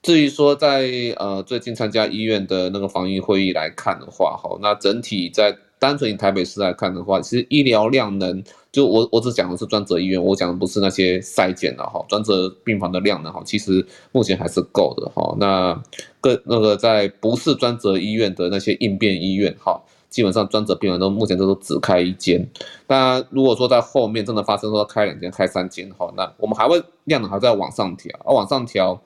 [0.01, 8.43] 至于说在呃最近参加医院的那个防疫会议来看的话，哈，那整体在单纯以台北市来看的话，其实医疗量能。
[8.71, 15.35] 就我我只讲的是专责医院，我讲的不是那些筛检的哈，专责病房的量的哈，其实目前还是够的哈。
[15.37, 15.73] 那
[16.21, 19.77] 个那个在不是专责医院的那些应变医院哈，
[20.09, 22.47] 基本上专责病房都目前都是只开一间。
[22.87, 29.01] 那如果说在后面真的发生说开两间、开三间哈，那我们还会量能还在往上调，而往上调，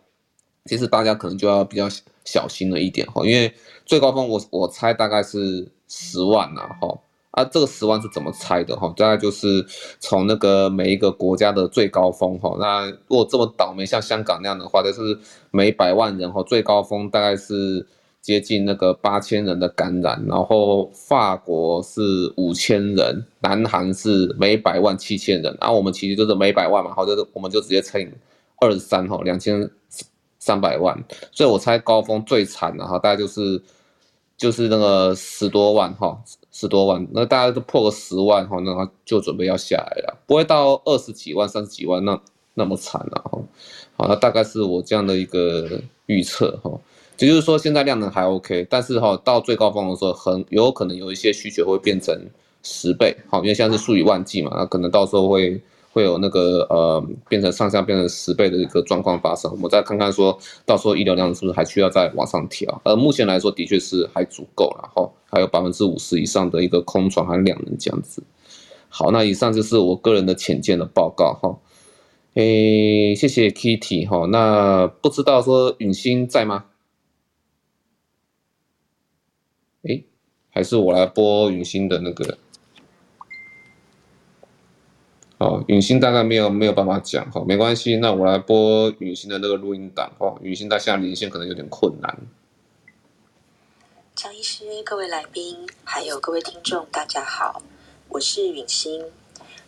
[0.65, 1.87] 其实大家可能就要比较
[2.23, 3.51] 小心了一点哈，因为
[3.83, 6.99] 最高峰我我猜大概是十万呐哈。
[7.31, 8.93] 啊，这个十万是怎么猜的哈？
[8.95, 9.65] 大概就是
[9.99, 12.55] 从那个每一个国家的最高峰哈。
[12.57, 15.19] 那如果这么倒霉，像香港那样的话，就是
[15.51, 17.85] 每百万人哈，最高峰大概是
[18.21, 20.23] 接近那个八千人的感染。
[20.29, 25.57] 然后法国是五千人，南韩是每百万七千人。
[25.59, 28.07] 然后我们其实就是每百万嘛，好，就是我们就直接乘以
[28.61, 29.69] 二十三哈，两千
[30.39, 31.03] 三百万。
[31.33, 33.61] 所以我猜高峰最惨的哈，大概就是
[34.37, 36.21] 就是那个十多万哈。
[36.57, 42.17] 十多万，那大家都破个十万哈，那他就准备要下来了，不会到二十几万、三十几万那
[42.53, 43.37] 那么惨了哈。
[43.97, 46.71] 好，那大概是我这样的一个预测哈。
[47.19, 52.17] 也就是说，现在量能还 OK，但是哈，到最高峰的时候，很有可能有一些需求会变成
[52.63, 55.61] 十倍，好，因为现在是数以万计嘛，那可能到时候会。
[55.95, 62.81] 会有那个呃，变成上下变成十倍的一个状况发生，我们再看看说到时候医疗量是不是还需要再往上调？
[62.83, 68.21] 而目前来说的确是还足够，然后还有百分之五十以上的一个空床和量能这样子。
[68.89, 71.57] 好，那以上就是我个人的浅见的报告哈。
[72.33, 74.25] 诶，谢谢 Kitty 哈。
[74.25, 76.65] 那不知道说允欣在吗？
[79.83, 80.03] 诶，
[80.49, 82.37] 还是我来播允欣的那个。
[85.37, 90.33] 哦，允欣大概没有没有办法讲哈，没关系，那我来播允欣的那个录音档哈。
[90.41, 92.17] 允欣她现在连线可能有点困难。
[94.15, 97.61] 张医师，各位来宾，还有各位听众，大家好，
[98.09, 99.03] 我是允欣。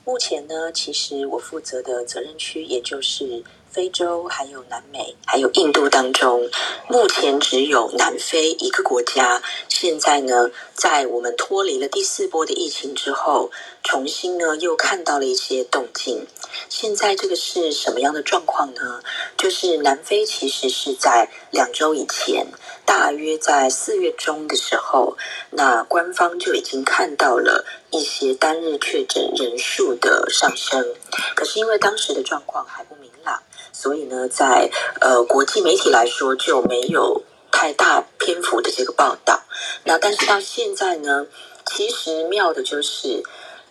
[0.06, 3.44] 目前呢，其实我负责的责任区也就是。
[3.78, 6.49] 非洲还有南美，还有印度当中，
[6.88, 9.44] 目前只有南非一个国家。
[9.70, 13.52] 现在呢，在我们脱离了第四波的疫情之后，
[13.84, 16.26] 重新呢又看到了一些动静。
[16.70, 19.04] 现在这个是什么样的状况呢？
[19.38, 22.48] 就是南非其实是在两周以前，
[22.84, 25.16] 大约在四月中的时候，
[25.52, 30.95] 那官方就已经看到了一些单日确诊人数的上升。
[31.36, 32.97] 可是因为当时的状况还不。
[33.80, 34.72] 所以呢，在
[35.02, 37.22] 呃国际媒体来说就没有
[37.52, 39.44] 太大篇幅的这个报道。
[39.84, 41.28] 那但是到现在呢，
[41.64, 43.22] 其实妙的就是，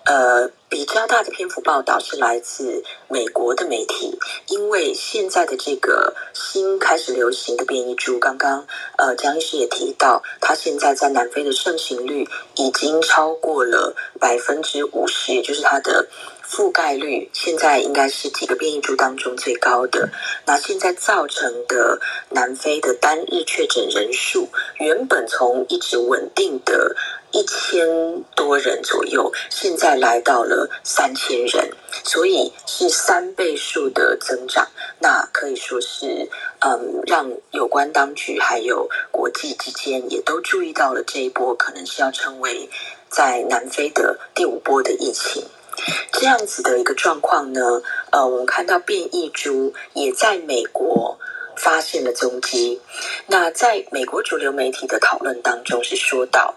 [0.05, 4.17] 呃，比较大的篇幅报道是来自美国的媒体，
[4.47, 8.65] 因为现在的这个新开始流行的变异株，刚刚
[8.99, 16.07] 呃江医师也提到，它现在在南非的盛行率已经超过了百分之五十，也就是它的。
[16.49, 20.11] 覆盖率现在应该是几个变异株当中最高的。
[20.47, 22.01] 那现在造成的
[22.31, 24.49] 南非的单日确诊人数，
[24.79, 26.95] 原本从一直稳定的
[27.33, 31.71] 一千多人左右，现在来到了三千人，
[32.05, 34.69] 所以是三倍数的增长。
[35.01, 36.29] 那可以说是，
[36.61, 42.71] 嗯，让有关当局还有国际之间也都注意到了这一波，可能是要成为
[43.11, 45.43] 在南非的第五波的疫情。
[46.13, 51.19] 这样子的一个状况呢，呃，我们看到变异株也在美国
[51.57, 52.81] 发现了踪迹。
[53.27, 56.57] 那在美国主流媒体的讨论当中是说到，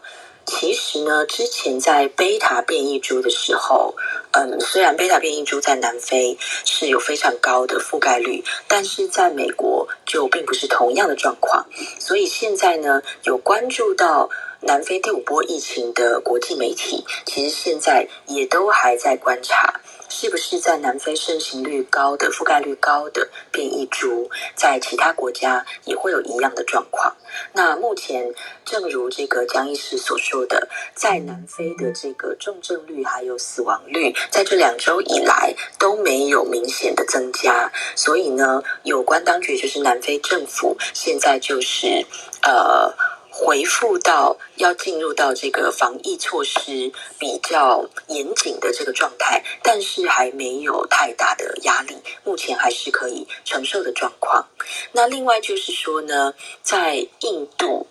[0.50, 3.96] 其实呢，之前在贝塔变异株的时候，
[4.32, 11.66] 嗯，虽然贝塔变异株在南非是有非常高的覆盖率，但是在美国就并不是同样的状况。
[12.00, 14.30] 所以现在呢，有关注到。
[14.62, 27.16] 南非第五波疫情的国际媒体，其实现在也都还在观察，是不是在南非盛行率高的、覆盖率高的变异株，在其他国家也会有一样的状况。
[27.54, 28.34] 那目前，
[28.66, 42.06] 正如这个江医师所说的，在南非的这个重症率还有死亡率，在这两周以来都没有明显的增加，所以呢，有关当局就是南非政府，现在就是
[42.42, 42.94] 呃。
[43.42, 51.96] 回复到要进入到这个防疫措施比较严谨的这个状态，但是还没有太大的压力，
[52.26, 54.46] 目前还是可以承受的状况。
[54.92, 57.88] 那另外就是说呢，在印度，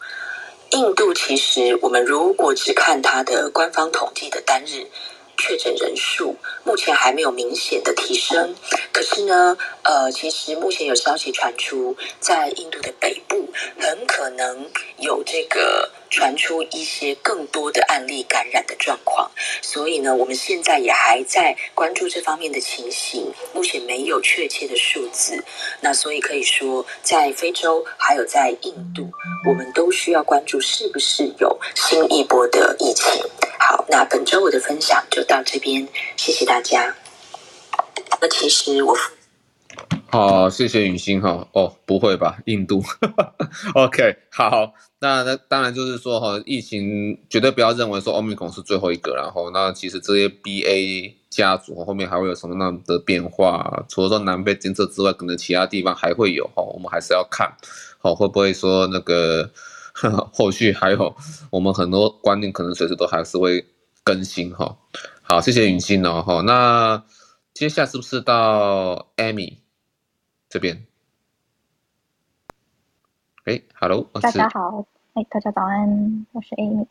[0.72, 4.86] 印度其实我们如果只看它的官方统计的单日。
[5.38, 8.54] 确诊人数目前还没有明显的提升，
[8.92, 13.48] 可是呢，呃，其实目前有消息传出，在印度的北部
[13.78, 19.30] 很可能有这个传出一些更多的案例感染的状况，
[19.62, 25.44] 所以呢，我们现在也还在关注这方面的情形，目前没有确切的数字，
[25.80, 29.10] 那所以可以说，在非洲还有在印度，
[29.48, 33.22] 我们都需要关注是不是有新一波的疫情。
[33.58, 35.86] 好，那本周我的分享就到这边，
[36.16, 36.94] 谢谢大家。
[38.20, 38.96] 那其实我
[40.10, 41.46] 好，谢谢允欣哈。
[41.52, 42.82] 哦，不会吧，印度？
[43.74, 53.84] OK，好，那那当然就是说哈，疫情绝对不要认为说 Omicron 是最后一个，然后那其实这些 BA 家族后面还会有什么样的变化？
[53.88, 57.52] 除了说南非监测之外，可能其他地方还会有哈，我们还是要看，
[57.98, 59.50] 好会不会说那个。
[60.32, 61.16] 后续还有
[61.50, 63.66] 我们很多观念可能随时都还是会
[64.04, 64.78] 更新哈。
[65.22, 66.40] 好，谢谢允欣哦哈。
[66.42, 67.02] 那
[67.52, 69.56] 接下来是不是到 Amy
[70.48, 70.82] 这边？
[73.44, 76.86] 哎，Hello，大家好，哎，大家早安，我是 Amy。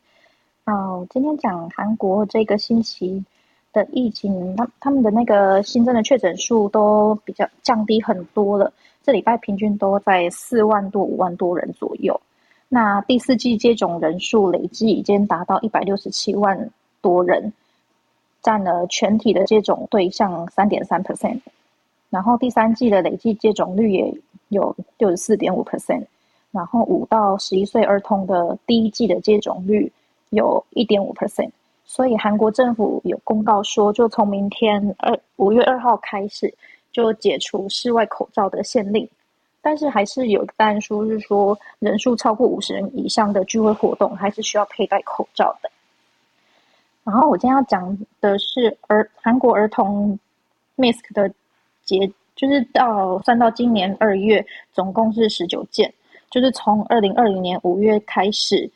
[0.64, 3.24] 哦，今天讲韩国这个星期
[3.72, 8.72] 的疫情，他他们的那个新增的确诊数都比较降低很多了，
[9.02, 12.20] 这礼拜平均都在四万多、五万多人左右。
[12.68, 16.70] 那第四季接种人数累计已经达到一百六十七万
[17.00, 17.52] 多人，
[18.40, 21.40] 占了全体的接种对象三点三 percent。
[22.10, 24.14] 然后第三季的累计接种率也
[24.48, 26.04] 有六十四点五 percent。
[26.50, 29.92] 然后五到十一岁儿童的第一季的接种率
[30.30, 31.50] 有一点五 percent。
[31.84, 36.52] 所以韩国政府有公告说，就从明天二五月二号开始，
[36.92, 39.08] 就解除室外口罩的限令。
[39.60, 45.70] 但是还是有但说是说，人数超过五十人以上的聚会活动还是需要佩戴口罩的。
[47.04, 50.18] 然后我今天要讲的是儿韩国儿童
[50.76, 51.30] mask 的
[51.88, 55.92] 截，就是到算到今年二月，总共是十九件，
[56.30, 58.70] 就是从二零二零年五月开始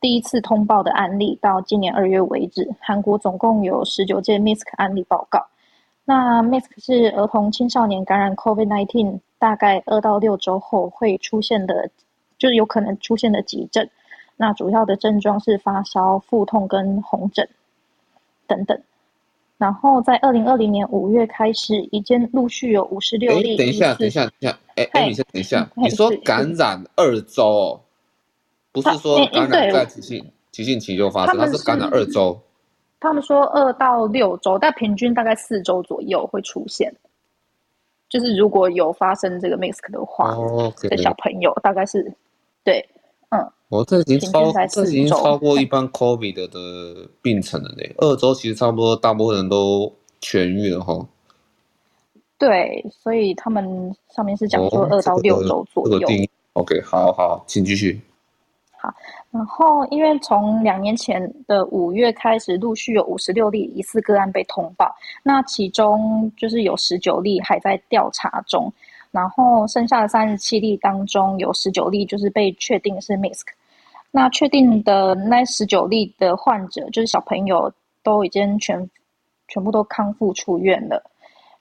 [0.00, 5.46] 第一次通报的案例，到今年二月为止，韩国总共有十九件 MISK 案例报告。
[6.04, 9.20] 那 MISK 是儿童青少年感染 COVID-19。
[9.42, 11.90] 大概二到六周后会出现的，
[12.38, 13.88] 就是有可能出现的急症。
[14.36, 17.48] 那主要的症状是发烧、腹痛跟红疹
[18.46, 18.80] 等等。
[19.62, 23.56] 然后在二零二零年五月开始，已经陆续有五十六例。
[23.56, 25.70] 等一下，等一下，等一下，哎哎，你先等一下。
[25.76, 27.80] 你说感染二周，
[28.72, 32.36] 不是说感染在急性急性期就发生，它是感染二周。
[32.98, 36.92] 他们说二到六周，但平均大概四周左右会出现。
[38.08, 41.00] 就是如果有发生这个 mix 的话，的、oh, okay.
[41.00, 42.12] 小朋友大概是
[42.64, 42.84] 对，
[43.32, 47.94] 嗯，我这已经超这已经超过一般 COVID 的的病程了嘞。
[47.96, 49.90] 二周其实差不多，大部分人都
[50.20, 51.06] 痊愈了哈。
[52.36, 55.96] 对，所以他们上面是讲说二到六周左右。
[55.96, 57.98] 哦这个这个、定 OK，好好，请继续。
[58.76, 58.92] 好，
[59.30, 64.92] 然后因为从两年前的五月开始，陆续有五十六例疑似个案被通报，
[65.22, 68.70] 那其中就是有十九例还在调查中，
[69.12, 73.44] 然后剩下的三十七例当中，有十九例就是被确定是 MIS-C。
[74.10, 77.72] 那确定的那十九例的患者，就是小朋友
[78.02, 78.90] 都已经全
[79.48, 81.00] 全部都康复出院了。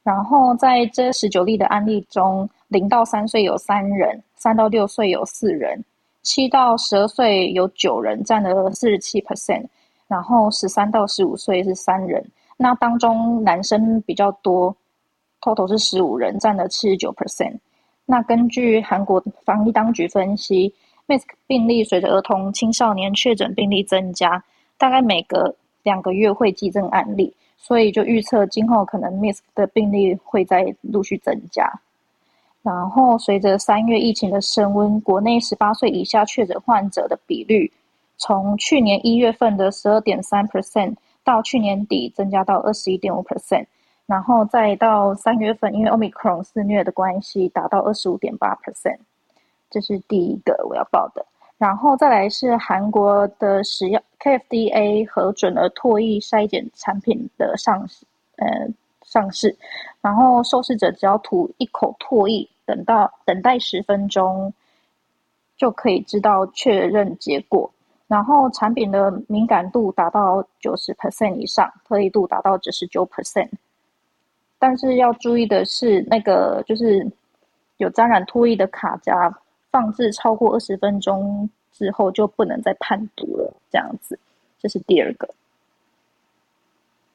[0.01, 5.83] 然后在这十九例的案例中，零到三岁有三人，三到六岁有四人。
[6.23, 9.65] 七到十二岁有九人，占了四十七 percent，
[10.07, 12.23] 然后十三到十五岁是三人，
[12.57, 14.75] 那当中男生比较多
[15.41, 17.57] ，total 是十五人，占了七十九 percent。
[18.05, 20.73] 那根据韩国防疫当局分析
[21.07, 24.43] ，Misk 病例随着儿童青少年确诊病例增加，
[24.77, 31.71] 大概每隔两个月会激增案例，所以就预测今后可能 Misk 的病例会再陆续增加。
[32.63, 37.71] 然后，随着三月疫情的升温，国内十八岁以下确诊患者的比率，
[38.17, 43.65] 从去年一月份的十二点三 percent 到去年底增加到二十一点五 percent，
[44.11, 48.99] 然后再到三月份，因为 Omicron 肆虐的关系，达到二十五点八 percent。
[49.69, 51.25] 这是第一个我要报的。
[51.57, 58.05] 然后再来是韩国的食药 KFDA 核准了唾液筛检产品的上市，
[58.35, 58.67] 呃。
[59.03, 59.53] 上市，
[59.99, 64.53] 然后受试者只要吐一口唾液，等到等待十分钟，
[65.57, 67.69] 就可以知道确认结果。
[68.07, 73.49] 然后产品的敏感度达到九十 percent 以上，特异度达到九十九 percent。
[74.61, 77.03] 但是要注意的是，那个就是
[77.77, 79.35] 有沾染唾液的卡夹
[79.71, 83.51] 放置超过二十分钟之后，就不能再判读了。
[83.71, 84.19] 这样子，
[84.59, 85.27] 这是第二个。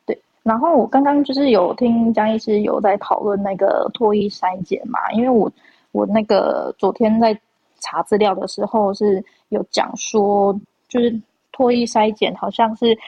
[0.06, 5.48] 对然后我刚刚就是有听江医师有在讨论那个唾液筛检嘛，因为我
[5.93, 7.39] 我那个昨天在
[7.78, 10.52] 查资料的时候是有讲说，
[10.89, 11.12] 就是
[11.52, 12.98] 唾液筛检好像是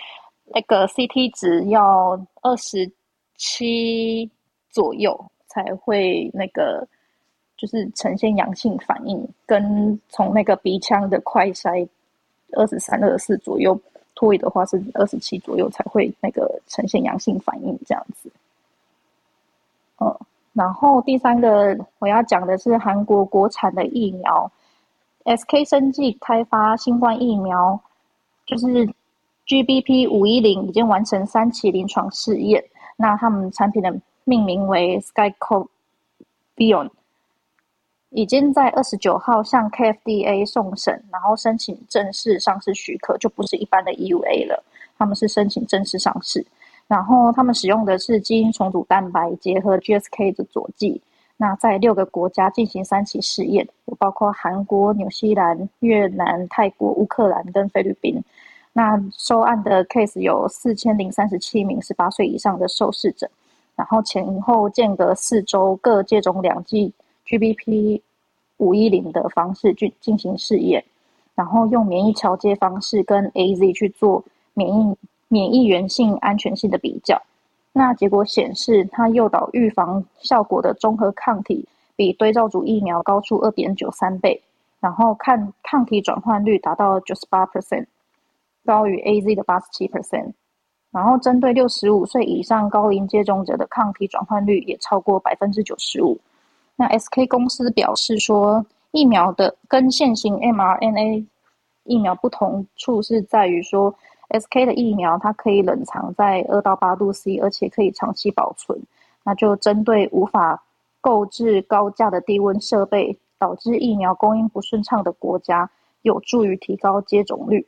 [0.55, 2.89] 那个 CT 值要二十
[3.39, 4.31] 七
[4.71, 6.87] 左右才会那个
[7.57, 11.89] 就是呈现阳性反应，跟从那个鼻腔的快筛
[12.53, 13.81] 二十三、二十四左右。
[14.15, 18.29] 唾液的话是二十七左右才会那个呈现阳性反应这样子，
[20.01, 20.13] 嗯，
[20.53, 24.51] 然后第三个我要讲的是韩国国产的疫苗
[25.23, 27.81] ，SK 生技开发新冠疫苗，
[28.45, 28.93] 就是
[29.47, 32.65] GBP 五一零已经完成三期临床试验，
[32.99, 35.69] 那他们产品的命名为 SKYCOV
[36.55, 36.91] BEYOND。
[38.11, 44.65] 已经在二十九号向 KFDA 送审，然后申请正式上市许可，就不是一般的 EUA 了。
[44.97, 46.43] 他们是申请正式上市，
[46.87, 51.03] 然后他们使用的是基因重组蛋白结合 GSK 的佐剂。
[51.37, 58.25] 那在六个国家进行三期试验，有包括韩国、纽西兰、越南、泰国、乌克兰跟菲律宾。
[58.79, 63.29] 那收案的 case 有四千零三十七名十八岁以上的受试者，
[63.75, 66.93] 然后前后间隔四周各接种两剂。
[67.27, 68.01] GBP
[68.59, 70.85] 五一零的方式去进行试验，
[71.35, 74.25] 然后用免疫桥接方式跟 AZ 去做
[74.55, 74.97] 免疫
[75.27, 77.21] 免疫原性安全性的比较。
[77.73, 84.41] 那结果显示，它诱导预防效果的中和抗体比对照组疫苗高出二点九三倍，
[84.79, 87.87] 然后看抗体转换率达到九十八 percent，
[88.69, 90.35] 高于 AZ 的八十七 percent。
[90.91, 96.19] 然后针对六十五岁以上高龄接种者的抗体转换率也超过百分之九十五。
[96.77, 101.27] 那 SK 公司表示说，疫苗的跟现行 mRNA
[101.85, 103.95] 疫苗不同处是在于说
[104.31, 108.79] ，SK 的疫苗它可以冷藏在二到八度 C，而且可以长期保存。
[109.25, 110.63] 那就针对无法
[111.01, 115.71] 购置高价的低温设备，导致疫苗供应不顺畅的国家，
[116.03, 117.67] 有助于提高接种率。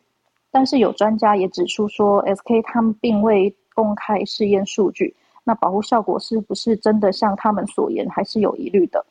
[0.50, 5.14] 但是有专家也指出说，SK 他们并未公开试验数据。
[5.44, 9.04] 那保护效果是不是真的像他们所言，还是有疑虑的？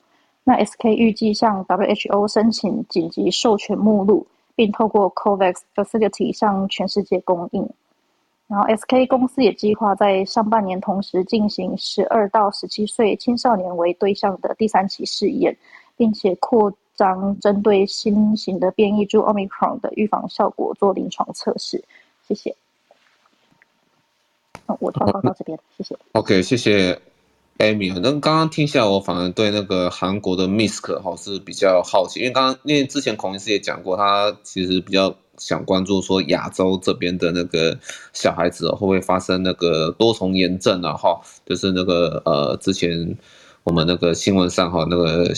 [0.43, 4.25] 那 SK 预计向 WHO 申请紧急授权目录，
[4.55, 7.67] 并透过 COVAX Facility 向全世界供应。
[8.47, 15.55] 然后 SK 公司也计划在上半年同时进行十二到十七岁青少年为对象的第三期试验，
[15.95, 21.81] 并且扩张针对新型的变异株 Omicron 的预防效果做临床测试。
[22.27, 22.53] 谢谢。
[24.65, 25.97] 我报告到这边，谢谢。
[26.11, 26.99] OK，谢谢
[27.57, 37.79] Amy，那刚刚听下来，我反而对那个韩国的 Misk 哈是比较好奇，因为刚刚因为之前孔医师也讲过，他其实比较想关注说亚洲这边的那个
[38.11, 43.17] 小孩子会不会发生那个多重炎症啊哈，就是那个呃之前
[43.63, 45.33] 我们那个新闻上哈那个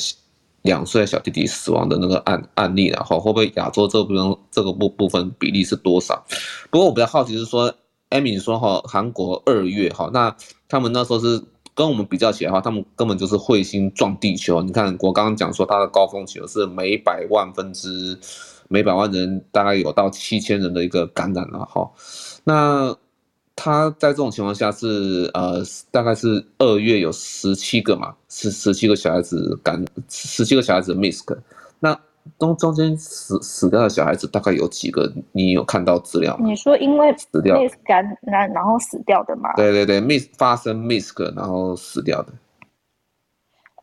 [0.64, 6.24] 两岁小弟弟死亡的那个案案例然后会不会亚洲这部分这个部部分比例是多少？
[6.70, 7.74] 不过我比较好奇是说
[8.10, 10.36] ，Amy 说哈韩国二月哈，那
[10.68, 11.44] 他们那时候是。
[11.74, 14.62] 跟我们比较起来的话，他们根本就是彗星撞地球。
[14.62, 18.20] 你看，我刚刚讲说它的高峰期是每百万分之
[18.68, 21.90] 每百万人大概有到七千人的一个感染了哈。
[22.44, 22.94] 那
[23.56, 25.62] 他在这种情况下是呃，
[25.92, 31.22] 大概是二月有十七个嘛，十十七个小孩子感十七个小孩子 miss。
[31.80, 32.00] 那
[32.38, 35.12] 中中间死死掉的小孩子大概有几个？
[35.32, 36.46] 你有看到资料吗？
[36.46, 39.52] 你说因为死掉感染然后死掉的吗？
[39.56, 42.32] 对对对，miss 发生 miss 然后死掉的。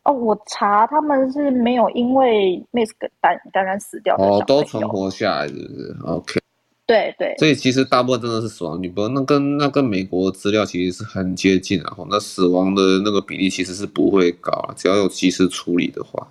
[0.03, 2.89] 哦，我查他们是没有因为 miss
[3.21, 6.39] 感感染死掉的哦，都存活下来，是不是？OK。
[6.89, 7.35] 对对。
[7.37, 16.27] 所以其实大部分真的是死亡率，不过那跟那跟美国资料其实是很接近，然后那死亡的那个比例其实是不会高，只要有及时处理的话。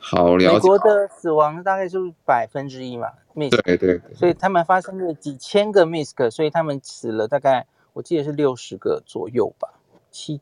[0.00, 0.54] 好了解。
[0.54, 3.50] 美国的死亡大概是百分之一嘛，miss。
[3.50, 4.14] 对对对。
[4.14, 9.68] 所以他们发生了几千个 miss，所以他们死了大概我记得是六十个左右吧，
[10.10, 10.40] 七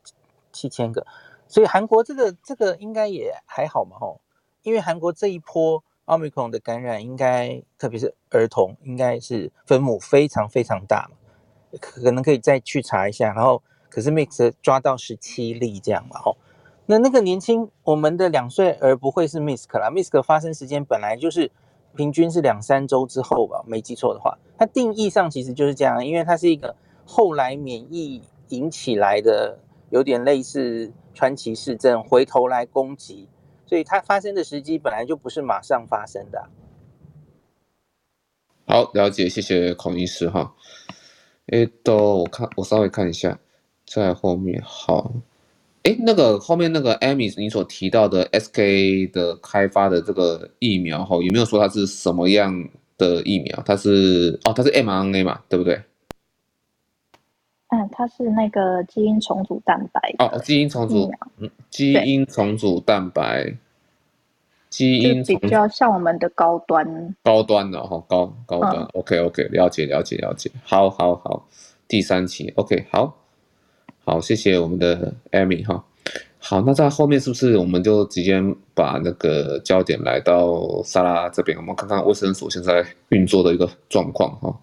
[0.51, 1.05] 七千个。
[1.47, 4.19] 所以韩国这个这个应该也还好嘛吼，
[4.63, 11.09] 因为韩国这一波奥密克戎的感染应该特别是儿童应该是分母非常非常大，
[11.79, 13.33] 可能可以再去查一下。
[13.33, 16.37] 然后可是 miss 抓到十七例这样嘛吼。
[16.85, 21.51] 那那个年轻，我们的两岁儿不会是 MIS-C 啦，MIS-C 发生时间本来就是
[21.97, 26.73] 平均是两三周之后吧，没记错的话，它定义上其实就是这样，因为它是一个
[27.05, 29.59] 后来免疫引起来的，
[29.89, 33.27] 有点类似川崎氏症，回头来攻击，
[33.67, 36.49] 所以它发生的时机本来就不是马上发生的。
[38.65, 40.55] 好，了解，谢谢孔医师哈。
[41.47, 43.39] 诶，都我看我稍微看一下，
[43.85, 45.13] 在后面好。
[45.83, 53.63] 哎，那个后面那个 Amy，你所提到的 SK 的开发的这个疫苗哈，有没有说它是什么样的疫苗？
[53.65, 55.81] 它是哦，它是 mRNA 嘛，对不对？
[57.69, 60.15] 嗯，它是那个基因重组蛋白。
[60.19, 63.57] 哦，基因重组，嗯，基因重组蛋白，
[64.69, 68.75] 基因就比较像我们的高端，高端的哈，高高端。
[68.77, 71.45] 嗯、OK OK，了解了解了解，好好好，
[71.87, 73.17] 第三期 OK 好。
[74.05, 75.83] 好，谢谢我们的 Amy 哈。
[76.39, 78.41] 好，那在后面是不是我们就直接
[78.73, 84.57] 把那个焦点来到萨拉这边，我们看看卫生所现在运作的一个状况哈。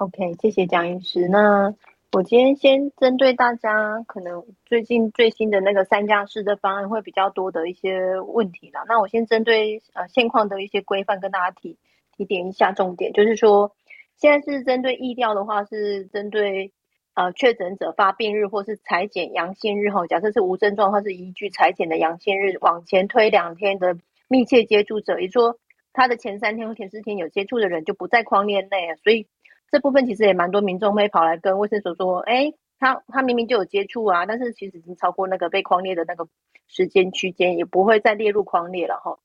[0.00, 1.28] OK，谢谢蒋医师。
[1.28, 1.74] 那
[2.12, 8.82] 我今天先针对大家可能最近最新的那个三加四的方案会比较多的一些问题啦。
[8.88, 11.76] 那我先针对呃现况的一些规范跟大家提
[12.16, 13.72] 提点一下重点，就是说
[14.16, 16.72] 现在是针对疫调的话是针对。
[17.12, 23.98] 呃，确诊者发病日或是采检阳性日后，假设是无症状或是依据采检的阳性日往前推两天的
[24.28, 25.58] 密切接触者，也就是说
[25.92, 28.94] 他的前三天或前四天有接触的人就不在框列内。
[29.02, 29.26] 所以
[29.70, 36.28] 这部分其实也蛮多民众会跑来跟卫生所说，哎，他他明明就有接触啊，但是其实已经超过那个被框列的那个
[36.66, 39.18] 时间区间，也不会再列入框列了哈。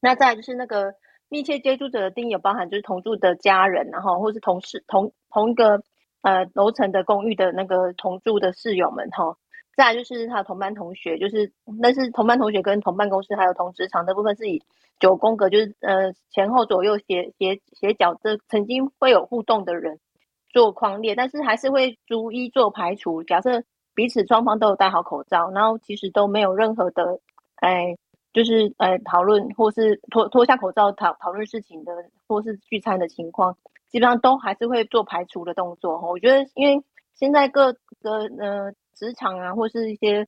[0.00, 0.94] 那再来就是那个
[1.28, 5.82] 密切接触者的定义有包含就是同住的家人，然后或是同事同同一个。
[6.22, 9.36] 呃，楼层的公寓的那个同住的室友们哈，
[9.76, 14.62] 再就是他的同班同学，就是那是同班同学跟同办公室还有同职场的部分是以
[14.98, 20.00] 九宫格，就是呃前后左右斜斜斜角这曾经会有互动的人
[20.48, 23.22] 做框列，但是还是会逐一做排除。
[23.22, 23.62] 假设
[23.94, 27.20] 彼此双方都有戴好口罩，然后其实都没有任何的
[27.56, 27.96] 哎，
[28.32, 31.92] 就是呃讨论或是脱脱下口罩讨讨论事情的，
[32.26, 33.58] 或是聚餐的情况。
[33.88, 36.82] 基本上都还是会做排除的动作，我觉得因为
[37.14, 40.26] 现在各个呃职场啊，或是一些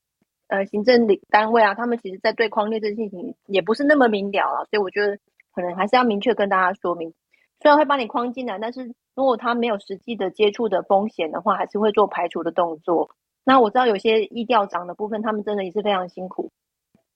[0.48, 5.18] 呃行政的单位啊，他们其实在对框列这件事情也不是那么明了啊，所以我觉得
[5.52, 7.12] 可能还是要明确跟大家说明，
[7.60, 13.10] 虽然会把你框进来，但是如果他没有实际的接触的风险的话，还是会做排除的动作。
[13.44, 16.50] 那我知道有些疫调长的部分，他们真的也是非常辛苦，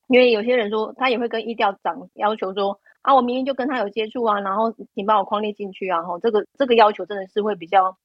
[0.09, 2.81] 因为有些人说他也会跟疫调长要求说。
[3.03, 7.97] 啊，我明明就跟他有接触啊，然后请把我框列进去啊，吼，这个这个要求真的是会比较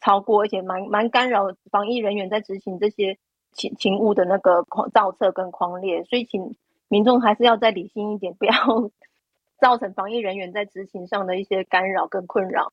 [0.00, 3.18] 超过，而且蛮蛮干扰防疫人员在执行这些
[3.52, 6.56] 勤勤务的那个造册跟匡列，所以请
[6.88, 8.52] 民众还是要再理性一点， 不要
[9.58, 12.72] 造成防疫人员在执行上的一些干扰跟困扰。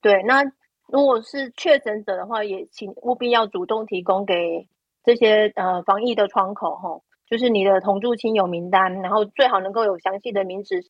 [0.00, 0.44] 对，那
[0.88, 4.66] 如果是确诊者的话，也请务必要主动提供给
[5.04, 10.80] 这些呃防疫的窗口吼，就是你的同住亲友名单，然后最好能够有详细的名字，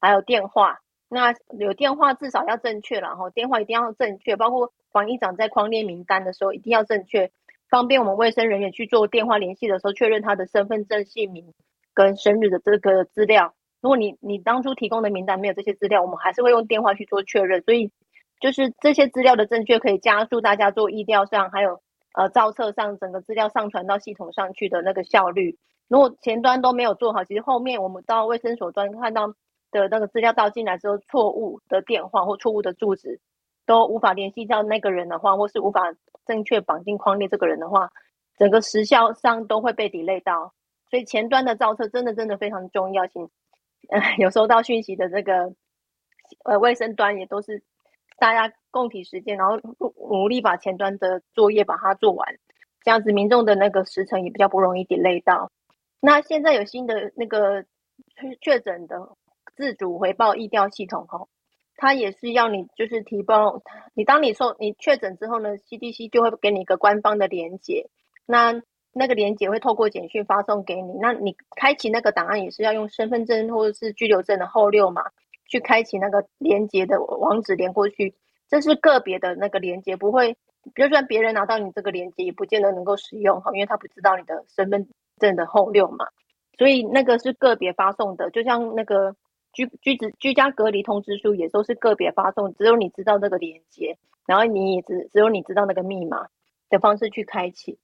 [0.00, 0.80] 还有电话。
[1.10, 7.30] 那有电话至少要正确，然后电话一定要正确，包括防疫长在框列名单的时候一定要正确，
[7.70, 11.54] 方便我们卫生人员去做电话联系的时候确认他的身份证姓名
[11.94, 13.54] 跟生日的这个资料。
[13.80, 17.62] 如果你你当初提供的名单没有这些资料，我们还是会用电话去做确认。
[17.62, 17.90] 所以
[18.38, 21.80] 就是这些资料的正确可以加速大家做疫调上还有
[22.12, 25.56] 呃造册上整个资料上传到系统上去的那个效率。
[25.88, 29.34] 如果前端都没有做好，其实后面我们到卫生所端看到。
[29.70, 33.20] 的那个资料倒进来之后，错误的电话或错误的住址
[33.66, 35.82] 都无法联系到那个人的话，或是无法
[36.24, 37.90] 正确绑定框列这个人的话，
[38.38, 40.54] 整个时效上都会被 delay 到。
[40.90, 43.28] 所以前端的造册真的真的非常重要性。
[43.90, 45.54] 呃，有收到讯息的这个
[46.44, 47.62] 呃卫生端也都是
[48.18, 49.58] 大家共体时间，然后
[50.10, 52.26] 努力把前端的作业把它做完，
[52.82, 55.50] 这样子民众的那个时程也比较不容易 delay 到。
[56.00, 57.64] 那现在有新的那个
[58.40, 59.16] 确诊的。
[59.58, 61.26] 自主回报疫调系统哈，
[61.76, 63.60] 它也是要你就是提报
[63.92, 67.90] 你，当你受你确诊之后呢，CDC 就会给你一个官方的连接，
[68.24, 68.62] 那
[68.92, 75.02] 那个连接会透过简讯发送给你，那你开启那个档案也是要用身份证或者是居留证的后六码
[75.48, 78.14] 去开启那个连接的网址连过去，
[78.48, 80.36] 这是个别的那个连接，不会，
[80.76, 86.06] 就算别人拿到你这个连接也不见得能够使用哈，因为他不知道你的身份证的后六码，
[86.56, 89.16] 所以那个是个别发送的，就像那个。
[89.58, 96.28] 居居子居家隔离通知书也都是个别发送，只有你知道那个连接，然后你也只只有你知道那个密码
[96.68, 97.80] 的方式去开启。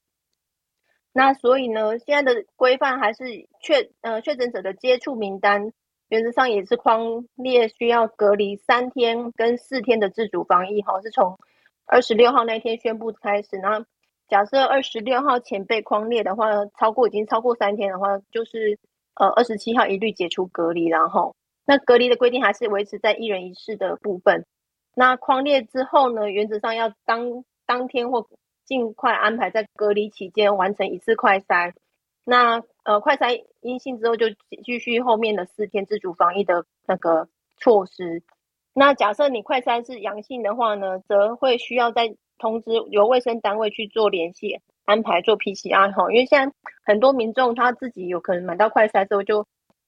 [1.12, 5.72] 那所以呢，现在的规范还是确呃确诊者的接触名单，
[6.08, 11.36] 原则上也是框列需要隔离三天跟四天的自主防疫哈，是从
[11.86, 13.58] 二十六号那天宣布开始。
[13.58, 13.84] 那
[14.28, 18.78] 假设二十六号前被框列的话，超过已经超过三天的话，就是
[19.14, 21.34] 呃二十七号一律解除隔离，然后。
[21.66, 24.44] 那隔离的规定还是维持在一人一室的部分。
[24.94, 28.28] 那框列之后呢，原则上要当当天或
[28.64, 31.72] 尽快安排在隔离期间完成一次快筛。
[32.24, 34.26] 那呃，快筛阴性之后就
[34.62, 38.22] 继续后面的四天自主防疫的那个措施。
[38.74, 46.54] 那假设你快筛是阳性的话呢，则会需要再通知由卫生单位去做联系安排做 PCR 哈，因为现在
[46.84, 49.46] 很多民众他自己有可能买到快筛之后就。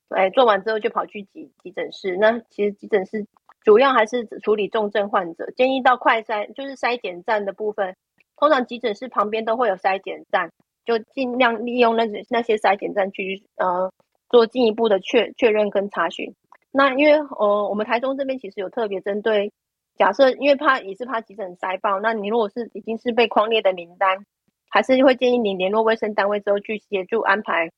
[0.09, 2.17] 哎，做完之后就跑去急急诊室。
[2.17, 3.27] 那其实急诊室
[3.65, 7.97] 主要还是处理重症患者，建议到快筛，就是筛检站的部分。
[8.37, 10.53] 通常急诊室旁边都会有筛检站，
[10.85, 13.91] 就尽量利用那那些筛检站去呃
[14.29, 16.35] 做进一步的确确认跟查询。
[16.71, 19.51] 那因为呃我们台中这边其实有特别针对，
[19.97, 24.25] 假设因为怕也是怕急诊筛爆，那你如果是已经是被框列的名单，
[24.69, 27.71] 还是会建议你联络卫生单位之后去协助安排。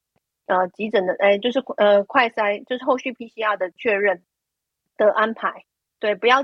[0.48, 4.22] 呃，急诊的，哎，就是呃，快筛，就是后续 PCR 的确认
[4.96, 5.66] 的安排，
[6.00, 6.38] 对，不要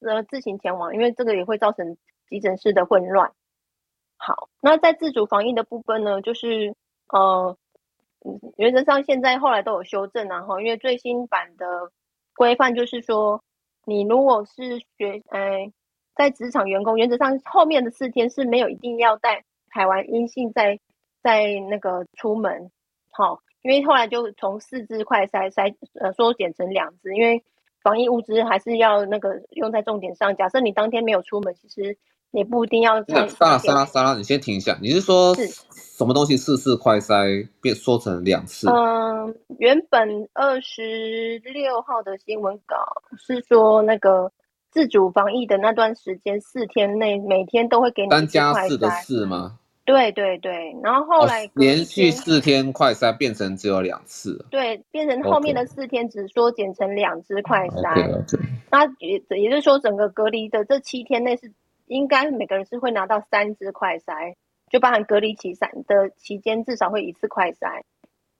[0.00, 3.32] 呃自行前往，因为这个也会造成急诊室的混乱。
[4.16, 6.74] 好，那在自主防疫的部分呢，就是
[7.12, 7.58] 呃，
[8.56, 11.92] 原则上现在后来都有修正，然后因为最新版的
[12.34, 13.44] 规范就是说，
[13.84, 15.70] 你如果是学，哎，
[16.14, 20.80] 在职场员工，原则上后面的四天是没有一定要带台湾阴性在
[21.22, 22.70] 在那个出门，
[23.10, 23.42] 好。
[23.62, 27.44] 因为后来就从四支快筛筛呃缩减成两支，因为
[27.82, 30.34] 防疫物资还是要那个用在重点上。
[30.36, 31.96] 假设你当天没有出门，其实
[32.30, 33.00] 也不一定要。
[33.08, 38.68] 那莎拉莎拉莎拉，你先停一下，你是说是什么东西四次快筛变缩成两次？
[38.70, 42.76] 嗯、呃，原本二十六号的新闻稿
[43.18, 44.32] 是说那个
[44.70, 49.58] 自主防疫的那段时间四天内每天都会给你三加四的四吗？
[49.90, 57.94] 对对对，然后后来、哦、连续四天快筛变成只有两次，对，变成后面的四天只缩减成两只快筛。
[57.94, 58.24] Okay.
[58.24, 58.38] Okay.
[58.70, 61.52] 那也也就是说，整个隔离的这七天内是
[61.86, 64.34] 应该每个人是会拿到三支快筛，
[64.70, 67.82] 就包含隔离期三的期间至少会一次快筛，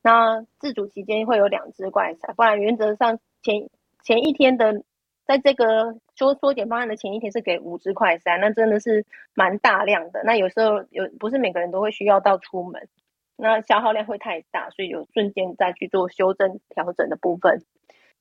[0.02, 3.68] 那自主期间会有两只快筛，不然原则上前
[4.04, 4.82] 前一天的。
[5.30, 10.22] 在这个缩缩减方案的前一天是给五支快筛，那真的是蛮大量的。
[10.24, 12.88] 那有时候有不是每个人都会需要到出门，
[13.36, 17.62] 那消耗量会太大，所以有瞬间再去做修正调整的部分。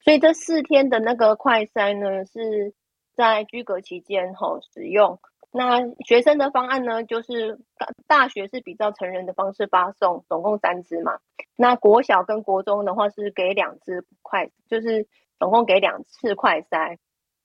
[0.01, 2.75] 所以这四天的那个快筛呢，是
[3.15, 5.19] 在居隔期间吼使用。
[5.51, 7.57] 那学生的方案呢，就是
[8.05, 11.17] 大学是比较成人的方式发送，总共三支嘛。
[11.55, 15.07] 那国小跟国中的话是给两支快，就是。
[15.39, 16.97] 总共给两次快筛，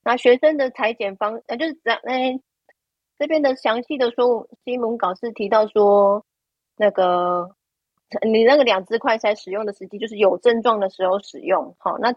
[0.02, 2.40] 那学生的裁剪方呃就是这样，哎，
[3.18, 6.24] 这边的详细的说新闻稿是提到说，
[6.76, 7.54] 那个
[8.22, 11.74] 你那个两支快筛使用的时机，就是有症状的时候使用。
[11.78, 12.14] 好，那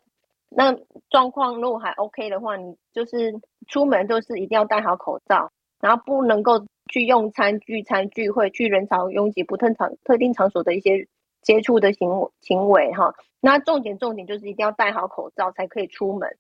[0.50, 0.76] 那
[1.10, 11.08] 状况如果还 OK 的话，你就是出门就是一定要戴好口罩，然后不能够去用餐、聚餐、聚会、去人潮拥挤、不特场特定场所的一些
[11.42, 13.14] 接触的行行为哈。
[13.40, 16.38] 那重点重点就是一定要戴好口罩才可以出门。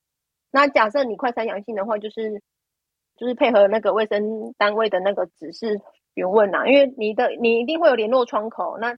[0.51, 2.41] 那假设你快筛阳性的话，就是
[3.15, 5.81] 就是配合那个卫生单位的那个指示
[6.15, 8.77] 询问呐，因为你的你一定会有联络窗口。
[8.79, 8.97] 那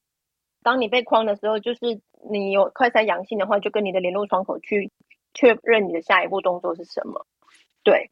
[0.62, 4.92] 当你被框的时候，就是你有快筛阳性的话，就跟你的联络窗口去
[5.34, 7.26] 确认你的下一步动作是什么。
[7.84, 8.12] 对，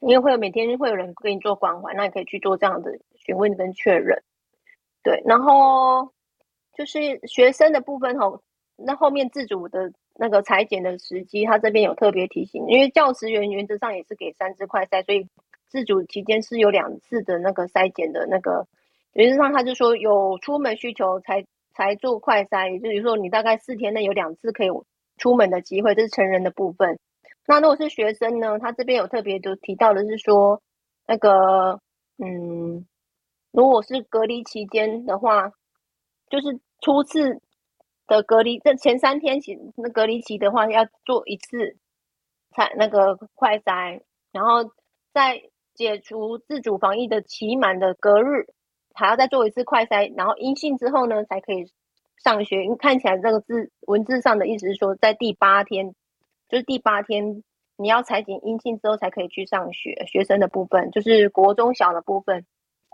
[0.00, 4.22] 因为会有每天会有人给你做关怀，那你可以去做这样的询问跟确认。
[5.02, 6.12] 对，然后
[6.76, 8.42] 就是学生的部分吼，
[8.76, 9.92] 那后面自主的。
[10.22, 15.26] 那个裁剪的时机，他这边有特别提醒，因为教职员原则上也是给三支快筛，所以
[15.66, 18.66] 自主期间是有两次的那个筛检的那个。
[19.14, 24.68] 原则上他就说有出门需求才才做快筛，也就是说你大概四天内有两次可以
[25.16, 26.98] 出门的机会，这是成人的部分。
[27.46, 30.60] 那如果是学生呢，他这边有特别就提到的是说，
[31.06, 31.80] 那个
[32.18, 32.84] 嗯，
[33.52, 35.52] 如果是隔离期间的话，
[36.30, 37.42] 就是初次。
[38.06, 41.76] 的隔离，这前三天起那隔离期的话，要做一次
[42.50, 44.00] 采那个快筛，
[44.32, 44.72] 然后
[45.14, 45.40] 在
[45.74, 48.48] 解除自主防疫的期满的隔日，
[48.94, 51.70] 还要再做一次快筛，然后阴性之后呢，才可以
[52.24, 52.64] 上学。
[52.64, 55.94] 因为看起来这个字文字上的意思是说，在第八天，
[56.48, 57.44] 就是第八天
[57.76, 60.04] 你要采检阴性之后才可以去上学。
[60.06, 62.44] 学生的部分就是国中小的部分。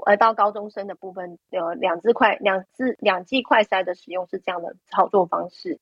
[0.04, 5.80] 而到高中生的部分，有两支快两支两剂快筛的使用是这样的操作方式。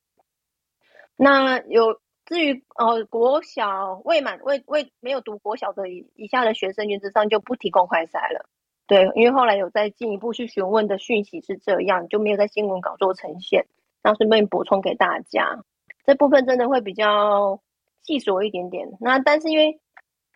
[1.16, 8.46] 那有至于呃国小未满未未没有读国小的以以下的学生，原则上就不提供快筛了。
[8.86, 13.66] 对，因为后来有再进一步去询问的讯息是这样，就没有在新闻稿做呈现。
[14.02, 15.64] 那顺便补充给大家，
[16.04, 17.60] 这部分真的会比较
[18.02, 18.88] 细琐一点点。
[19.00, 19.80] 那但是因为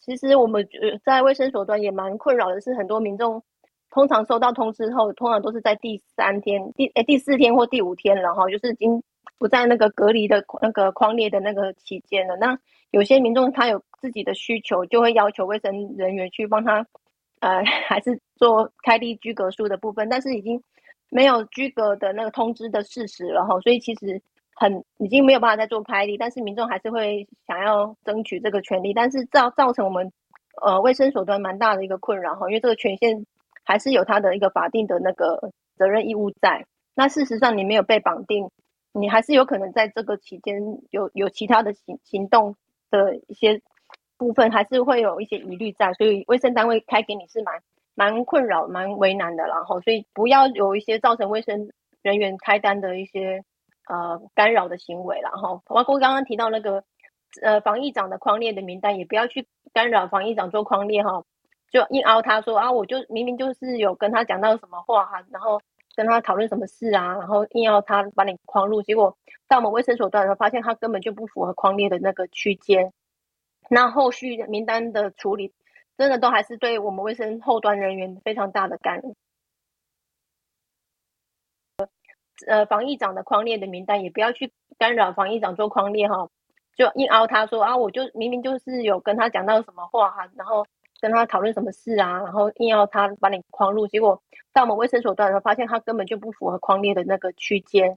[0.00, 0.68] 其实我们
[1.04, 3.44] 在卫生所端也蛮困扰的是，很多民众。
[3.90, 9.02] 通常收到通知后，通常都是在第三天、第诶第四天或第五天，然后就是已经
[9.38, 12.36] 不在那个隔离的那个框列的那个期间了。
[12.36, 12.58] 那
[12.90, 16.86] 有些民众他有自己的需求，就会要求卫生人员去帮他，
[17.40, 20.62] 呃， 还是做开立居隔数的部分，但是已经
[21.08, 24.20] 没有居隔的那个通知的事实了哈，所以其实
[24.54, 30.12] 很已经没有办法再做开立，但是民众还是会想要争取这个权利，但是造造成我们
[30.62, 33.24] 呃卫生所端蛮大的一个困扰哈，因为这个权限。
[33.68, 36.64] 还是有他的一个法定的那个责任义务在。
[36.94, 38.50] 那事实上，你没有被绑定，
[38.94, 42.56] 你还是有可能在这个期间有有其他的行行动
[42.90, 43.60] 的一些
[44.16, 45.92] 部分，还是会有一些疑虑在。
[45.92, 47.60] 所以卫生单位开给你是蛮
[47.94, 49.44] 蛮困扰、蛮为难的。
[49.44, 51.68] 然后，所以不要有一些造成卫生
[52.00, 53.44] 人员开单的一些
[53.86, 55.20] 呃干扰的行为。
[55.20, 56.84] 然后，包括刚刚提到那个
[57.42, 61.22] 呃防疫长的框列的名单，也不要去干扰防疫长做框列哈。
[61.70, 65.60] 就硬凹他说啊，我就明明就是有跟他讲到什么话哈，然后
[65.94, 69.18] 跟他讨论什么事啊，然后硬要他把你框入，结果
[69.48, 72.92] 到我们卫生所端的时候，发现他根本就不符合框列的那个区间。
[73.68, 75.52] 那后续名单的处理，
[75.98, 79.02] 真的都还是对我们卫生后端人员非常大的干扰。
[82.46, 86.30] 呃，防疫长的框列的名单也不要去干扰防疫长做框列哈，
[86.76, 90.66] 就硬凹他说啊，我就明明就是有跟他讲到什么话哈，然后。
[91.00, 94.20] 跟他讨论什么事啊，然后硬要他把你框入，结果
[94.52, 97.96] 在我们卫生所端的时候，发现他根本就不符合框列的那个区间。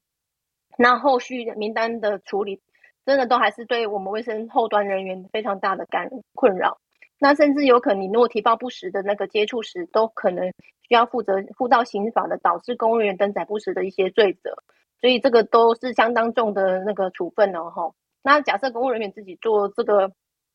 [0.78, 2.62] 那后续名单的处理，
[3.06, 6.80] 真的都还是对我们卫生后端人员非常大的干困扰。
[7.20, 10.48] 那甚至有可能，你如果提报不实的那个接触史，都可能
[10.88, 14.56] 需要负责负到刑法的导致公务员登载不实的一些罪责。
[15.00, 17.92] 所以这个都是相当重的那个处分了哈。
[18.22, 20.12] 那假设公务人员自己做这个。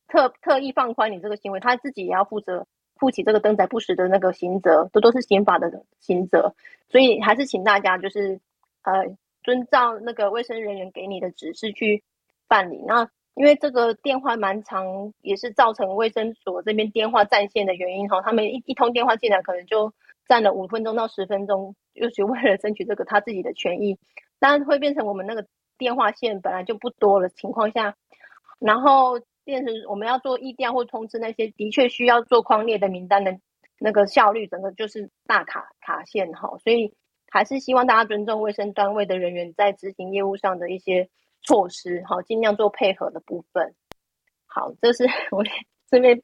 [0.08, 6.54] 特特意放宽你这个行为，他自己也要负责负起这个登载不实的那个刑责，这都是刑法的刑责，
[6.88, 8.40] 所以还是请大家就是
[8.82, 12.04] 呃遵照那个卫生人员给你的指示去
[12.48, 12.82] 办理。
[12.86, 19.92] 那因为这个电话蛮长，也是造成卫生所这边电话占线的原因哈，他们一一通电话进来，可能就
[20.26, 23.98] 占了五分钟到十分钟，就是为了争取这个他自己的权益，
[24.38, 25.46] 当然会变成我们那个
[25.76, 27.96] 电话线本来就不多的情况下，
[28.60, 29.20] 然后。
[29.46, 33.38] 变成我们要做疫调或通知那些的确需要做框列的名单的
[33.78, 36.92] 那个效率，整个就是大卡卡线哈，所以
[37.30, 41.08] 还是希望大家尊重卫生单位的人员在执行业务上的一些
[41.42, 43.74] 措施哈，尽量做配合的部分。
[44.46, 45.44] 好，这是 我
[45.88, 46.20] 这边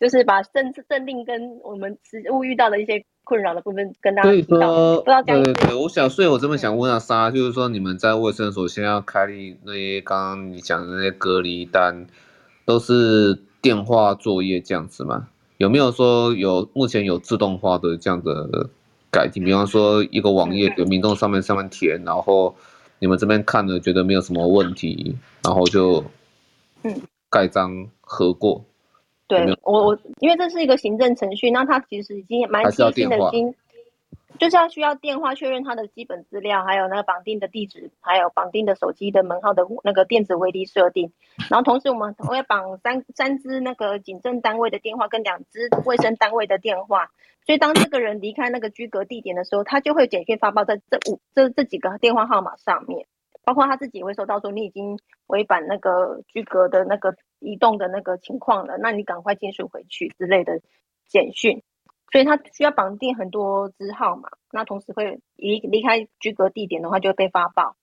[0.00, 4.30] 就是把政政令跟我们实务遇到的一些困扰的部分跟大家。
[4.30, 12.06] 说，不知道这样对对对，我想，所以我这边想问下，莎，就是说你们在卫生所现在要开立那些刚刚你讲的那些隔离单，
[12.64, 15.28] 都是电话作业这样子吗？
[15.58, 18.68] 有没有说有目前有自动化的这样的
[19.10, 19.44] 改进？
[19.44, 22.54] 比方说一个网页有民众上面上面填，然后
[22.98, 26.02] 你们这边看了觉得没有什么问题，然后就
[26.82, 27.00] 嗯
[27.30, 28.64] 盖章核过。
[29.26, 33.54] 对我我因为这是一个行政程序，那它其实已经蛮贴心的，已经
[34.38, 41.12] 就是要需要电话确认他的基本资料，还有那个绑定的地址，还有绑定的手机的门号的那个电子围篱设定。
[41.50, 47.10] 然后同时我们会绑三三支那个警政单位的电话跟两支卫生单位的电话，
[47.46, 53.06] 所以当这个人离开那个居隔地点的时候，他就会简讯发报在这五这这几个电话号码上面。
[53.46, 60.62] 包括他自己也会收到说你已经违反那个居隔的那个移动的那个情况了，那你赶快尽速回去之类的
[61.08, 61.62] 简讯，
[62.14, 67.74] 所以他需要绑定很多支号码，那同时会离离开居隔地点的话就会被发报，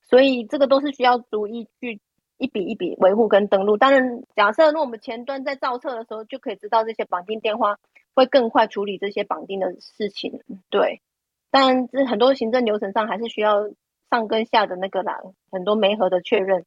[0.00, 2.00] 所以这个都是需要逐一去
[2.38, 3.76] 一笔一笔维护跟登录。
[3.76, 7.76] 当然，假设如果我们前端在造册的时候就可以知道这些绑定电话，
[8.14, 11.02] 会更快处理这些绑定的事情，对。
[11.50, 13.70] 但这很多行政流程上还是需要。
[14.10, 15.20] 上跟下的那个栏，
[15.52, 16.64] 很多媒合的确认，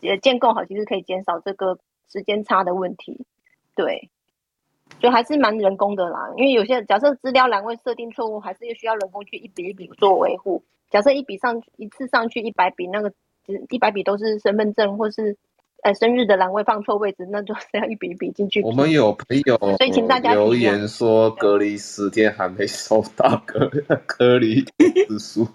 [0.00, 1.78] 也建构好，其实可以减少这个
[2.10, 3.24] 时间差的问题。
[3.74, 4.10] 对，
[5.00, 6.32] 所以还是蛮人工的啦。
[6.36, 10.62] 因为有些假设资料栏位设定错误，还是需要人工去一笔一笔做维护。
[10.90, 13.12] 假设一笔上一次上去一百笔，那个
[13.70, 15.36] 一百笔都是身份证或是
[15.82, 18.62] 呃生日的栏位放错位置，那就是要一笔一笔进去。
[18.62, 23.70] 我们有朋友所以请大家留言说隔离十天还没收到隔
[24.06, 25.48] 隔离通知书。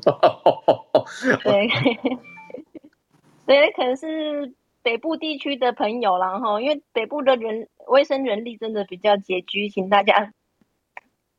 [1.43, 1.69] 对，
[3.45, 4.51] 所以可能是
[4.87, 10.31] 北部地区的朋友啦哈，因为北部的人卫生人力真的比较拮据，请大家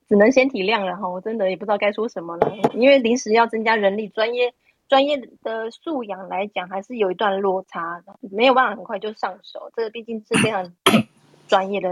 [0.07, 1.09] 只能先体谅了哈。
[1.09, 4.53] 我真的也不知道该说什么了，因为临时要增加人力，专业
[4.87, 9.73] 专业的素养来讲，还是有一段落差的，没有办法很快就上手。
[9.75, 10.71] 这个毕竟是非常
[11.49, 11.89] 专业的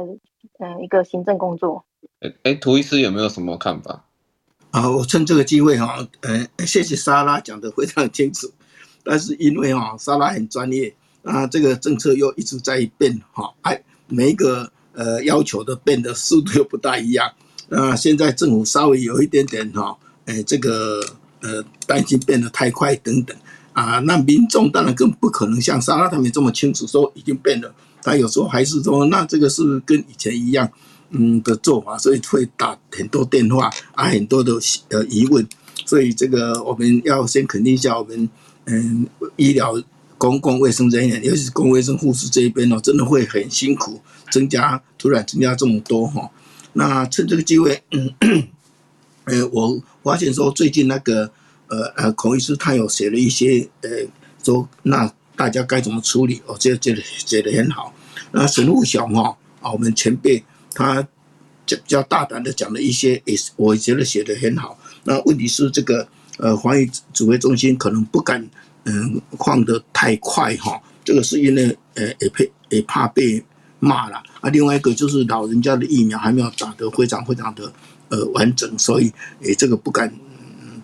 [0.59, 1.87] 嗯一个行政工作。
[2.21, 4.05] 哎哎，涂医师有没有什么看法？
[4.73, 8.47] 啊，我趁这个机会哈，呃，谢谢莎拉讲的非常清楚，
[9.03, 10.95] 但是因为哈，莎拉很专业，
[11.27, 17.31] 啊，这个政策又一直在变哈，哎，每一个呃要求的变的速度又不大一样，
[17.69, 21.01] 那现在政府稍微有一点点哈，哎，这个
[21.41, 23.37] 呃担心变得太快等等，
[23.73, 30.71] 啊，那民众当然更不可能像莎拉他们这么清楚说已经变了，他有时候还是说，那这个是不是跟以前一样？
[31.11, 34.55] 嗯的做法，所以会打很多电话啊，很多的
[34.89, 35.49] 呃疑问，
[35.85, 38.29] 所以这个我们要先肯定一下我们
[38.65, 39.81] 嗯医疗
[40.19, 46.31] 公共卫生人员，尤其是公共卫生护士这一边哦，真的会很辛苦，增加突然增加这么多哈。
[46.73, 48.13] 那趁这个机会，嗯，
[49.25, 51.31] 呃，我发现说最近那个
[51.69, 53.91] 呃呃孔医师他有写了一些呃
[54.43, 57.95] 说那大家该怎么处理，我觉得觉得写的很好。
[58.33, 60.43] 那沈富雄哈啊，我们前辈。
[60.79, 61.03] 他
[61.65, 64.79] 比较大胆的讲了一些，也是我觉得写得很好。
[65.05, 66.07] 那问题是这个
[66.37, 66.85] 呃，防疫
[67.15, 68.47] 指挥中心可能不敢
[68.87, 70.81] 嗯放得太快哈。
[71.05, 73.45] 这个是因为呃也怕也怕被
[73.79, 74.49] 骂了啊。
[74.49, 77.71] 另外一个就是老人家的疫苗还没有打得非常非常的
[78.09, 80.11] 呃完整，所以诶这个不敢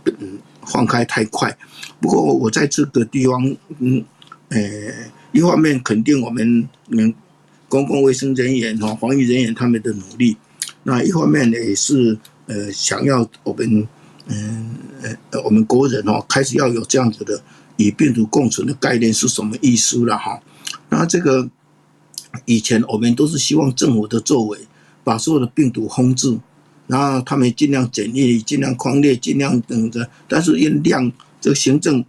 [0.05, 1.57] 嗯放开太快。
[2.01, 4.05] 不过我在这个地方嗯
[4.51, 4.61] 呃
[5.33, 7.15] 一方面肯定我们嗯。
[7.73, 10.37] 公共卫生人员哈，防疫人员他们的努力，
[10.83, 12.15] 那一方面呢也是
[12.45, 13.89] 呃想要我们
[14.27, 17.43] 嗯呃我们国人哦开始要有这样子的
[17.82, 20.40] 与病毒共存的概念是什么意思了哈？
[20.88, 21.48] 那这个
[22.44, 24.59] 以前我们都是希望政府的作为
[25.04, 26.38] 把所有的病毒封治，
[26.86, 31.10] 然后他们尽量检疫、尽量匡列、尽量等着，但是因量
[31.40, 32.04] 这个行政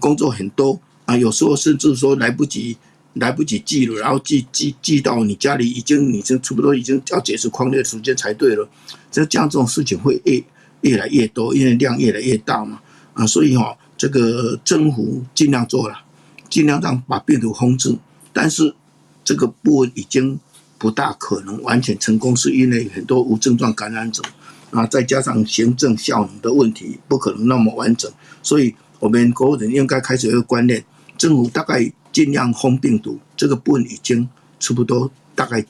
[0.00, 2.76] 工作很多啊，有时候甚至说来不及。
[3.18, 8.68] 来不及寄了，然后寄寄寄到你家里，已经已经差不多已经要解除匡列的时间才对了。
[9.10, 10.44] 这这样这种事情会越
[10.82, 12.78] 越来越多，因为量越来越大嘛。
[13.14, 16.00] 啊，所以哈、哦，这个政府尽量做了，
[16.48, 17.96] 尽量让把病毒控制，
[18.32, 18.74] 但是
[19.24, 20.38] 这个部分已经
[20.78, 24.22] 不大可能完全成功，是因为很多无症状感染者
[24.70, 28.10] 啊，再加上行政效能的问题，不可能那么完整。
[28.42, 30.84] 所以我们国人应该开始有个观念，
[31.16, 31.92] 政府大概。
[32.12, 34.26] 尽量封病毒，这个部分已经
[34.58, 35.62] 差不多，大概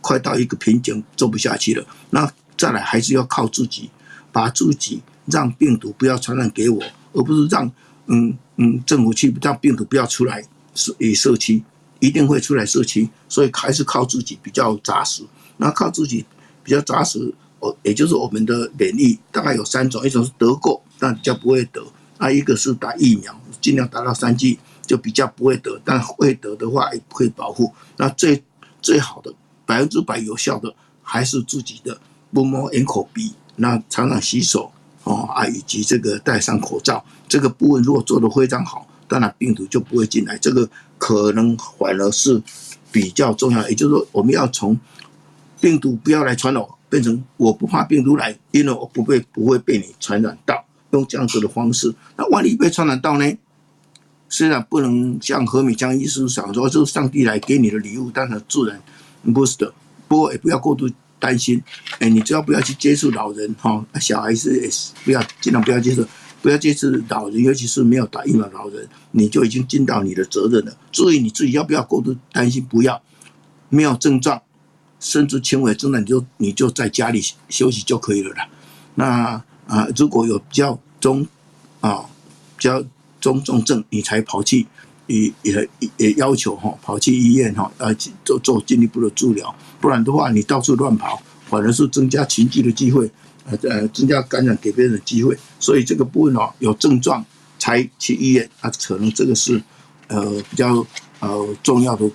[0.00, 1.86] 快到一个瓶颈，做不下去了。
[2.10, 2.28] 那
[2.58, 3.88] 再来还是要靠自己，
[4.32, 6.82] 把自己让病毒不要传染给我，
[7.12, 7.70] 而不是让
[8.06, 11.62] 嗯嗯政府去让病毒不要出来社与社区，
[11.98, 15.22] 一定会出来社区，所以还是靠自己比较扎实。
[15.56, 16.24] 那靠自己
[16.64, 21.84] 比较扎实，哦，也就是我们的免疫大概有三种，一种是得过但比较不会得，
[22.18, 27.72] 那，一个是打疫苗，尽量打到三剂就比较不会得，但会得的话也不会保护。
[27.96, 28.42] 那最
[28.80, 29.32] 最好的
[29.66, 32.00] 百分之百有效的还是自己的
[32.32, 34.72] 不摸眼口鼻，那常常洗手
[35.04, 40.36] 哦啊，以及这个戴上口罩，这个部分如果做得非常好，当然病毒就不会进来。
[40.38, 40.68] 这个
[40.98, 42.42] 可能反而是
[42.92, 44.78] 比较重要，也就是说我们要从
[45.60, 51.94] 病毒不要来传染，变成我不怕病毒来，因为我不被不会被你传染到，用这样子的方式。
[52.16, 53.38] 那万一被传染到呢？
[54.28, 58.80] 虽然不能像何美江医师想说，这是上帝来给你的礼物，但是自然
[59.34, 59.72] 不是的。
[60.06, 60.88] 不过也不要过度
[61.20, 61.62] 担心，
[62.00, 66.04] 哎，你只要不要去接触老人哈，小孩子也是不要尽量不要接触，
[66.42, 70.76] 不要接触老人，尤其是没有打疫苗老人，你就已经尽到你的责任了。
[70.90, 73.00] 注意你自己要不要过度担心，不要
[73.68, 74.42] 没有症状，
[74.98, 78.48] 甚至轻微症状，你就你就在家里休息就可以了啦。
[78.96, 81.26] 那啊，如果有比较中
[81.80, 82.06] 啊
[82.56, 82.82] 比较。
[83.20, 84.66] 中重症你才跑去，
[85.06, 85.68] 也也
[85.98, 87.94] 也要求哈跑去医院哈呃
[88.24, 93.10] 做做进一步的治疗，不然的话你到处乱跑，反而是增加群聚的机会，
[93.46, 95.36] 呃呃增加感染给别人的机会。
[95.58, 97.24] 所以这个部分哦有症状
[97.58, 99.60] 才去医院，啊可能这个是
[100.08, 100.86] 呃比较
[101.20, 102.08] 呃重要的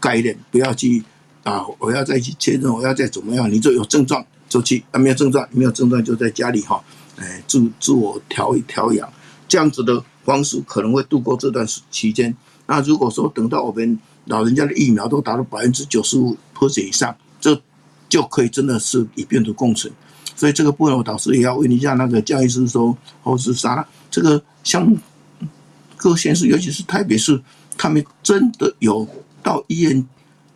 [0.00, 1.02] 概念，不要去
[1.42, 6.82] 啊我要再去确认我要再怎么样，你就有症状就去，啊没有症状没有症状就在家里哈，
[7.16, 9.12] 哎自自我调调养
[9.48, 10.04] 这样子的。
[10.24, 12.34] 方式可能会度过这段时期间。
[12.66, 17.60] 那如果说等到我们老人家的疫苗都达到百分之九十五或者以上，这
[18.08, 19.92] 就可以真的是与病毒共存。
[20.36, 24.96] 所以这个部分我导师也要问一下那个江医师说，或是啥，这个像
[25.96, 27.40] 各县市，尤其是台北市，
[27.76, 29.06] 他们真的有
[29.42, 30.06] 到医院，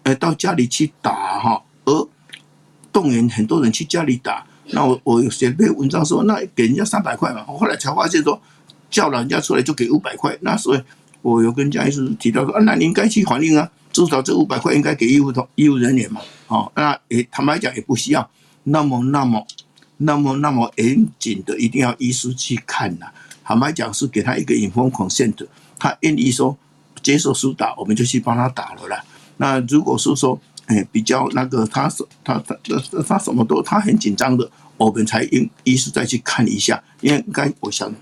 [0.02, 2.08] 呃，到家里去打哈，而
[2.92, 4.44] 动员很多人去家里打。
[4.70, 8.40] 那我我写篇文章说，那给人家三百块嘛，我后来才发现说。
[8.90, 10.82] 叫老人家出来就给五百块，那所以
[11.22, 18.30] 我有跟江医师提到说，啊，那你应该去反映啊，至少这五百块应该给医务同医务人员嘛，哦，那也坦白讲也不需要
[18.64, 19.44] 那么那么
[19.98, 23.06] 那么那么严谨的，一定要医师去看呐。
[23.44, 25.46] 坦白讲是给他一个 informed consent，
[25.78, 26.56] 他愿意说
[27.02, 29.04] 接受施打，我们就去帮他打了啦。
[29.38, 37.92] 那如果是说，哎，比较那个他是他他他他什么都他很紧张的，我们才应医师再去看一下，因为该我想。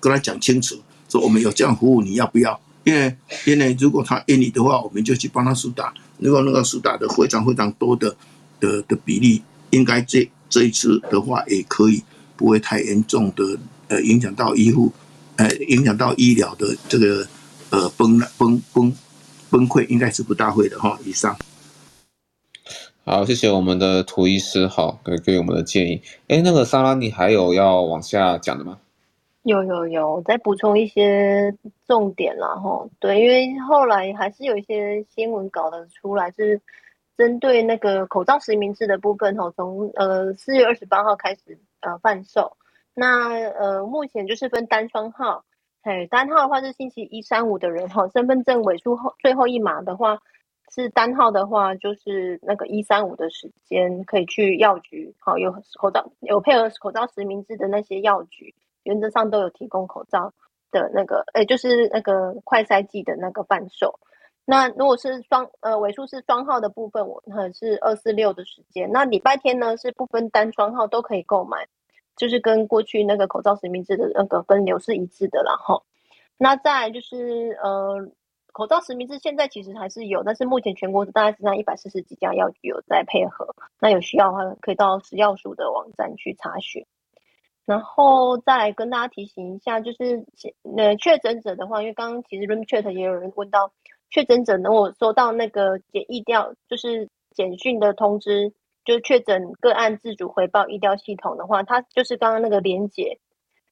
[0.00, 0.76] 跟他讲清楚，
[1.14, 2.60] 说我们有这样服务，你要不要？
[2.82, 3.16] 因为
[3.46, 5.94] 因为如果他愿意的话，我们就去帮他输打。
[6.18, 8.16] 如果那个输打的非常非常多的
[8.58, 12.02] 的的比例，应该这这一次的话也可以，
[12.36, 14.92] 不会太严重的呃影响到医护，
[15.36, 17.24] 呃影响到医疗的这个
[17.70, 18.92] 呃崩崩崩
[19.50, 20.98] 崩溃，应该是不大会的哈。
[21.04, 21.36] 以上。
[23.04, 26.02] 好，谢谢我们的涂医师，好给给我们的建议。
[26.26, 28.78] 哎，那个莎拉，你还有要往下讲的吗？
[29.44, 31.54] 有有有，再补充一些
[31.86, 32.88] 重点啦齁。
[32.98, 36.62] 对，因为后来还是有一些新闻搞得出来，是
[37.18, 42.56] 针对那个口罩实名制的部分齁，从呃四月二十八号开始呃贩售。
[42.94, 45.44] 那呃目前就是分单双号，
[45.82, 50.20] 哎单号的话是星期一三五的人齁，身份证尾数后最后一码的话
[50.74, 58.54] 是单号的话，就是那个一三五的时间可以去药局，好有口罩有配合口罩实名制的那些药局。
[58.84, 60.32] 原则上都有提供口罩
[60.70, 63.98] 的那个，诶，就是那个快筛剂的那个贩售。
[64.46, 67.22] 那如果是双呃尾数是双号的部分，我
[67.54, 68.92] 是二四六的时间。
[68.92, 71.66] 那礼拜天呢是不分单双号都可以购买，
[72.14, 75.82] 就是跟过去那个口罩实名制的那个分流是一致的啦齁。
[76.36, 78.06] 那再就是呃
[78.52, 83.54] 口罩实名制现在其实还是有，但是目前全国大概只剩一百四十几家药局有在配合。
[83.80, 86.84] 那有需要的话可以到食药署的网站去查询。
[87.66, 90.24] 然后再来跟大家提醒一下，就是
[90.76, 93.72] 呃确诊者的话，因为刚刚其实 Room Chat 也有人问到
[94.10, 98.52] 确诊者，呢，我收到那个检疫调，就是简讯的通知，
[98.84, 103.18] 就是确诊个案自主回报疫调系统的话，它就是刚刚那个连结，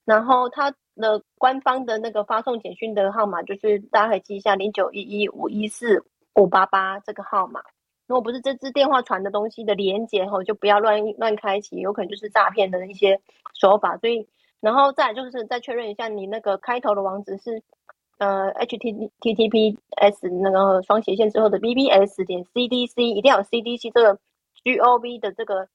[0.07, 6.05] 然后它的官方的那个发送简讯的号码，就是大家可以记一下零九一一五一四
[6.35, 7.63] 五八八这个号码。
[8.09, 13.21] 如果不是这支电话传的东西的连结吼，就不要乱乱开启，有可能就是诈骗的一些
[13.55, 13.97] 手法。
[13.97, 14.29] 所以，
[14.61, 17.63] 然后再就是再确认一下，你那个开头的网址是
[18.19, 23.63] 呃 H T T T P S 那个双斜线之后的 B B S 点 C D C，一定要有 C
[23.63, 24.19] D C 这个
[24.63, 25.69] G O V 的这个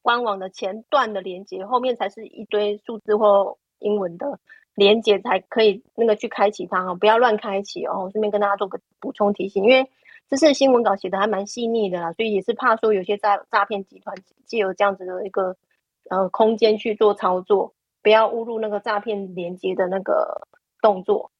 [0.00, 4.38] 官网的前段的连接，后面才是一堆数字或英文的
[4.74, 8.08] 连接才可以那个去开启它哦，不要乱开启哦。
[8.12, 9.90] 顺便跟大家做个补充提醒，因为。
[10.28, 14.14] 这次新闻稿写的还蛮细腻的啦，所以也是怕说有些诈诈骗集团
[14.46, 15.56] 借由这样子的一个
[16.10, 17.72] 呃空间去做操作，
[18.02, 20.46] 不要误入那个诈骗连接的那个
[20.82, 21.30] 动作。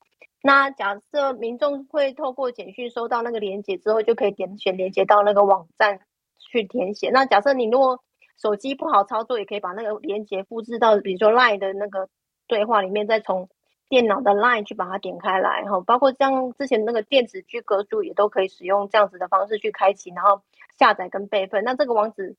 [0.42, 6.00] 那假设民众会透过简讯收到那个连接之后，就可以点选连接到那个网站
[6.38, 7.10] 去填写。
[7.10, 8.02] 那假设你如果
[8.40, 12.08] 手机不好操作，也可以把那个连接复制到比如说 LINE 的那个
[12.46, 13.50] 对话里面，再从。
[13.88, 20.42] 电脑的 Line 去把它点开来，哈，包括像之前那个电子居格书也都可以使用这样子的方式去开启，然后
[20.78, 21.64] 下载跟备份。
[21.64, 22.36] 那这个网址，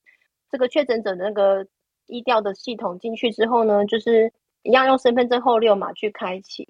[0.52, 1.66] 这个确诊者的那个
[2.06, 4.32] 疫调的系统进去之后呢，就是
[4.62, 6.70] 一样用身份证后六码去开启。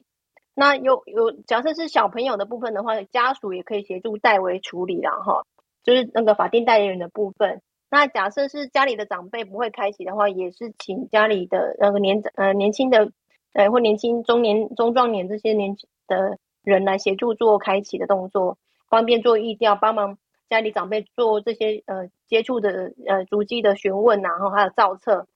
[0.55, 5.45] 那有有假设是小朋友的部分的话，家属也可以协助代为处理了哈，
[5.83, 7.61] 就是那个法定代理人的部分。
[7.89, 13.11] 那假设是家里的长辈不会开启的话，也是请家里的那个年呃年轻的。
[13.53, 18.57] 对，或年轻、中年、中壮年这些年轻的人来协助做开启的动作，
[18.89, 20.17] 方便做疫调，帮忙
[20.49, 25.27] 家里长辈做这些呃接触的呃足迹的询问，然后还有造册。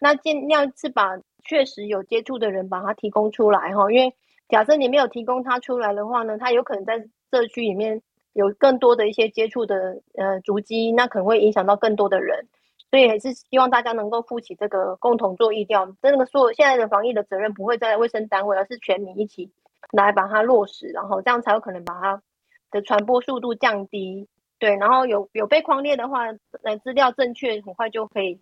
[0.00, 4.14] 那尽量是把确实有接触的人把它提供出来哈，因为
[4.48, 6.98] 假设你没有提供他出来的话呢，他有可能在
[7.30, 8.02] 社区里面
[8.32, 12.48] 有更多的一些接触的呃足迹，那可能会影响到更多的人。
[12.90, 19.50] 所以还是希望大家能够负起这个共同做疫调，这个说现在的防疫的责任不会在卫生单位，而是全民一起
[19.92, 22.22] 来把它落实，然后这样才有可能把它
[22.70, 24.28] 的传播速度降低。
[24.58, 26.26] 对，然后有有被框列的话，
[26.62, 28.40] 呃，资料正确，很快就可以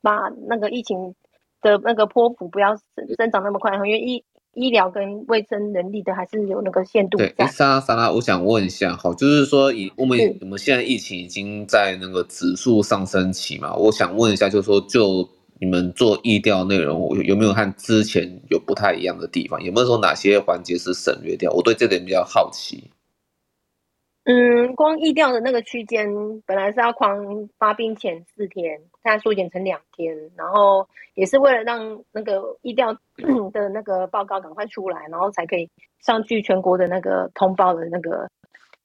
[0.00, 1.14] 把那个疫情
[1.60, 2.76] 的那个波幅不要
[3.16, 4.24] 增长那么快，因为疫。
[4.56, 7.18] 医疗跟卫生能力的还是有那个限度。
[7.18, 15.28] 对，莎拉莎拉，我想问一下，好，就是说以我们我们现在疫情已经在那个指数上升期嘛，我想问一下，就是说就
[15.60, 19.62] 你们做疫调内容有有没有和之前有不太一样的地方？
[19.62, 21.52] 有没有说哪些环节是省略掉？
[21.52, 22.90] 我对这点比较好奇。
[24.24, 26.08] 嗯，光疫调的那个区间
[26.46, 32.92] 本来是要狂发病前四天，现在缩减成两天，然后也是为了让那个疫调
[33.54, 35.70] 的那个报告赶快出来，然后才可以
[36.00, 38.28] 上去全国的那个通报的那个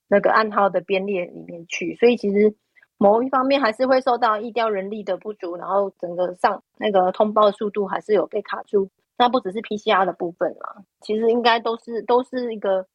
[0.07, 1.95] 那个暗号的编列里面去。
[1.95, 2.56] 所以其实
[2.99, 8.91] 某一方面还是会受到疫调人力的不足，然后整个上那个通报速度还是有被卡住。
[9.18, 12.85] 那不只是 PCR 的部分啦，其实应该都是都是一个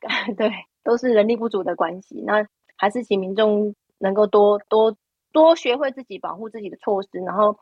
[0.36, 0.50] 对。
[0.82, 4.96] 都是人力不足的关系，那还是请民众能够多多
[5.32, 7.58] 多学会自己保护自己的措施，然后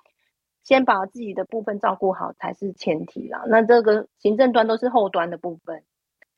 [0.64, 3.44] 先把自己的部分照顾好才是前提啦。
[3.48, 5.82] 那这个行政端都是后端的部分，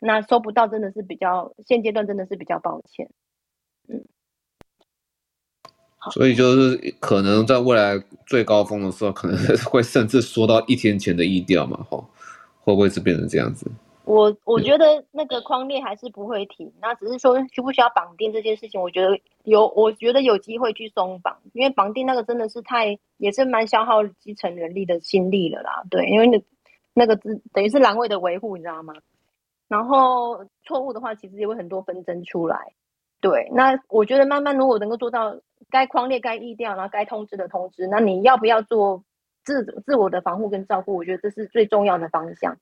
[0.00, 3.10] 那收不到真的是比较现阶段真的是比较抱歉。
[3.88, 4.04] 嗯，
[6.12, 9.36] 所以就是可能在未来最高峰的时候，可能
[9.70, 12.08] 会甚至说到一天前的意调嘛，吼，
[12.60, 13.70] 会不会是变成这样子？
[14.10, 26.42] 我我觉得那个框列还是不会停，那只是说需不需要绑定这件事情，我觉得有，我觉得有机会去松绑，因为绑定那个真的是太也是蛮消耗基层人力的心力了啦，对，因为那
[26.92, 28.94] 那个是等于是栏位的维护，你知道吗？
[29.68, 32.72] 然后错误的话，其实也会很多纷争出来，
[33.20, 35.36] 对，那我觉得慢慢如果能够做到
[35.70, 39.04] 该框列该意调，然后该通知的通知，那你要不要做
[39.44, 40.96] 自自我的防护跟照顾？
[40.96, 42.56] 我觉得这是最重要的方向。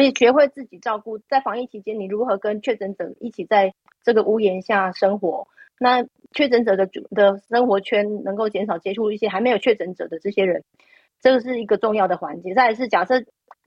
[0.00, 5.46] 所以学会自己照顾，在防疫期间，你如何跟确诊者一起在这个屋檐下生活？
[5.78, 10.64] 那确诊者的主的生活圈能够减少接触一些还没有确诊者的这些人，
[11.20, 12.54] 这个是一个重要的环节。
[12.54, 13.22] 再来是假设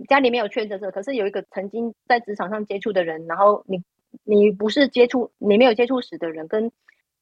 [0.09, 3.83] 家里没有确诊者，可是有一个曾经在职场上接触的人，然后你
[4.23, 6.71] 你不是接触，你没有接触史的人，跟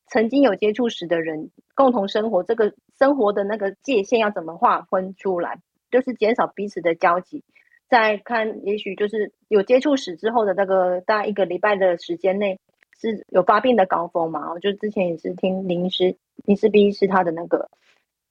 [0.07, 5.59] 曾经有接触史的人共同生活，这个生活的那个界限要怎么划分出来？
[5.91, 7.43] 就是减少彼此的交集。
[7.91, 12.57] 在看，也许就是有接触史之后的那个大概一个礼拜的时间内
[12.97, 14.49] 是有发病的高峰嘛？
[14.53, 16.15] 我就之前也是听临时
[16.45, 17.69] 临时 B 是他的那个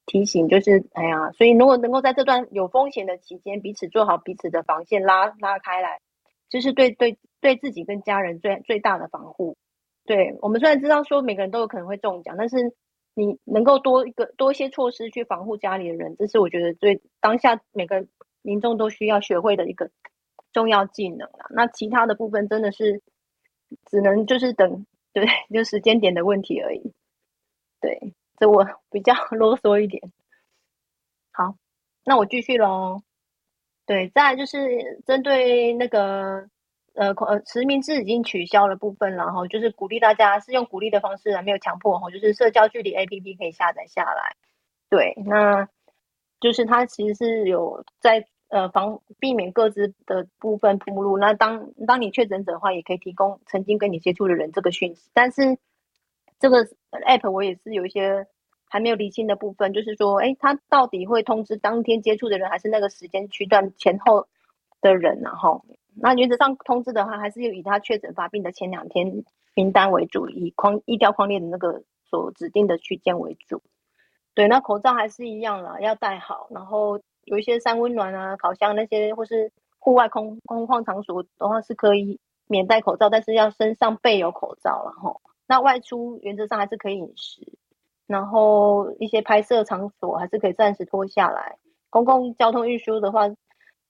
[0.07, 6.01] 提醒，就是哎呀，所以如果能够在这段有风险的期间，彼此做好彼此的防线，拉拉开来，
[6.49, 9.59] 就是对对对自己跟家人最最大的防护。
[10.07, 12.73] 对，我们虽然知道说每个人都有可能会中奖，但是
[13.13, 18.07] 你能够多一个多一些措施去防护家里的人，这是我觉得最当下每个。
[18.43, 19.91] 民众都需要学会的一个
[20.53, 21.47] 重要技能啦。
[21.51, 23.03] 那其他的部分真的是
[23.87, 26.93] 只能就是等，对， 就时间点的问题而已。
[27.81, 30.03] 对，这我比较 啰嗦一点。
[31.33, 31.55] 好，
[32.05, 33.03] 那我继续喽。
[33.87, 36.49] 对，再来就是针对那个
[36.95, 44.37] 呃呃实名制已经取消的部分，然后就是鼓励大家是用鼓励的方式，没有强迫哈，就是社交距离 APP 可以下载下来。
[44.89, 45.69] 对，那。
[46.41, 51.19] 就是它其实是有在呃防避免各自的部分铺路。
[51.19, 55.11] 那当当你确诊者的话，也可以提供曾经跟你接触的人这个讯息。
[55.13, 55.59] 但是
[56.39, 58.27] 这个 app 我也是有一些
[58.65, 64.27] 还没有厘清的部分，就是说，哎，他到底会通知当天接触的人，还是那个时间区段前后
[64.81, 65.31] 的人呢？
[65.31, 65.61] 哈，
[65.95, 73.61] 那原则上通知的话，还是以他确诊发病的前两天名单为主，以框一条框列的那个所指定的区间为主。
[74.41, 76.47] 对，那口罩还是一样啦，要戴好。
[76.51, 84.83] 然后有一些三温暖啊、烤箱那些，或是户外空空旷场所的话，是可以免戴口罩，但是要身上备有口罩。
[84.87, 87.53] 然后，那外出原则上还是可以饮食。
[88.07, 91.59] 然后一些拍摄场所还是可以暂时脱下来。
[91.91, 93.27] 公共交通运输的话，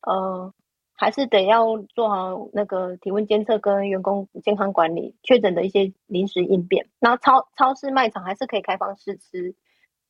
[0.01, 0.53] 呃，
[0.95, 6.89] 还是得要做好那个体温监测跟员工健康管理，确诊的一些临时应变。
[6.99, 9.55] 然后超超市卖场还是可以开放试吃。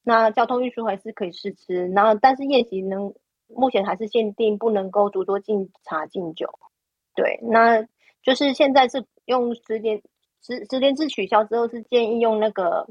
[0.03, 3.15] 那交通运输还是可以试吃，然后但是宴席能
[3.49, 6.49] 目前还是限定不能够逐桌敬茶敬酒，
[7.15, 7.83] 对，那
[8.23, 10.03] 就是现在是用十点
[10.43, 12.89] 十十点制取消之后，是建议用那个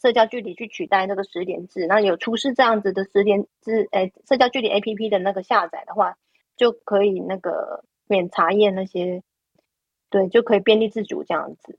[0.00, 6.16] 社交距离去取代那个十点制，那有出示这样子的十点制，诶，社交距离 APP 的那个下载的话，
[6.56, 9.22] 就可以那个免查验那些，
[10.10, 11.78] 对，就可以便利自主这样子，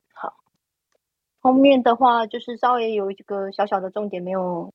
[1.42, 4.74] 后面的话就是稍微有一个小小的重点，没有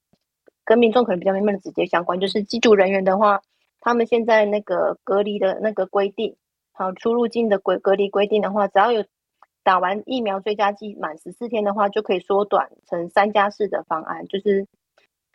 [0.64, 2.18] 跟民众可能比较没那么直接相关。
[2.18, 3.42] 就是机组人员的话，
[3.80, 6.36] 他们现在那个隔离的那个规定，
[6.72, 9.04] 好，出入境的规隔离规定的话，只要有
[9.62, 14.26] 打完疫苗追加剂满十四天的话，就可以缩短成三加四的方案。
[14.26, 14.66] 就是，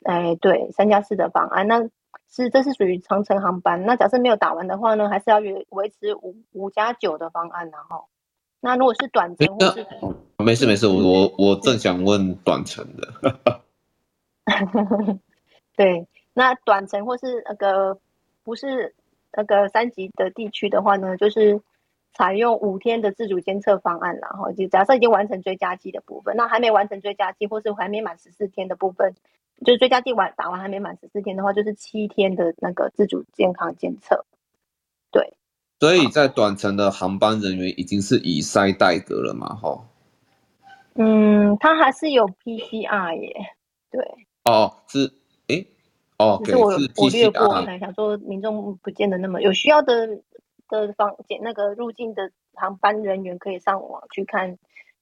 [0.03, 1.87] 哎，对，三加四的方案，那
[2.27, 3.85] 是这是属于长程航班。
[3.85, 8.05] 那假设没有打完的话呢，还是要维维持五五加九的方案，然后。
[8.61, 9.87] 那如果是短程或是，
[10.43, 13.59] 没事没事，我我我正想问短程的。
[15.75, 17.99] 对，那短程或是那个
[18.43, 18.95] 不是
[19.31, 21.61] 那个三级的地区的话呢，就是
[22.13, 29.15] 采用五天的自主监测方案，然后就假设已经完成追加剂的部分，那还没完成追加剂或是还没满十四天的部分，
[29.65, 34.25] 就是追加剂完打完还没满十四天的话，就是七天的那个自主健康监测，
[35.11, 35.33] 对。
[35.79, 39.55] 所以在短程的航班人员已经是以筛代隔了嘛？
[39.55, 39.85] 哈，
[41.01, 43.33] 嗯，他还是有 PCR 耶，
[43.89, 44.03] 对，
[44.43, 45.09] 哦，是，
[45.47, 45.67] 诶、欸，
[46.17, 50.07] 哦，只是我是我略过，想说民众不见得那么有需要的
[50.67, 54.57] 的房间那个入境的航班人员可以上网去看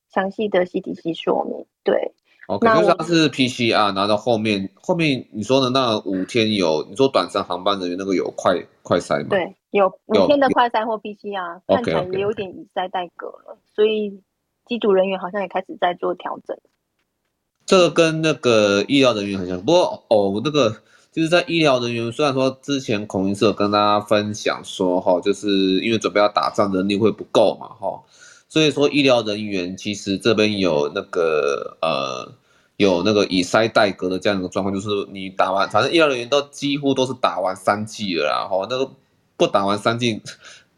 [0.09, 2.13] 详细的 CDC 说明，对。
[2.45, 8.53] OK，就是他是 PCR 拿到后面，后面你说的那五天有，你说短程航班人员那个有快
[8.83, 9.27] 快筛吗？
[9.31, 14.21] 对，有五天的快筛或 PCR，看起来也有点以筛代隔了，所以
[14.67, 16.57] 机组人员好像也开始在做调整。
[17.65, 20.77] 这个跟那个医疗人员很像，不过哦，那个
[21.11, 25.49] 就是在医疗人员，虽然说之前孔医师有跟大家分享说哈，就是
[25.81, 28.03] 因为准备要打仗，人力会不够嘛，哈。
[28.49, 32.31] 所以说，医疗人员其实这边有那个呃，
[32.77, 38.89] 有那个以筛代隔的这样一个状况，就是你打完，反正医疗人员都几乎都是打完三剂了，然后那个
[39.35, 40.21] 不打完三剂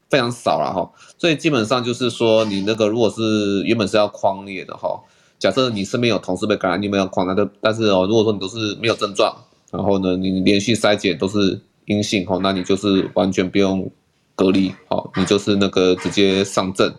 [0.09, 0.89] 非常少了哈。
[1.17, 4.99] 所以基本上就是说，你那个如果是原本是要匡列的哈，
[5.37, 9.35] 假设你身边有同事被感染，你没有匡，那就但是哦，如果说你都是没有症状，
[9.71, 13.89] 然后呢，你连续筛检都是阴性哈，那你就是完全不用
[14.35, 16.93] 隔离，好，你就是那个直接上阵。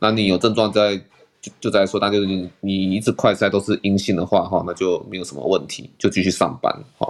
[0.00, 0.96] 那你有症状在
[1.40, 7.08] 就就在说，那就是你你一直快筛都是阴性的话哈，那就没有什么问题，就继续上班哈。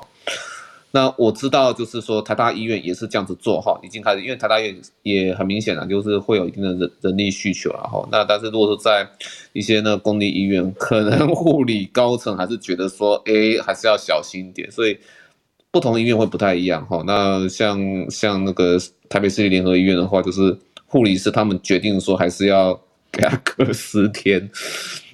[0.91, 8.09] 那我知道就是说台大医院也是这样子做哈，已经开始，因为台大医院也很明显了，就是会有一定的人人力需求了哈。
[8.11, 9.09] 那但是如果说在
[9.53, 14.99] 一些那个公立医院，可能护理高层还是觉得说， 哎、还是要小心一点，所以
[15.71, 17.03] 不同医院会不太一样哈。
[17.07, 17.79] 那像
[18.11, 18.79] 像那个
[19.09, 20.57] 台北市立联合医院的话，就是。
[20.91, 22.73] 护理师他们决定说还是要
[23.13, 24.49] 给他隔十天，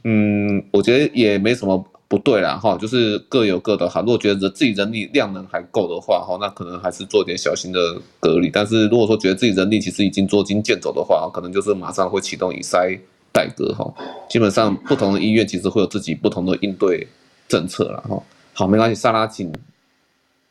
[0.04, 4.00] 嗯，我觉得也没什么不对啦哈，就是各有各的好。
[4.00, 7.78] 如果觉得自己人力量能还够的话哈，那可能还是做点小心的
[8.20, 8.50] 隔离。
[8.50, 12.98] 但是如果说觉得自己人力其实已经捉襟见肘的话，可能就是马上会启动以筛
[13.32, 13.92] 代隔哈。
[14.28, 17.06] 基本上不同的医院其实会有自己不同的应对
[17.48, 18.22] 政策了哈。
[18.52, 19.52] 好，没关系，莎拉请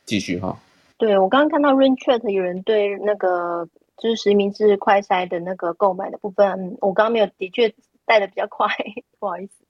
[0.05, 0.57] 继续哈。
[0.97, 3.67] 对，我刚刚看到 RainChat 有人对那个。
[4.01, 7.73] 就是实名制快筛的那个购买的部分，我刚刚没有，的确
[8.05, 8.67] 带的比较快，
[9.19, 9.62] 不好意思。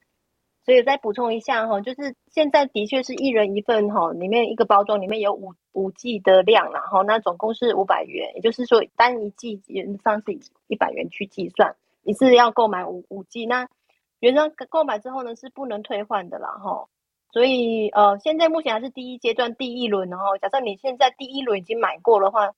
[0.66, 13.68] 所以再补充一下哈，就是现在的确是一人一份哈，里面一个包装里面有五五 G 的量，然后那总共是五百元，也就是说单一 G 原上是以一百元去计算，你是要购买五五 G，，那
[14.20, 16.88] 原装购买之后呢是不能退换的啦哈。
[17.32, 22.52] 所以呃，现在目前还是第一阶段第一轮，然后假设你现在第一轮已经买过的话。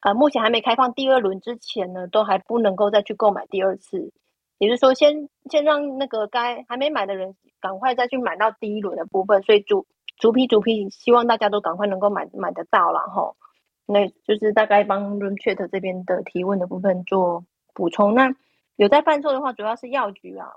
[0.00, 4.12] 呃，目前还没开放第二轮之前呢，都还不能够再去购买第二次。
[4.58, 9.86] 也就是说先，先让那个该还没买的人赶快再去买到第一轮的部分，所以逐
[10.18, 13.34] 逐批逐批，希望大家都赶快能够买买得到了哈。
[13.86, 18.14] 那就是大概帮 Room Chat 这边的提问的部分做补充。
[18.14, 18.34] 那
[18.76, 20.48] 有在贩售的话，主要是药局啊，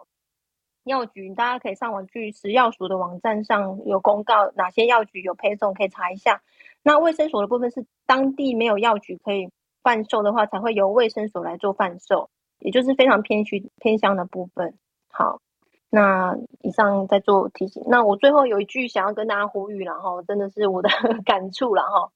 [0.84, 6.42] 药局大家可以上网去食药署的网站上有公告哪些药局有配送，可以查一下。
[6.84, 9.50] 那卫生所的部分是当地没有药局可以
[9.84, 12.30] 贩售的话，才会由卫生所来做贩售，
[12.62, 14.74] 也就是非常偏区偏乡的部分。
[15.12, 15.42] 好，
[15.90, 17.84] 那以上在做提醒。
[17.88, 20.90] 那我最后有一句想要跟大家呼吁，然后真的是我的
[21.26, 22.12] 感触了哈。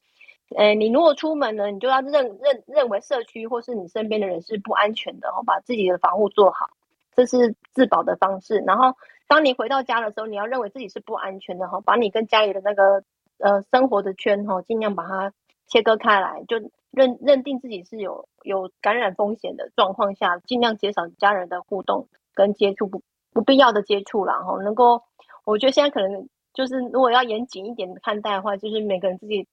[0.55, 6.69] 诶，你如果出门呢，你就要认认认为社区或是你身边的人是不安全的，把自己的防护做好，
[7.15, 8.59] 这是自保的方式。
[8.59, 8.95] 然后
[9.27, 13.03] 当你回到家的时候，你要认为自己是不安全的哈，把你跟家里的那个
[13.39, 15.34] 呃生活的圈哈，尽量把它
[15.67, 16.57] 切割开来，就
[16.95, 23.01] 认认定自己是有有感染风险的状况下，尽量减少家人的互动跟接触，不
[23.34, 24.61] 不必要的接触啦哈。
[24.63, 25.01] 能够，
[25.43, 29.47] 我觉得现在可能就是如果要严谨一点看待的话，就是每个人自己。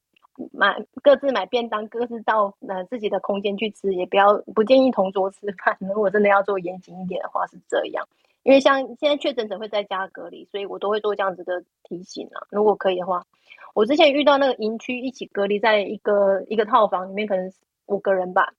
[0.51, 5.77] 买各自买便当，各自到呃自己的空间去吃，也不要不建议同桌吃饭。
[5.95, 8.09] 如果真的要做严谨一点的话，是这样。
[8.43, 12.47] 因为像现在确诊者会在家隔离，所以我都会做这样子的提醒啊。
[12.51, 13.27] 如果可以的话，
[13.75, 18.53] 我之前遇到那个营区一起隔离在一个一个套房里面，可能是五个人吧。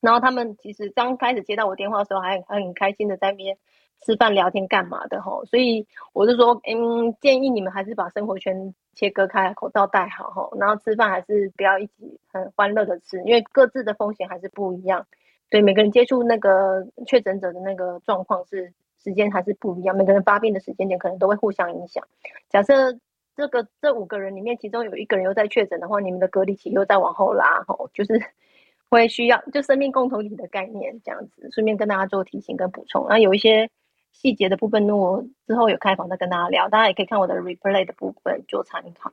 [0.00, 3.56] 然后他们其实刚开始接到我电话的时候，还还很开心的在那边
[4.00, 5.44] 吃饭聊天干嘛的吼。
[5.44, 8.74] 所以我就说，嗯，建议你们还是把生活圈。
[8.94, 15.06] 切割开，口罩戴好吼，然后吃饭还是不要一起很欢乐的吃，因为各自的风险还是不一样。
[15.50, 22.02] 对，每个人接触那个确诊者的那个状况是时间还是不一样，每个人发病的时间点可能都会互相影响。
[22.48, 22.92] 假设
[23.38, 28.20] 这个这五个人里面其中有一个人又在确诊的话，你们的隔离期又在往后拉吼，就是
[28.90, 31.48] 会需要就生命共同体的概念这样子。
[31.52, 33.70] 顺便跟大家做提醒跟补充，那有一些。
[34.10, 39.12] 细节的部分，如果之后有开房再跟大家聊，大家也可以看我的 replay 的部分做参考。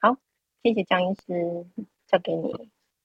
[0.00, 0.16] 好，
[0.64, 1.64] 谢谢江医师，
[2.08, 2.52] 交给你。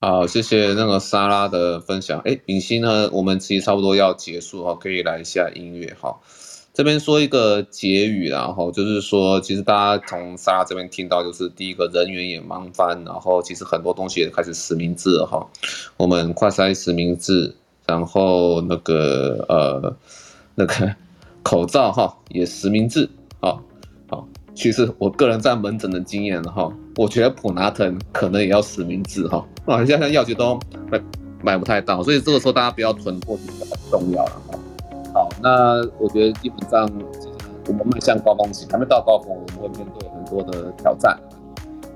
[0.00, 2.20] 好，谢谢那个莎拉的分享。
[2.24, 3.10] 哎，允熙呢？
[3.12, 6.18] 我们其实差不多要结束哈，可以来一下音乐哈。
[6.78, 15.44] 这边说一个结语，然后就是说，其实大家从莎拉这边听到，就是第一个人员也忙翻，然后其实很多东西也开始实名制哈。
[15.96, 17.52] 我们快筛实名制，
[17.84, 19.96] 然后那个呃
[20.54, 20.94] 那个。
[21.42, 23.08] 口罩哈也实名制，
[23.40, 23.60] 好，
[24.08, 30.60] 好，其实我个人在门诊的经验哈，我觉得普拿疼可能也要实名制哈，啊，现在药局都
[30.90, 31.02] 买
[31.42, 34.58] 买不太到，所以这个时候大家不要囤货其实很重要了哈。
[35.38, 36.88] 好，那我觉得基本上
[37.66, 41.18] 我们迈向高峰期，还没到高峰，我们会面对很多的挑战。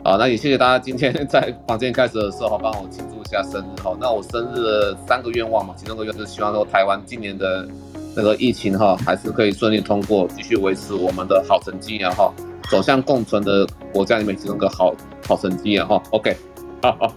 [0.04, 3.96] 好，那也谢谢大家今天在房间开始的时候帮我庆祝一下生日哈。
[4.00, 7.68] 那我生日的三个愿望嘛，其中一个愿就是希望说台湾今年的。
[8.14, 12.30] 那个疫情哈，还是可以顺利通过，继续维持我们的好成绩，然后
[12.70, 14.94] 走向共存的国家里面其中一个好
[15.26, 16.02] 好成绩啊哈。
[16.10, 16.36] OK，
[16.82, 17.14] 好好，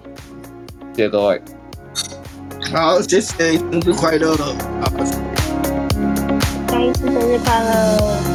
[0.94, 1.42] 谢谢各位。
[2.74, 4.38] 好，谢谢，生日快乐。
[4.38, 5.35] 好，
[6.68, 8.35] 嘉义生日快乐。